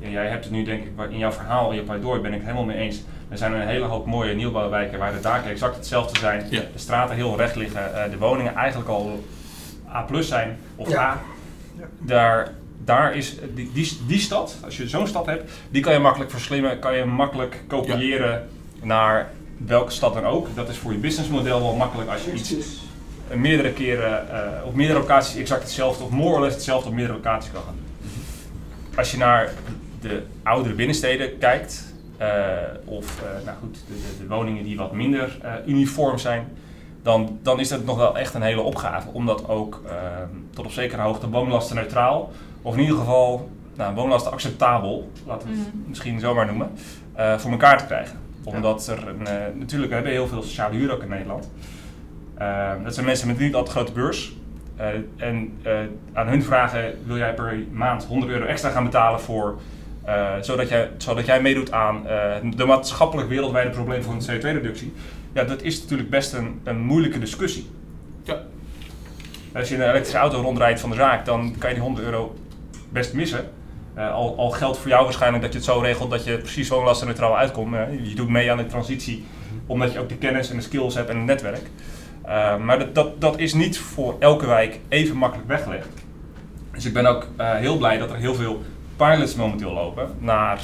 Jij 0.00 0.26
hebt 0.26 0.44
het 0.44 0.52
nu 0.52 0.64
denk 0.64 0.84
ik 0.84 1.10
in 1.10 1.18
jouw 1.18 1.32
verhaal, 1.32 1.70
in 1.70 1.76
je 1.76 1.82
pleidooi 1.82 2.20
ben 2.20 2.30
ik 2.30 2.36
het 2.36 2.46
helemaal 2.46 2.66
mee 2.66 2.76
eens. 2.76 3.02
Er 3.28 3.38
zijn 3.38 3.52
een 3.52 3.66
hele 3.66 3.84
hoop 3.84 4.06
mooie 4.06 4.34
nieuwbouwwijken 4.34 4.98
waar 4.98 5.12
de 5.12 5.20
daken 5.20 5.50
exact 5.50 5.76
hetzelfde 5.76 6.18
zijn. 6.18 6.46
Ja. 6.50 6.60
De 6.60 6.78
straten 6.78 7.16
heel 7.16 7.36
recht 7.36 7.56
liggen, 7.56 7.94
eh, 7.94 8.10
de 8.10 8.18
woningen 8.18 8.54
eigenlijk 8.54 8.88
al 8.88 9.24
A 9.92 10.02
plus 10.02 10.28
zijn 10.28 10.58
of 10.76 10.88
Ja. 10.88 11.00
A. 11.00 11.20
Daar, 11.98 12.52
daar 12.84 13.14
is 13.14 13.36
die, 13.54 13.70
die, 13.72 13.98
die 14.06 14.18
stad, 14.18 14.56
als 14.64 14.76
je 14.76 14.88
zo'n 14.88 15.06
stad 15.06 15.26
hebt, 15.26 15.52
die 15.70 15.82
kan 15.82 15.92
je 15.92 15.98
makkelijk 15.98 16.30
verslimmen, 16.30 16.78
kan 16.78 16.96
je 16.96 17.04
makkelijk 17.04 17.62
kopiëren 17.66 18.48
naar 18.82 19.30
welke 19.66 19.92
stad 19.92 20.14
dan 20.14 20.24
ook. 20.24 20.48
Dat 20.54 20.68
is 20.68 20.76
voor 20.76 20.92
je 20.92 20.98
businessmodel 20.98 21.60
wel 21.60 21.74
makkelijk 21.74 22.10
als 22.10 22.24
je 22.24 22.32
iets 22.32 22.54
meerdere 23.34 23.72
keren 23.72 24.30
eh, 24.30 24.66
op 24.66 24.74
meerdere 24.74 24.98
locaties 24.98 25.36
exact 25.36 25.62
hetzelfde 25.62 26.04
of 26.04 26.10
more 26.10 26.34
or 26.34 26.40
less 26.40 26.54
hetzelfde 26.54 26.88
op 26.88 26.94
meerdere 26.94 27.16
locaties 27.16 27.52
kan 27.52 27.62
gaan 27.62 27.74
doen. 27.74 27.89
Als 28.96 29.10
je 29.10 29.16
naar 29.16 29.52
de 30.00 30.22
oudere 30.42 30.74
binnensteden 30.74 31.38
kijkt, 31.38 31.94
eh, 32.16 32.28
of 32.84 33.22
eh, 33.22 33.44
nou 33.44 33.58
goed, 33.58 33.74
de, 33.88 33.94
de, 33.94 34.22
de 34.22 34.34
woningen 34.34 34.64
die 34.64 34.76
wat 34.76 34.92
minder 34.92 35.38
eh, 35.42 35.52
uniform 35.66 36.18
zijn, 36.18 36.48
dan, 37.02 37.38
dan 37.42 37.60
is 37.60 37.68
dat 37.68 37.84
nog 37.84 37.96
wel 37.96 38.18
echt 38.18 38.34
een 38.34 38.42
hele 38.42 38.60
opgave 38.60 39.08
om 39.12 39.26
dat 39.26 39.48
ook 39.48 39.82
eh, 39.86 39.92
tot 40.50 40.64
op 40.64 40.70
zekere 40.72 41.02
hoogte 41.02 41.28
woonlastenneutraal, 41.28 42.32
of 42.62 42.74
in 42.74 42.80
ieder 42.80 42.96
geval 42.96 43.50
nou, 43.76 43.94
woonlasten 43.94 44.32
acceptabel, 44.32 45.10
laten 45.26 45.48
we 45.48 45.54
het 45.54 45.74
Mhm. 45.74 45.88
misschien 45.88 46.20
zo 46.20 46.34
maar 46.34 46.46
noemen, 46.46 46.70
voor 47.36 47.50
elkaar 47.50 47.78
te 47.78 47.84
krijgen. 47.84 48.18
Omdat 48.44 48.86
er 48.86 49.08
een, 49.08 49.22
natuurlijk 49.58 49.88
we 49.88 49.94
hebben 49.94 50.12
heel 50.12 50.28
veel 50.28 50.42
sociale 50.42 50.74
huur 50.76 50.92
ook 50.92 51.02
in 51.02 51.08
Nederland. 51.08 51.50
Eh, 52.34 52.72
dat 52.84 52.94
zijn 52.94 53.06
mensen 53.06 53.26
met 53.26 53.38
niet 53.38 53.54
al 53.54 53.64
te 53.64 53.70
grote 53.70 53.92
beurs. 53.92 54.32
Eh, 54.80 55.26
en 55.28 55.58
eh, 55.62 55.78
aan 56.12 56.28
hun 56.28 56.42
vragen, 56.42 56.94
wil 57.06 57.16
jij 57.16 57.34
per 57.34 57.64
maand 57.72 58.04
100 58.04 58.32
euro 58.32 58.44
extra 58.44 58.70
gaan 58.70 58.84
betalen 58.84 59.20
voor, 59.20 59.60
eh, 60.04 60.34
zodat, 60.40 60.68
jij, 60.68 60.90
zodat 60.96 61.26
jij 61.26 61.40
meedoet 61.40 61.72
aan 61.72 62.02
de 62.56 62.64
maatschappelijk 62.64 63.28
wereldwijde 63.28 63.70
probleem 63.70 64.02
voor 64.02 64.14
een 64.14 64.20
CO2-reductie. 64.20 64.92
Ja, 65.32 65.44
dat 65.44 65.62
is 65.62 65.80
natuurlijk 65.82 66.10
best 66.10 66.32
een, 66.32 66.60
een 66.64 66.78
moeilijke 66.78 67.18
discussie. 67.18 67.70
Ja. 68.22 68.42
Als 69.54 69.68
je 69.68 69.74
in 69.74 69.80
een 69.80 69.88
elektrische 69.88 70.18
auto 70.18 70.40
rondrijdt 70.40 70.80
van 70.80 70.90
de 70.90 70.96
zaak, 70.96 71.24
dan 71.24 71.54
kan 71.58 71.68
je 71.68 71.74
die 71.74 71.84
100 71.84 72.06
euro 72.06 72.36
best 72.88 73.12
missen. 73.12 73.50
Al, 73.94 74.36
al 74.36 74.50
geldt 74.50 74.78
voor 74.78 74.88
jou 74.88 75.04
waarschijnlijk 75.04 75.42
dat 75.42 75.52
je 75.52 75.58
het 75.58 75.68
zo 75.68 75.78
regelt 75.78 76.10
dat 76.10 76.24
je 76.24 76.38
precies 76.38 76.68
woonlastenneutraal 76.68 77.36
uitkomt. 77.38 77.76
Je 78.02 78.14
doet 78.14 78.28
mee 78.28 78.50
aan 78.50 78.56
de 78.56 78.66
transitie 78.66 79.24
omdat 79.66 79.92
je 79.92 79.98
ook 79.98 80.08
de 80.08 80.16
kennis 80.16 80.50
en 80.50 80.56
de 80.56 80.62
skills 80.62 80.94
hebt 80.94 81.08
en 81.08 81.16
het 81.16 81.26
netwerk. 81.26 81.70
Eh, 82.30 82.56
maar 82.56 82.78
dat, 82.78 82.94
dat, 82.94 83.20
dat 83.20 83.38
is 83.38 83.54
niet 83.54 83.78
voor 83.78 84.16
elke 84.18 84.46
wijk 84.46 84.78
even 84.88 85.16
makkelijk 85.16 85.48
weggelegd. 85.48 85.88
Dus 86.72 86.84
ik 86.84 86.92
ben 86.92 87.06
ook 87.06 87.26
eh, 87.36 87.54
heel 87.54 87.76
blij 87.76 87.98
dat 87.98 88.10
er 88.10 88.16
heel 88.16 88.34
veel 88.34 88.62
pilots 88.96 89.34
momenteel 89.34 89.72
lopen 89.72 90.10
naar 90.18 90.60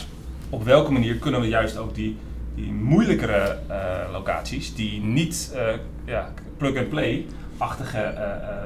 op 0.50 0.64
welke 0.64 0.92
manier 0.92 1.14
kunnen 1.14 1.40
we 1.40 1.48
juist 1.48 1.76
ook 1.76 1.94
die, 1.94 2.16
die 2.54 2.72
moeilijkere 2.72 3.58
eh, 3.68 3.76
locaties, 4.12 4.74
die 4.74 5.00
niet 5.00 5.52
eh, 5.54 5.62
ja, 6.04 6.32
plug-and-play-achtige 6.56 7.98
eh, 7.98 8.22
eh, 8.22 8.64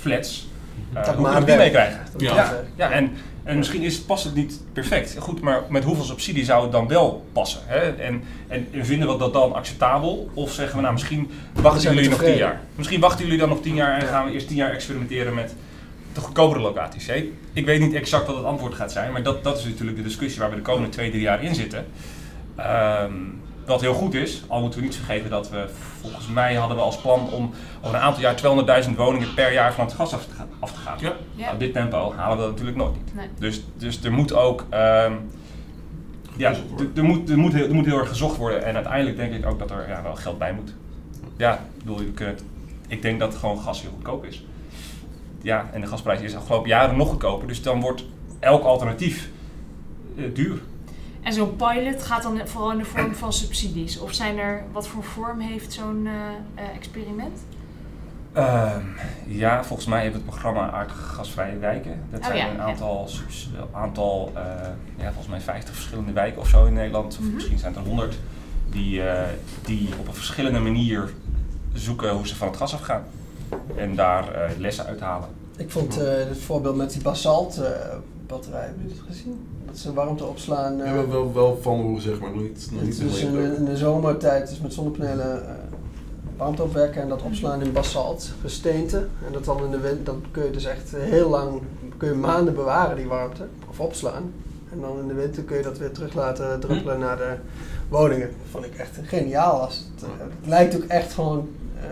flats, 0.00 0.48
eh, 0.92 1.04
Dat 1.04 1.14
hoe 1.14 1.28
we 1.38 1.44
die 1.44 1.56
meekrijgen. 1.56 2.00
Ja. 2.16 2.52
ja 2.76 2.90
en, 2.90 3.10
en 3.44 3.56
misschien 3.56 3.82
is, 3.82 4.00
past 4.00 4.24
het 4.24 4.34
niet 4.34 4.60
perfect. 4.72 5.16
Goed, 5.18 5.40
maar 5.40 5.62
met 5.68 5.84
hoeveel 5.84 6.04
subsidie 6.04 6.44
zou 6.44 6.62
het 6.62 6.72
dan 6.72 6.88
wel 6.88 7.26
passen? 7.32 7.60
Hè? 7.64 7.78
En, 7.78 8.22
en, 8.48 8.68
en 8.72 8.86
vinden 8.86 9.08
we 9.08 9.16
dat 9.16 9.32
dan 9.32 9.54
acceptabel? 9.54 10.30
Of 10.34 10.52
zeggen 10.52 10.76
we 10.76 10.82
nou, 10.82 10.92
misschien 10.92 11.30
wachten 11.52 11.94
jullie 11.94 12.10
nog 12.10 12.22
tien 12.22 12.36
jaar. 12.36 12.60
Misschien 12.74 13.00
wachten 13.00 13.24
jullie 13.24 13.38
dan 13.38 13.48
nog 13.48 13.60
tien 13.60 13.74
jaar 13.74 14.00
en 14.00 14.06
gaan 14.06 14.24
we 14.24 14.32
eerst 14.32 14.46
tien 14.46 14.56
jaar 14.56 14.70
experimenteren 14.70 15.34
met 15.34 15.54
de 16.12 16.20
goedkopere 16.20 16.60
locaties. 16.60 17.06
Hè? 17.06 17.30
Ik 17.52 17.64
weet 17.64 17.80
niet 17.80 17.94
exact 17.94 18.26
wat 18.26 18.36
het 18.36 18.44
antwoord 18.44 18.74
gaat 18.74 18.92
zijn, 18.92 19.12
maar 19.12 19.22
dat, 19.22 19.44
dat 19.44 19.58
is 19.58 19.64
natuurlijk 19.64 19.96
de 19.96 20.02
discussie 20.02 20.40
waar 20.40 20.50
we 20.50 20.56
de 20.56 20.62
komende 20.62 20.88
twee, 20.88 21.10
drie 21.10 21.22
jaar 21.22 21.42
in 21.42 21.54
zitten. 21.54 21.86
Ehm, 22.56 23.12
wat 23.66 23.80
heel 23.80 23.94
goed 23.94 24.14
is, 24.14 24.42
al 24.46 24.60
moeten 24.60 24.78
we 24.80 24.84
niet 24.84 24.96
vergeten 24.96 25.30
dat 25.30 25.50
we, 25.50 25.66
volgens 26.02 26.28
mij 26.28 26.54
hadden 26.54 26.76
we 26.76 26.82
als 26.82 27.00
plan 27.00 27.30
om 27.30 27.50
over 27.82 27.96
een 27.96 28.02
aantal 28.02 28.22
jaar 28.22 28.84
200.000 28.84 28.94
woningen 28.96 29.34
per 29.34 29.52
jaar 29.52 29.74
van 29.74 29.84
het 29.84 29.94
gas 29.94 30.14
af 30.14 30.26
te 30.26 30.34
gaan. 30.34 30.48
Af 30.58 30.72
te 30.72 30.78
gaan. 30.78 30.98
Ja. 31.00 31.12
Ja. 31.34 31.44
Nou, 31.46 31.58
dit 31.58 31.72
tempo 31.72 32.12
halen 32.16 32.36
we 32.36 32.42
dat 32.42 32.50
natuurlijk 32.50 32.76
nooit 32.76 32.94
niet. 32.94 33.14
Nee. 33.14 33.28
Dus, 33.38 33.62
dus 33.76 34.04
er 34.04 34.12
moet 34.12 34.32
ook, 34.32 34.66
ehm, 34.70 35.12
ja, 36.36 36.50
er, 36.50 36.58
er 36.94 37.04
moet, 37.04 37.30
er, 37.30 37.38
moet 37.38 37.52
heel, 37.52 37.68
er 37.68 37.74
moet 37.74 37.86
heel 37.86 37.98
erg 37.98 38.08
gezocht 38.08 38.36
worden 38.36 38.64
en 38.64 38.74
uiteindelijk 38.74 39.16
denk 39.16 39.32
ik 39.32 39.46
ook 39.46 39.58
dat 39.58 39.70
er 39.70 39.88
ja, 39.88 40.02
wel 40.02 40.14
geld 40.14 40.38
bij 40.38 40.52
moet. 40.52 40.74
Ja, 41.36 41.54
ik 41.54 41.78
bedoel, 41.78 42.00
je 42.00 42.12
kunt, 42.12 42.44
ik 42.88 43.02
denk 43.02 43.18
dat 43.20 43.34
gewoon 43.34 43.58
gas 43.58 43.82
heel 43.82 43.90
goedkoop 43.90 44.24
is. 44.24 44.44
ja, 45.42 45.70
en 45.72 45.80
de 45.80 45.86
gasprijs 45.86 46.20
is 46.20 46.32
de 46.32 46.38
afgelopen 46.38 46.68
jaren 46.68 46.96
nog 46.96 47.08
goedkoper. 47.08 47.48
Dus 47.48 47.62
dan 47.62 47.80
wordt 47.80 48.04
elk 48.38 48.64
alternatief 48.64 49.28
eh, 50.16 50.24
duur. 50.34 50.60
En 51.22 51.32
zo'n 51.32 51.56
pilot 51.56 52.02
gaat 52.02 52.22
dan 52.22 52.40
vooral 52.44 52.72
in 52.72 52.78
de 52.78 52.84
vorm 52.84 53.14
van 53.14 53.32
subsidies? 53.32 53.98
Of 53.98 54.12
zijn 54.12 54.38
er, 54.38 54.62
wat 54.72 54.86
voor 54.88 55.02
vorm 55.04 55.40
heeft 55.40 55.72
zo'n 55.72 56.06
eh, 56.06 56.64
eh, 56.64 56.76
experiment? 56.76 57.38
Ehm, 58.32 58.80
ja, 59.26 59.64
volgens 59.64 59.88
mij 59.88 60.00
heeft 60.02 60.14
het 60.14 60.24
programma 60.24 60.70
Aardgasvrije 60.70 61.58
Wijken. 61.58 62.00
Dat 62.10 62.20
Oh 62.20 62.26
zijn 62.26 62.38
ja, 62.38 62.48
een 62.50 62.56
ja. 62.56 62.62
aantal, 62.62 63.08
subs- 63.08 63.50
een 63.56 63.66
aantal 63.80 64.32
eh, 64.34 64.42
ja, 64.96 65.04
volgens 65.04 65.26
mij 65.28 65.40
50 65.40 65.74
verschillende 65.74 66.12
wijken 66.12 66.40
of 66.40 66.48
zo 66.48 66.64
in 66.64 66.72
Nederland. 66.72 67.16
Of 67.18 67.24
Mhm. 67.24 67.34
misschien 67.34 67.58
zijn 67.58 67.72
het 67.72 67.82
er 67.82 67.88
100. 67.88 68.18
Die, 68.70 69.02
eh, 69.08 69.28
die 69.64 69.88
op 69.98 70.06
een 70.08 70.14
verschillende 70.14 70.58
manier 70.60 71.12
zoeken 71.72 72.10
hoe 72.10 72.26
ze 72.28 72.36
van 72.36 72.48
het 72.48 72.56
gas 72.56 72.74
afgaan. 72.74 73.02
En 73.76 73.94
daar 73.94 74.32
eh, 74.34 74.50
lessen 74.58 74.86
uithalen. 74.86 75.28
Ik 75.56 75.70
vond 75.70 76.00
eh, 76.02 76.08
het 76.14 76.38
voorbeeld 76.40 76.76
met 76.76 76.92
die 76.92 77.02
basalt 77.02 77.58
eh, 77.58 77.70
batterij, 78.32 78.64
heb 78.66 78.74
je 78.86 78.88
het 78.94 79.02
gezien? 79.08 79.46
Dat 79.66 79.76
ze 79.78 79.92
warmte 79.92 80.24
opslaan. 80.24 80.76
We 80.76 80.82
eh, 80.82 80.88
hebben 80.92 81.10
wel, 81.10 81.32
wel 81.32 81.58
van 81.62 81.80
horen 81.80 82.02
zeg 82.02 82.20
maar, 82.20 82.30
nog 82.30 82.42
niet, 82.42 82.68
nog 82.70 82.80
het 82.80 82.88
niet 82.88 83.00
is 83.00 83.20
helemaal 83.20 83.42
in, 83.42 83.56
in 83.56 83.64
de- 83.64 83.70
in 83.70 83.76
zomertijd 83.76 84.48
dus 84.48 84.60
met 84.60 84.72
zonnepanelen 84.72 85.46
eh, 85.48 85.54
warmte 86.36 86.62
opwekken 86.62 87.02
en 87.02 87.08
dat 87.08 87.22
opslaan 87.22 87.62
in 87.62 87.72
basalt, 87.72 88.32
gesteente. 88.40 88.96
En 89.26 89.32
dat 89.32 89.44
dan 89.44 89.64
in 89.64 89.70
de 89.70 89.80
wind, 89.80 90.06
dan 90.06 90.22
kun 90.30 90.44
je 90.44 90.50
dus 90.50 90.64
echt 90.64 90.90
heel 90.96 91.28
lang, 91.28 91.60
kun 91.96 92.08
je 92.08 92.14
maanden 92.14 92.54
bewaren 92.54 92.96
die 92.96 93.06
warmte, 93.08 93.46
of 93.70 93.80
opslaan. 93.80 94.32
En 94.72 94.80
dan 94.80 94.98
in 94.98 95.06
de 95.08 95.14
winter 95.14 95.42
kun 95.42 95.56
je 95.56 95.62
dat 95.62 95.78
weer 95.78 95.92
terug 95.92 96.14
laten 96.14 96.60
druppelen 96.60 96.98
naar 96.98 97.16
de 97.16 97.34
woningen. 97.88 98.26
Dat 98.28 98.36
vond 98.50 98.64
ik 98.64 98.74
echt 98.74 98.98
geniaal. 99.02 99.60
Als 99.60 99.76
het, 99.94 100.02
eh, 100.04 100.08
het 100.40 100.48
lijkt 100.48 100.76
ook 100.76 100.82
echt 100.84 101.12
gewoon 101.12 101.48
eh, 101.76 101.82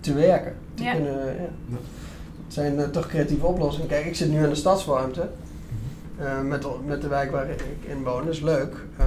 te 0.00 0.12
werken. 0.14 0.54
Te 0.74 0.82
Ja. 0.82 0.92
kunnen, 0.92 1.12
ja. 1.12 1.30
Ja. 1.68 1.76
Het 2.44 2.54
zijn 2.58 2.78
eh, 2.80 2.88
toch 2.88 3.06
creatieve 3.06 3.46
oplossingen. 3.46 3.88
Kijk, 3.88 4.04
ik 4.06 4.14
zit 4.16 4.30
nu 4.30 4.42
aan 4.42 4.48
de 4.48 4.54
stadswarmte. 4.54 5.28
Eh, 6.20 6.40
met, 6.42 6.66
met 6.86 7.02
de 7.02 7.08
wijk 7.08 7.30
waar 7.30 7.50
ik 7.50 7.64
in 7.80 8.02
woon, 8.02 8.24
dat 8.24 8.34
is 8.34 8.40
leuk. 8.40 8.74
Eh, 8.96 9.06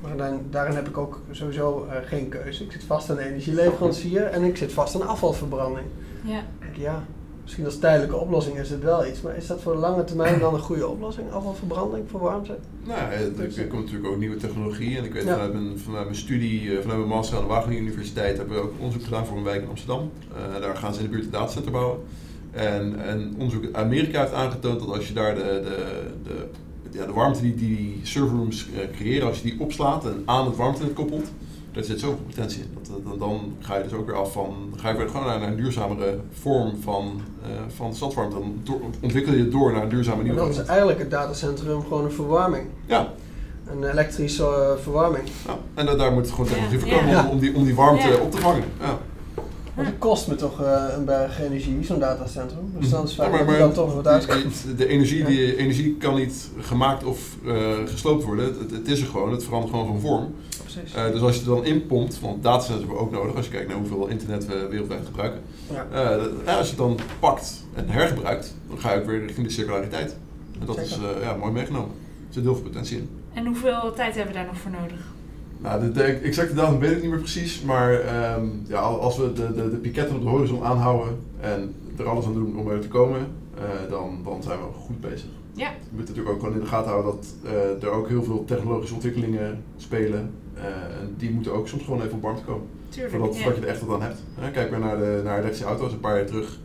maar 0.00 0.16
dan, 0.16 0.40
daarin 0.50 0.74
heb 0.74 0.88
ik 0.88 0.98
ook 0.98 1.20
sowieso 1.30 1.86
eh, 1.90 1.96
geen 2.04 2.28
keuze. 2.28 2.64
Ik 2.64 2.72
zit 2.72 2.84
vast 2.84 3.10
aan 3.10 3.16
de 3.16 3.24
energieleverancier 3.24 4.22
en 4.22 4.42
ik 4.42 4.56
zit 4.56 4.72
vast 4.72 4.94
aan 4.94 5.06
afvalverbranding. 5.06 5.86
Ja. 6.24 6.38
Ik, 6.38 6.76
ja, 6.76 7.04
misschien 7.42 7.64
als 7.64 7.78
tijdelijke 7.78 8.16
oplossing 8.16 8.58
is 8.58 8.70
het 8.70 8.82
wel 8.82 9.06
iets, 9.06 9.20
maar 9.20 9.36
is 9.36 9.46
dat 9.46 9.60
voor 9.62 9.72
de 9.72 9.78
lange 9.78 10.04
termijn 10.04 10.38
dan 10.38 10.54
een 10.54 10.60
goede 10.60 10.88
oplossing? 10.88 11.30
Afvalverbranding 11.32 12.04
voor 12.10 12.20
warmte? 12.20 12.56
Nou 12.84 12.98
er 13.00 13.66
komt 13.66 13.84
natuurlijk 13.84 14.12
ook 14.12 14.18
nieuwe 14.18 14.36
technologie. 14.36 14.98
En 14.98 15.04
ik 15.04 15.12
weet 15.12 15.24
Ja. 15.24 15.32
vanuit, 15.32 15.52
mijn, 15.52 15.78
vanuit 15.78 16.04
mijn 16.04 16.16
studie, 16.16 16.70
eh, 16.70 16.80
vanuit 16.80 16.98
mijn 16.98 17.10
master 17.10 17.36
aan 17.36 17.42
de 17.42 17.48
Wageningen 17.48 17.82
Universiteit, 17.82 18.36
hebben 18.36 18.56
we 18.56 18.62
ook 18.62 18.72
onderzoek 18.78 19.04
gedaan 19.04 19.26
voor 19.26 19.36
een 19.36 19.44
wijk 19.44 19.62
in 19.62 19.68
Amsterdam. 19.68 20.10
Eh, 20.34 20.60
daar 20.60 20.76
gaan 20.76 20.94
ze 20.94 21.00
in 21.00 21.04
de 21.06 21.10
buurt 21.10 21.24
een 21.24 21.30
datacenter 21.30 21.72
bouwen. 21.72 21.98
En, 22.52 23.00
en 23.06 23.32
onderzoek 23.38 23.64
uit 23.64 23.74
Amerika 23.74 24.20
heeft 24.20 24.32
aangetoond 24.32 24.78
dat 24.80 24.88
als 24.88 25.08
je 25.08 25.14
daar 25.14 25.34
de, 25.34 25.40
de, 25.64 26.02
de, 26.22 26.98
ja, 26.98 27.06
de 27.06 27.12
warmte 27.12 27.40
die 27.42 27.54
die 27.54 28.00
serverrooms 28.02 28.66
eh, 28.74 28.96
creëren, 28.96 29.28
als 29.28 29.36
je 29.36 29.42
die 29.50 29.60
opslaat 29.60 30.04
en 30.04 30.22
aan 30.24 30.46
het 30.46 30.56
warmtenet 30.56 30.92
koppelt, 30.92 31.30
daar 31.72 31.84
zit 31.84 32.00
zoveel 32.00 32.18
potentie 32.26 32.60
in. 32.62 32.68
Dat, 32.82 33.04
dan, 33.04 33.18
dan 33.18 33.40
ga 33.60 33.76
je 33.76 33.82
dus 33.82 33.92
ook 33.92 34.06
weer 34.06 34.16
af 34.16 34.32
van, 34.32 34.54
ga 34.76 34.88
je 34.90 34.96
weer 34.96 35.08
gewoon 35.08 35.26
naar, 35.26 35.38
naar 35.40 35.48
een 35.48 35.56
duurzamere 35.56 36.18
vorm 36.32 36.72
van, 36.82 37.20
eh 37.42 37.48
van 37.76 37.94
stadswarmte. 37.94 38.36
Dan 38.38 38.54
door- 38.62 38.80
ontwikkel 39.00 39.32
je 39.32 39.38
het 39.38 39.52
door 39.52 39.72
naar 39.72 39.82
een 39.82 39.88
duurzame 39.88 40.22
nieuwe 40.22 40.38
dan 40.38 40.48
is 40.48 40.58
eigenlijk 40.58 40.98
het 40.98 41.10
datacentrum 41.10 41.82
gewoon 41.82 42.04
een 42.04 42.12
verwarming. 42.12 42.64
Ja, 42.86 43.12
Een 43.66 43.84
elektrische 43.90 44.44
eh, 44.44 44.82
verwarming. 44.82 45.24
Ja, 45.46 45.56
en 45.74 45.86
da- 45.86 45.94
daar 45.94 46.12
moet 46.12 46.30
gewoon 46.30 46.46
technologie 46.46 46.78
voor 46.78 46.88
komen 46.88 47.10
Ja. 47.10 47.24
om, 47.24 47.28
om, 47.30 47.38
die, 47.38 47.54
om 47.54 47.64
die 47.64 47.74
warmte 47.74 48.08
Ja. 48.08 48.16
op 48.16 48.30
te 48.30 48.38
vangen. 48.38 48.64
Want 49.74 49.86
het 49.88 49.98
kost 49.98 50.28
me 50.28 50.34
toch 50.34 50.62
eh, 50.62 50.84
een 50.96 51.04
berg 51.04 51.40
energie, 51.40 51.84
zo'n 51.84 51.98
datacentrum. 51.98 52.72
Dus 52.78 52.90
dan 52.90 53.04
is 53.04 53.10
het 53.10 53.18
Ja, 53.24 53.28
maar- 53.28 53.40
er 53.40 53.46
maar 53.46 53.58
dan 53.58 53.72
toch 53.72 53.94
wat 53.94 54.06
uitkomt. 54.06 54.64
De, 54.66 54.74
de 54.74 54.86
energie, 54.86 55.24
die, 55.24 55.56
energie 55.56 55.96
kan 55.96 56.14
niet 56.14 56.48
gemaakt 56.58 57.04
of 57.04 57.36
eh, 57.46 57.72
gesloopt 57.86 58.24
worden. 58.24 58.44
Het, 58.44 58.70
het 58.70 58.88
is 58.88 59.00
er 59.00 59.06
gewoon, 59.06 59.32
het 59.32 59.44
verandert 59.44 59.72
gewoon 59.72 59.86
van 59.86 60.00
vorm. 60.00 60.34
Precies. 60.62 60.94
Eh, 60.94 61.10
dus 61.12 61.20
als 61.20 61.32
je 61.32 61.38
het 61.40 61.48
dan 61.48 61.64
inpompt, 61.64 62.20
want 62.20 62.42
datacenters 62.42 62.78
hebben 62.78 62.96
we 62.96 63.02
ook 63.02 63.10
nodig 63.12 63.36
als 63.36 63.44
je 63.46 63.50
kijkt 63.52 63.68
naar 63.68 63.76
hoeveel 63.76 64.06
internet 64.06 64.46
we 64.46 64.66
wereldwijd 64.70 65.04
gebruiken. 65.06 65.40
Ja. 65.72 65.86
Eh, 65.92 66.22
ja, 66.46 66.56
als 66.56 66.64
je 66.70 66.74
het 66.74 66.82
dan 66.82 66.98
pakt 67.20 67.64
en 67.74 67.88
hergebruikt, 67.88 68.54
dan 68.68 68.78
ga 68.78 68.92
je 68.92 69.00
ook 69.00 69.06
weer 69.06 69.20
richting 69.20 69.46
de 69.46 69.52
circulariteit. 69.52 70.16
En 70.60 70.66
dat 70.66 70.78
is 70.78 70.88
Zeker. 70.90 71.16
eh, 71.16 71.22
ja, 71.22 71.36
mooi 71.36 71.52
meegenomen. 71.52 71.90
Er 72.28 72.34
zit 72.34 72.42
heel 72.42 72.54
veel 72.54 72.62
potentie 72.62 72.96
in. 72.96 73.08
En 73.34 73.46
hoeveel 73.46 73.92
tijd 73.94 74.14
hebben 74.14 74.32
we 74.34 74.38
daar 74.38 74.48
nog 74.48 74.58
voor 74.58 74.70
nodig? 74.70 75.11
Nou, 75.62 75.80
de, 75.80 75.90
de 75.92 76.02
exacte 76.02 76.54
datum 76.54 76.78
weet 76.78 76.90
ik 76.90 77.00
niet 77.02 77.10
meer 77.10 77.18
precies, 77.18 77.62
maar 77.62 77.92
ehm, 78.00 78.46
ja, 78.66 78.78
al- 78.80 79.00
als 79.00 79.16
we 79.16 79.32
de, 79.32 79.52
de, 79.54 79.70
de 79.70 79.76
piketten 79.76 80.16
op 80.16 80.22
de 80.22 80.28
horizon 80.28 80.62
aanhouden 80.64 81.18
en 81.40 81.74
er 81.96 82.08
alles 82.08 82.24
aan 82.26 82.34
doen 82.34 82.56
om 82.58 82.68
er 82.70 82.80
te 82.80 82.88
komen, 82.88 83.20
eh, 83.54 83.62
dan, 83.90 84.20
dan 84.24 84.42
zijn 84.42 84.58
we 84.58 84.64
goed 84.86 85.00
bezig. 85.00 85.28
Ja. 85.54 85.68
We 85.70 85.96
moeten 85.96 86.14
natuurlijk 86.14 86.28
ook 86.34 86.40
gewoon 86.40 86.54
in 86.54 86.60
de 86.60 86.66
gaten 86.70 86.90
houden 86.90 87.12
dat 87.14 87.26
eh, 87.52 87.82
er 87.82 87.90
ook 87.90 88.08
heel 88.08 88.22
veel 88.22 88.44
technologische 88.44 88.94
ontwikkelingen 88.94 89.62
spelen. 89.76 90.30
eh, 90.54 90.64
en 91.00 91.14
die 91.16 91.30
moeten 91.30 91.52
ook 91.52 91.68
soms 91.68 91.82
gewoon 91.84 92.02
even 92.02 92.12
op 92.14 92.22
warmte 92.22 92.42
komen. 92.42 92.66
Tuurlijk. 92.88 93.14
Voordat, 93.14 93.34
ja. 93.36 93.42
voordat 93.42 93.60
je 93.60 93.66
er 93.66 93.72
echt 93.72 93.80
wat 93.86 94.00
aan 94.00 94.02
hebt. 94.06 94.22
Kijk 94.52 94.70
maar 94.70 94.80
naar 94.80 94.98
de 94.98 95.20
naar 95.24 95.34
elektrische 95.38 95.64
auto's. 95.66 95.92
Een 95.92 96.00
paar 96.00 96.16
jaar 96.16 96.26
terug 96.26 96.58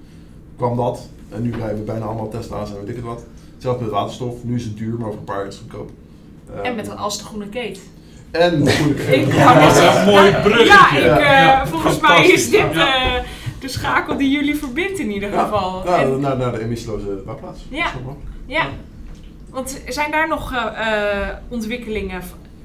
kwam 0.55 0.75
dat. 0.77 1.09
En 1.29 1.41
nu 1.41 1.51
rijden 1.53 1.77
we 1.77 1.83
bijna 1.83 2.05
allemaal 2.05 2.29
Tesla's 2.29 2.69
en 2.71 2.79
weet 2.79 2.89
ik 2.89 2.95
het 2.95 3.05
wat. 3.05 3.23
Hetzelfde 3.53 3.83
met 3.83 3.93
waterstof. 3.93 4.43
Nu 4.43 4.55
is 4.55 4.63
het 4.63 4.77
duur, 4.77 4.97
maar 4.97 5.07
over 5.07 5.19
een 5.19 5.25
paar 5.25 5.37
jaar 5.37 5.47
is 5.47 5.53
het 5.57 5.63
goedkoop. 5.63 5.89
En 6.63 6.75
met 6.75 6.95
als 6.97 7.17
de 7.17 7.23
groene 7.23 7.49
keet. 7.49 7.79
En. 8.31 8.67
Ik 8.67 9.33
ja, 9.33 9.73
zeggen, 9.73 10.05
mooi 10.05 10.31
bruggetje. 10.31 10.65
Ja, 10.65 10.97
ik, 10.97 11.17
eh, 11.19 11.29
Ja, 11.43 11.67
volgens 11.67 11.99
mij 11.99 12.27
is 12.27 12.49
dit 12.49 12.71
eh, 12.71 13.13
de 13.59 13.67
schakel 13.67 14.17
die 14.17 14.29
jullie 14.31 14.55
verbindt 14.55 14.99
in 14.99 15.11
ieder 15.11 15.31
Ja, 15.31 15.43
geval. 15.43 15.81
ja, 15.85 16.01
En- 16.01 16.19
naar, 16.19 16.37
naar 16.37 16.51
de 16.51 16.59
emissieloze 16.63 17.21
bouwplaats. 17.25 17.65
Ja. 17.69 17.87
Ja. 18.45 18.65
Want 19.49 19.81
zijn 19.87 20.11
daar 20.11 20.27
nog 20.27 20.53
eh, 20.53 20.91
eh, 21.21 21.27
ontwikkelingen 21.47 22.21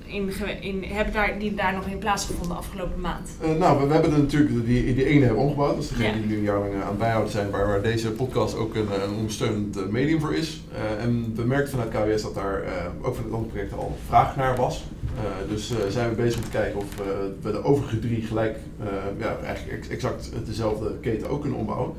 in, 0.07 0.33
in, 0.61 0.85
hebben 0.87 1.13
daar, 1.15 1.39
die 1.39 1.55
daar 1.55 1.73
nog 1.75 1.87
in 1.87 1.99
plaatsgevonden 1.99 2.57
afgelopen 2.57 3.01
maand? 3.01 3.31
Eh, 3.43 3.49
nou, 3.59 3.81
we, 3.81 3.87
we 3.87 3.93
hebben 3.93 4.13
er 4.13 4.19
natuurlijk 4.19 4.67
die, 4.67 4.95
die 4.95 5.05
ene 5.07 5.25
hebben 5.25 5.43
omgebouwd. 5.43 5.75
Dat 5.75 5.83
is 5.85 5.89
degene 5.89 6.07
Ja. 6.07 6.13
die 6.13 6.23
jullie 6.23 6.37
een 6.37 6.43
jaar 6.43 6.59
lang 6.59 6.75
aan 6.75 6.89
het 6.89 6.99
bijhouden 6.99 7.33
zijn, 7.33 7.51
waar, 7.51 7.67
waar 7.67 7.83
deze 7.83 8.11
podcast 8.11 8.57
ook 8.57 8.75
een, 8.75 8.89
een 9.03 9.15
ondersteunend 9.17 9.91
medium 9.91 10.21
voor 10.21 10.35
is. 10.35 10.61
Eh, 10.75 11.05
en 11.05 11.33
we 11.37 11.43
merkten 11.45 11.71
vanuit 11.79 11.91
KWS 12.15 12.23
dat 12.23 12.35
daar 12.35 12.63
eh, 12.63 12.73
ook 13.03 13.15
van 13.15 13.25
het 13.25 13.33
andere 13.33 13.53
project 13.53 13.73
al 13.73 13.97
vraag 14.09 14.37
naar 14.37 14.57
was. 14.57 14.85
Eh, 15.17 15.23
dus 15.51 15.71
eh, 15.71 15.77
zijn 15.89 16.09
we 16.09 16.15
bezig 16.15 16.37
om 16.39 16.45
te 16.45 16.51
kijken 16.51 16.79
of 16.81 17.01
eh, 17.01 17.07
we 17.43 17.51
de 17.51 17.65
overige 17.65 17.99
drie 17.99 18.23
gelijk, 18.23 18.57
eh, 18.81 18.87
ja, 19.19 19.37
eigenlijk 19.45 19.77
ex- 19.79 19.89
exact 19.89 20.31
dezelfde 20.47 20.95
keten 21.01 21.29
ook 21.29 21.41
kunnen 21.41 21.59
ombouwen. 21.59 21.93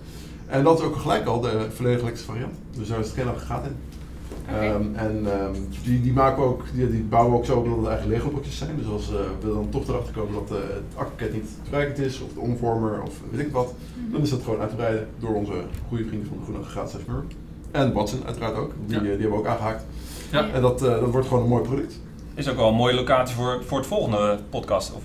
En 0.48 0.64
dat 0.64 0.80
is 0.80 0.86
ook 0.86 0.96
gelijk 0.96 1.26
al 1.26 1.40
de 1.42 1.66
volledig 1.70 2.00
elektrische 2.02 2.32
variant. 2.32 2.54
Dus 2.78 2.88
daar 2.88 3.00
is 3.00 3.06
het 3.06 3.16
geen 3.16 3.26
lange 3.26 3.40
gaat 3.40 3.66
in. 3.66 3.76
Ehm, 4.48 4.84
en 4.96 5.22
ehm, 5.40 5.54
die, 5.84 6.02
die, 6.02 6.14
maken 6.14 6.44
we 6.44 6.48
ook, 6.50 6.64
die, 6.74 6.90
die 6.92 7.02
bouwen 7.02 7.32
we 7.32 7.38
ook 7.38 7.46
zo 7.46 7.58
op 7.58 7.66
dat 7.66 7.78
het 7.78 7.86
eigenlijk 7.88 8.18
Lego-blokjes 8.18 8.58
zijn. 8.58 8.78
Dus 8.78 8.88
als 8.88 9.10
eh, 9.10 9.16
we 9.42 9.48
dan 9.54 9.68
toch 9.70 9.88
erachter 9.88 10.14
komen 10.14 10.34
dat 10.34 10.58
eh, 10.58 10.64
het 10.64 10.84
akkupakket 10.96 11.34
niet 11.34 11.50
toereikend 11.64 11.98
is, 12.00 12.22
of 12.22 12.34
de 12.34 12.40
omvormer, 12.40 13.02
of 13.02 13.14
weet 13.32 13.46
ik 13.46 13.52
wat, 13.52 13.74
dan 14.12 14.22
is 14.22 14.30
dat 14.30 14.42
gewoon 14.44 14.60
uit 14.60 14.70
te 14.70 14.76
breiden 14.76 15.08
door 15.20 15.34
onze 15.36 15.54
goede 15.88 16.06
vrienden 16.06 16.28
van 16.28 16.38
de 16.38 16.44
Groene 16.44 16.62
Aggregaat 16.64 16.92
6 16.92 17.02
Mur. 17.08 17.24
En 17.72 17.94
Watson 17.94 18.26
uiteraard 18.26 18.56
ook, 18.56 18.72
die, 18.86 18.96
Ja. 18.96 19.02
die 19.02 19.10
hebben 19.10 19.30
we 19.30 19.36
ook 19.38 19.46
aangehaakt. 19.48 19.84
Ja. 20.32 20.50
En 20.50 20.62
dat, 20.62 20.82
eh, 20.84 21.00
dat 21.00 21.12
wordt 21.12 21.28
gewoon 21.28 21.44
een 21.44 21.50
mooi 21.50 21.64
product. 21.64 22.00
Is 22.36 22.50
ook 22.50 22.56
wel 22.58 22.68
een 22.68 22.76
mooie 22.76 22.94
locatie 22.94 23.36
voor, 23.36 23.64
voor 23.68 23.78
het 23.78 23.88
volgende 23.88 24.40
podcast. 24.50 24.94
Of 24.96 25.02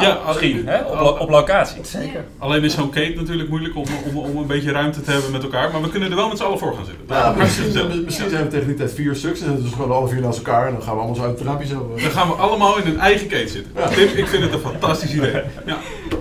Ja, 0.00 0.18
misschien, 0.26 0.66
hè? 0.68 0.82
Op, 0.82 1.20
op 1.20 1.28
locatie. 1.30 1.84
Zeker. 1.84 2.24
Alleen 2.38 2.64
is 2.64 2.74
zo'n 2.74 2.90
cake 2.90 3.12
natuurlijk 3.16 3.48
moeilijk 3.48 3.76
om, 3.76 3.84
om, 4.08 4.16
om 4.16 4.36
een 4.36 4.46
beetje 4.46 4.72
ruimte 4.72 5.00
te 5.00 5.10
hebben 5.10 5.30
met 5.30 5.42
elkaar. 5.42 5.70
Maar 5.72 5.82
we 5.82 5.88
kunnen 5.88 6.10
er 6.10 6.16
wel 6.16 6.28
met 6.28 6.36
z'n 6.38 6.44
allen 6.44 6.58
voor 6.58 6.74
gaan 6.74 6.84
zitten. 6.84 7.04
Ja, 7.08 7.30
misschien, 7.36 8.04
misschien 8.04 8.30
zijn 8.30 8.42
we 8.42 8.48
tegen 8.48 8.66
die 8.66 8.76
tijd 8.76 8.92
vier 8.92 9.14
stuks 9.16 9.40
en 9.40 9.46
dan 9.46 9.62
dus 9.62 9.72
gewoon 9.72 9.92
alle 9.92 10.08
vier 10.08 10.20
naast 10.20 10.38
elkaar 10.38 10.66
en 10.66 10.72
dan 10.72 10.82
gaan 10.82 10.92
we 10.94 10.98
allemaal 11.00 11.16
zo 11.16 11.22
uit 11.22 11.38
het 11.38 11.48
raampje 11.48 11.66
zo. 11.66 11.92
eh. 11.96 12.02
Dan 12.02 12.12
gaan 12.12 12.28
we 12.28 12.34
allemaal 12.34 12.78
in 12.78 12.86
een 12.86 12.98
eigen 13.00 13.28
cake 13.28 13.48
zitten. 13.48 13.72
Ja. 13.76 13.88
Tim, 13.88 14.08
ik 14.16 14.26
vind 14.26 14.42
het 14.42 14.52
een 14.52 14.60
fantastisch 14.60 15.14
idee. 15.14 15.32
Ja. 15.66 15.76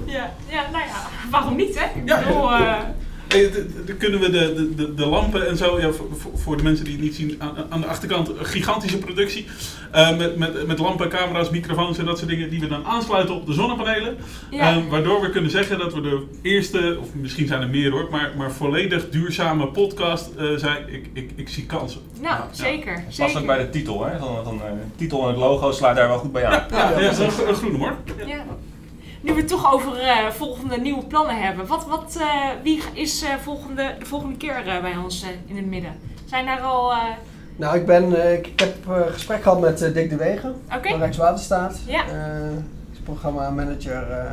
Ja, 0.06 0.32
ja, 0.48 0.62
nou 0.72 0.84
ja, 0.84 1.08
waarom 1.32 1.56
niet 1.56 1.80
hè? 1.80 1.86
Ik 2.00 2.06
bedoel, 2.06 2.52
eh, 2.52 2.74
Dan 3.86 3.98
kunnen 3.98 4.20
we 4.20 4.30
de, 4.30 4.54
de, 4.54 4.76
de, 4.76 4.94
de 4.94 5.06
lampen 5.06 5.48
en 5.48 5.58
zo, 5.58 5.80
ja, 5.80 5.90
voor, 6.36 6.58
de 6.58 6.64
mensen 6.64 6.86
die 6.86 6.94
het 6.94 7.04
niet 7.04 7.16
zien, 7.16 7.36
aan, 7.38 7.54
aan 7.70 7.82
de 7.82 7.88
achterkant 7.88 8.30
een 8.30 8.46
gigantische 8.46 8.98
productie. 8.98 9.48
eh, 9.92 10.18
met, 10.18 10.38
met, 10.38 10.68
met 10.68 10.80
lampen, 10.80 11.10
camera's, 11.10 11.50
microfoons 11.50 11.98
en 11.98 12.06
dat 12.06 12.18
soort 12.18 12.30
dingen 12.30 12.50
die 12.50 12.60
we 12.60 12.68
dan 12.68 12.86
aansluiten 12.86 13.36
op 13.36 13.46
de 13.46 13.54
zonnepanelen. 13.54 14.18
ja. 14.52 14.76
Eh, 14.76 14.78
waardoor 14.90 15.22
we 15.22 15.30
kunnen 15.30 15.52
zeggen 15.52 15.80
dat 15.80 15.94
we 15.94 16.02
de 16.02 16.24
eerste, 16.42 16.98
of 17.02 17.08
misschien 17.14 17.48
zijn 17.48 17.62
er 17.62 17.70
meer 17.70 17.92
hoor, 17.92 18.08
maar, 18.12 18.32
maar 18.38 18.52
volledig 18.52 19.10
duurzame 19.10 19.68
podcast 19.68 20.30
eh, 20.38 20.46
zijn. 20.56 20.84
Ik, 20.88 21.10
ik, 21.14 21.32
ik 21.36 21.50
zie 21.50 21.66
kansen. 21.66 22.02
nou, 22.22 22.36
ja. 22.36 22.48
zeker. 22.52 23.04
Past 23.06 23.16
zeker. 23.18 23.40
ook 23.40 23.46
bij 23.46 23.58
de 23.58 23.70
titel, 23.70 24.06
hè? 24.06 24.20
Van, 24.20 24.62
eh, 24.62 24.72
titel 24.96 25.22
en 25.22 25.28
het 25.28 25.38
logo 25.38 25.72
sluit 25.72 25.96
daar 25.96 26.08
wel 26.08 26.18
goed 26.18 26.32
bij 26.32 26.46
aan. 26.46 26.52
Ja, 26.72 26.92
ja, 26.92 27.00
ja, 27.00 27.10
dat 27.10 27.20
is 27.32 27.38
een, 27.38 27.48
een 27.48 27.56
groene 27.56 27.78
hoor. 27.78 27.96
Ja. 28.26 28.46
Nu 29.22 29.34
we 29.34 29.40
het 29.40 29.48
toch 29.48 29.74
over 29.74 30.00
eh, 30.00 30.28
volgende 30.30 30.78
nieuwe 30.78 31.06
plannen 31.06 31.42
hebben. 31.42 31.68
Wat, 31.68 31.86
wat, 31.88 32.18
eh, 32.20 32.50
wie 32.64 32.82
is 32.94 33.24
eh, 33.24 33.30
volgende, 33.44 33.94
de 34.00 34.06
volgende 34.06 34.38
keer 34.38 34.68
eh, 34.68 34.82
bij 34.82 34.96
ons 35.04 35.26
in 35.46 35.56
het 35.56 35.66
midden? 35.66 35.92
Zijn 36.26 36.46
daar 36.46 36.60
al... 36.62 36.92
eh, 36.92 36.98
Nou, 37.56 37.76
ik, 37.78 37.86
ben, 37.86 38.22
eh, 38.24 38.34
ik, 38.34 38.48
ik 38.48 38.60
heb 38.60 38.76
eh, 38.90 39.02
gesprek 39.12 39.42
gehad 39.44 39.60
met 39.60 39.80
Dick 39.94 40.10
de 40.10 40.16
Wegen 40.16 40.56
van 40.68 41.00
Rijkswaterstaat. 41.00 41.80
Ja. 41.88 42.04
Eh, 42.08 42.52
is 42.94 43.00
programmamanager 43.04 44.12
eh, 44.12 44.26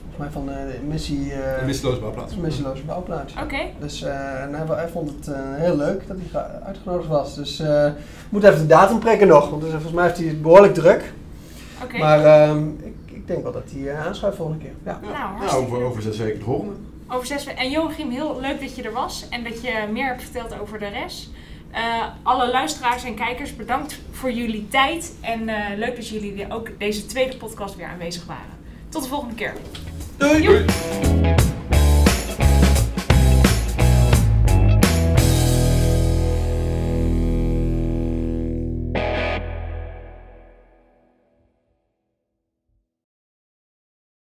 volgens 0.00 0.16
mij 0.18 0.30
van 0.30 0.46
de 0.46 0.78
missie, 0.88 1.32
eh, 1.32 1.60
Een 1.60 1.66
misseloze 1.66 2.00
bouwplaats. 2.00 2.36
missieloze 2.36 2.82
bouwplaats. 2.84 3.34
Oké. 3.42 3.58
Dus 3.80 4.02
eh, 4.02 4.42
en 4.42 4.54
hij, 4.54 4.76
hij 4.76 4.88
vond 4.88 5.10
het 5.10 5.28
eh, 5.34 5.40
heel 5.54 5.76
leuk 5.76 6.06
dat 6.08 6.16
hij 6.16 6.26
ge- 6.42 6.64
uitgenodigd 6.64 7.08
was. 7.08 7.34
Dus 7.34 7.60
eh 7.60 7.86
moet 8.28 8.44
even 8.44 8.58
de 8.60 8.66
datum 8.66 8.98
prikken 8.98 9.28
nog, 9.28 9.50
want 9.50 9.62
dus, 9.62 9.70
volgens 9.70 9.92
mij 9.92 10.04
heeft 10.04 10.18
hij 10.18 10.26
het 10.26 10.42
behoorlijk 10.42 10.74
druk. 10.74 11.12
Oké. 11.82 11.98
Maar 11.98 12.24
ehm, 12.24 12.68
ik, 12.68 12.84
ik 12.84 13.01
denk 13.32 13.42
wel 13.42 13.52
dat 13.52 13.70
hij 13.72 13.90
eh, 13.90 14.06
aanschuift 14.06 14.36
volgende 14.36 14.64
keer. 14.64 14.74
Ja. 14.84 15.00
Nou, 15.02 15.44
Nou, 15.44 15.64
over, 15.64 15.82
over 15.82 16.02
zes 16.02 16.18
weken 16.18 16.38
de 16.38 16.44
volgende. 16.44 16.74
Over 17.08 17.26
zes 17.26 17.44
weken. 17.44 17.60
En 17.60 17.70
Joachim, 17.70 18.10
heel 18.10 18.40
leuk 18.40 18.60
dat 18.60 18.76
je 18.76 18.82
er 18.82 18.92
was 18.92 19.28
en 19.28 19.44
dat 19.44 19.62
je 19.62 19.88
meer 19.92 20.06
hebt 20.06 20.22
verteld 20.22 20.60
over 20.60 20.78
de 20.78 20.88
rest. 20.88 21.30
Eh, 21.70 22.06
alle 22.22 22.50
luisteraars 22.50 23.04
en 23.04 23.14
kijkers, 23.14 23.56
bedankt 23.56 23.98
voor 24.10 24.32
jullie 24.32 24.68
tijd. 24.68 25.12
En 25.20 25.48
eh, 25.48 25.78
leuk 25.78 25.96
dat 25.96 26.08
jullie 26.08 26.46
ook 26.52 26.68
deze 26.78 27.06
tweede 27.06 27.36
podcast 27.36 27.76
weer 27.76 27.86
aanwezig 27.86 28.26
waren. 28.26 28.60
Tot 28.88 29.02
de 29.02 29.08
volgende 29.08 29.34
keer. 29.34 29.54
Doei! 30.16 30.64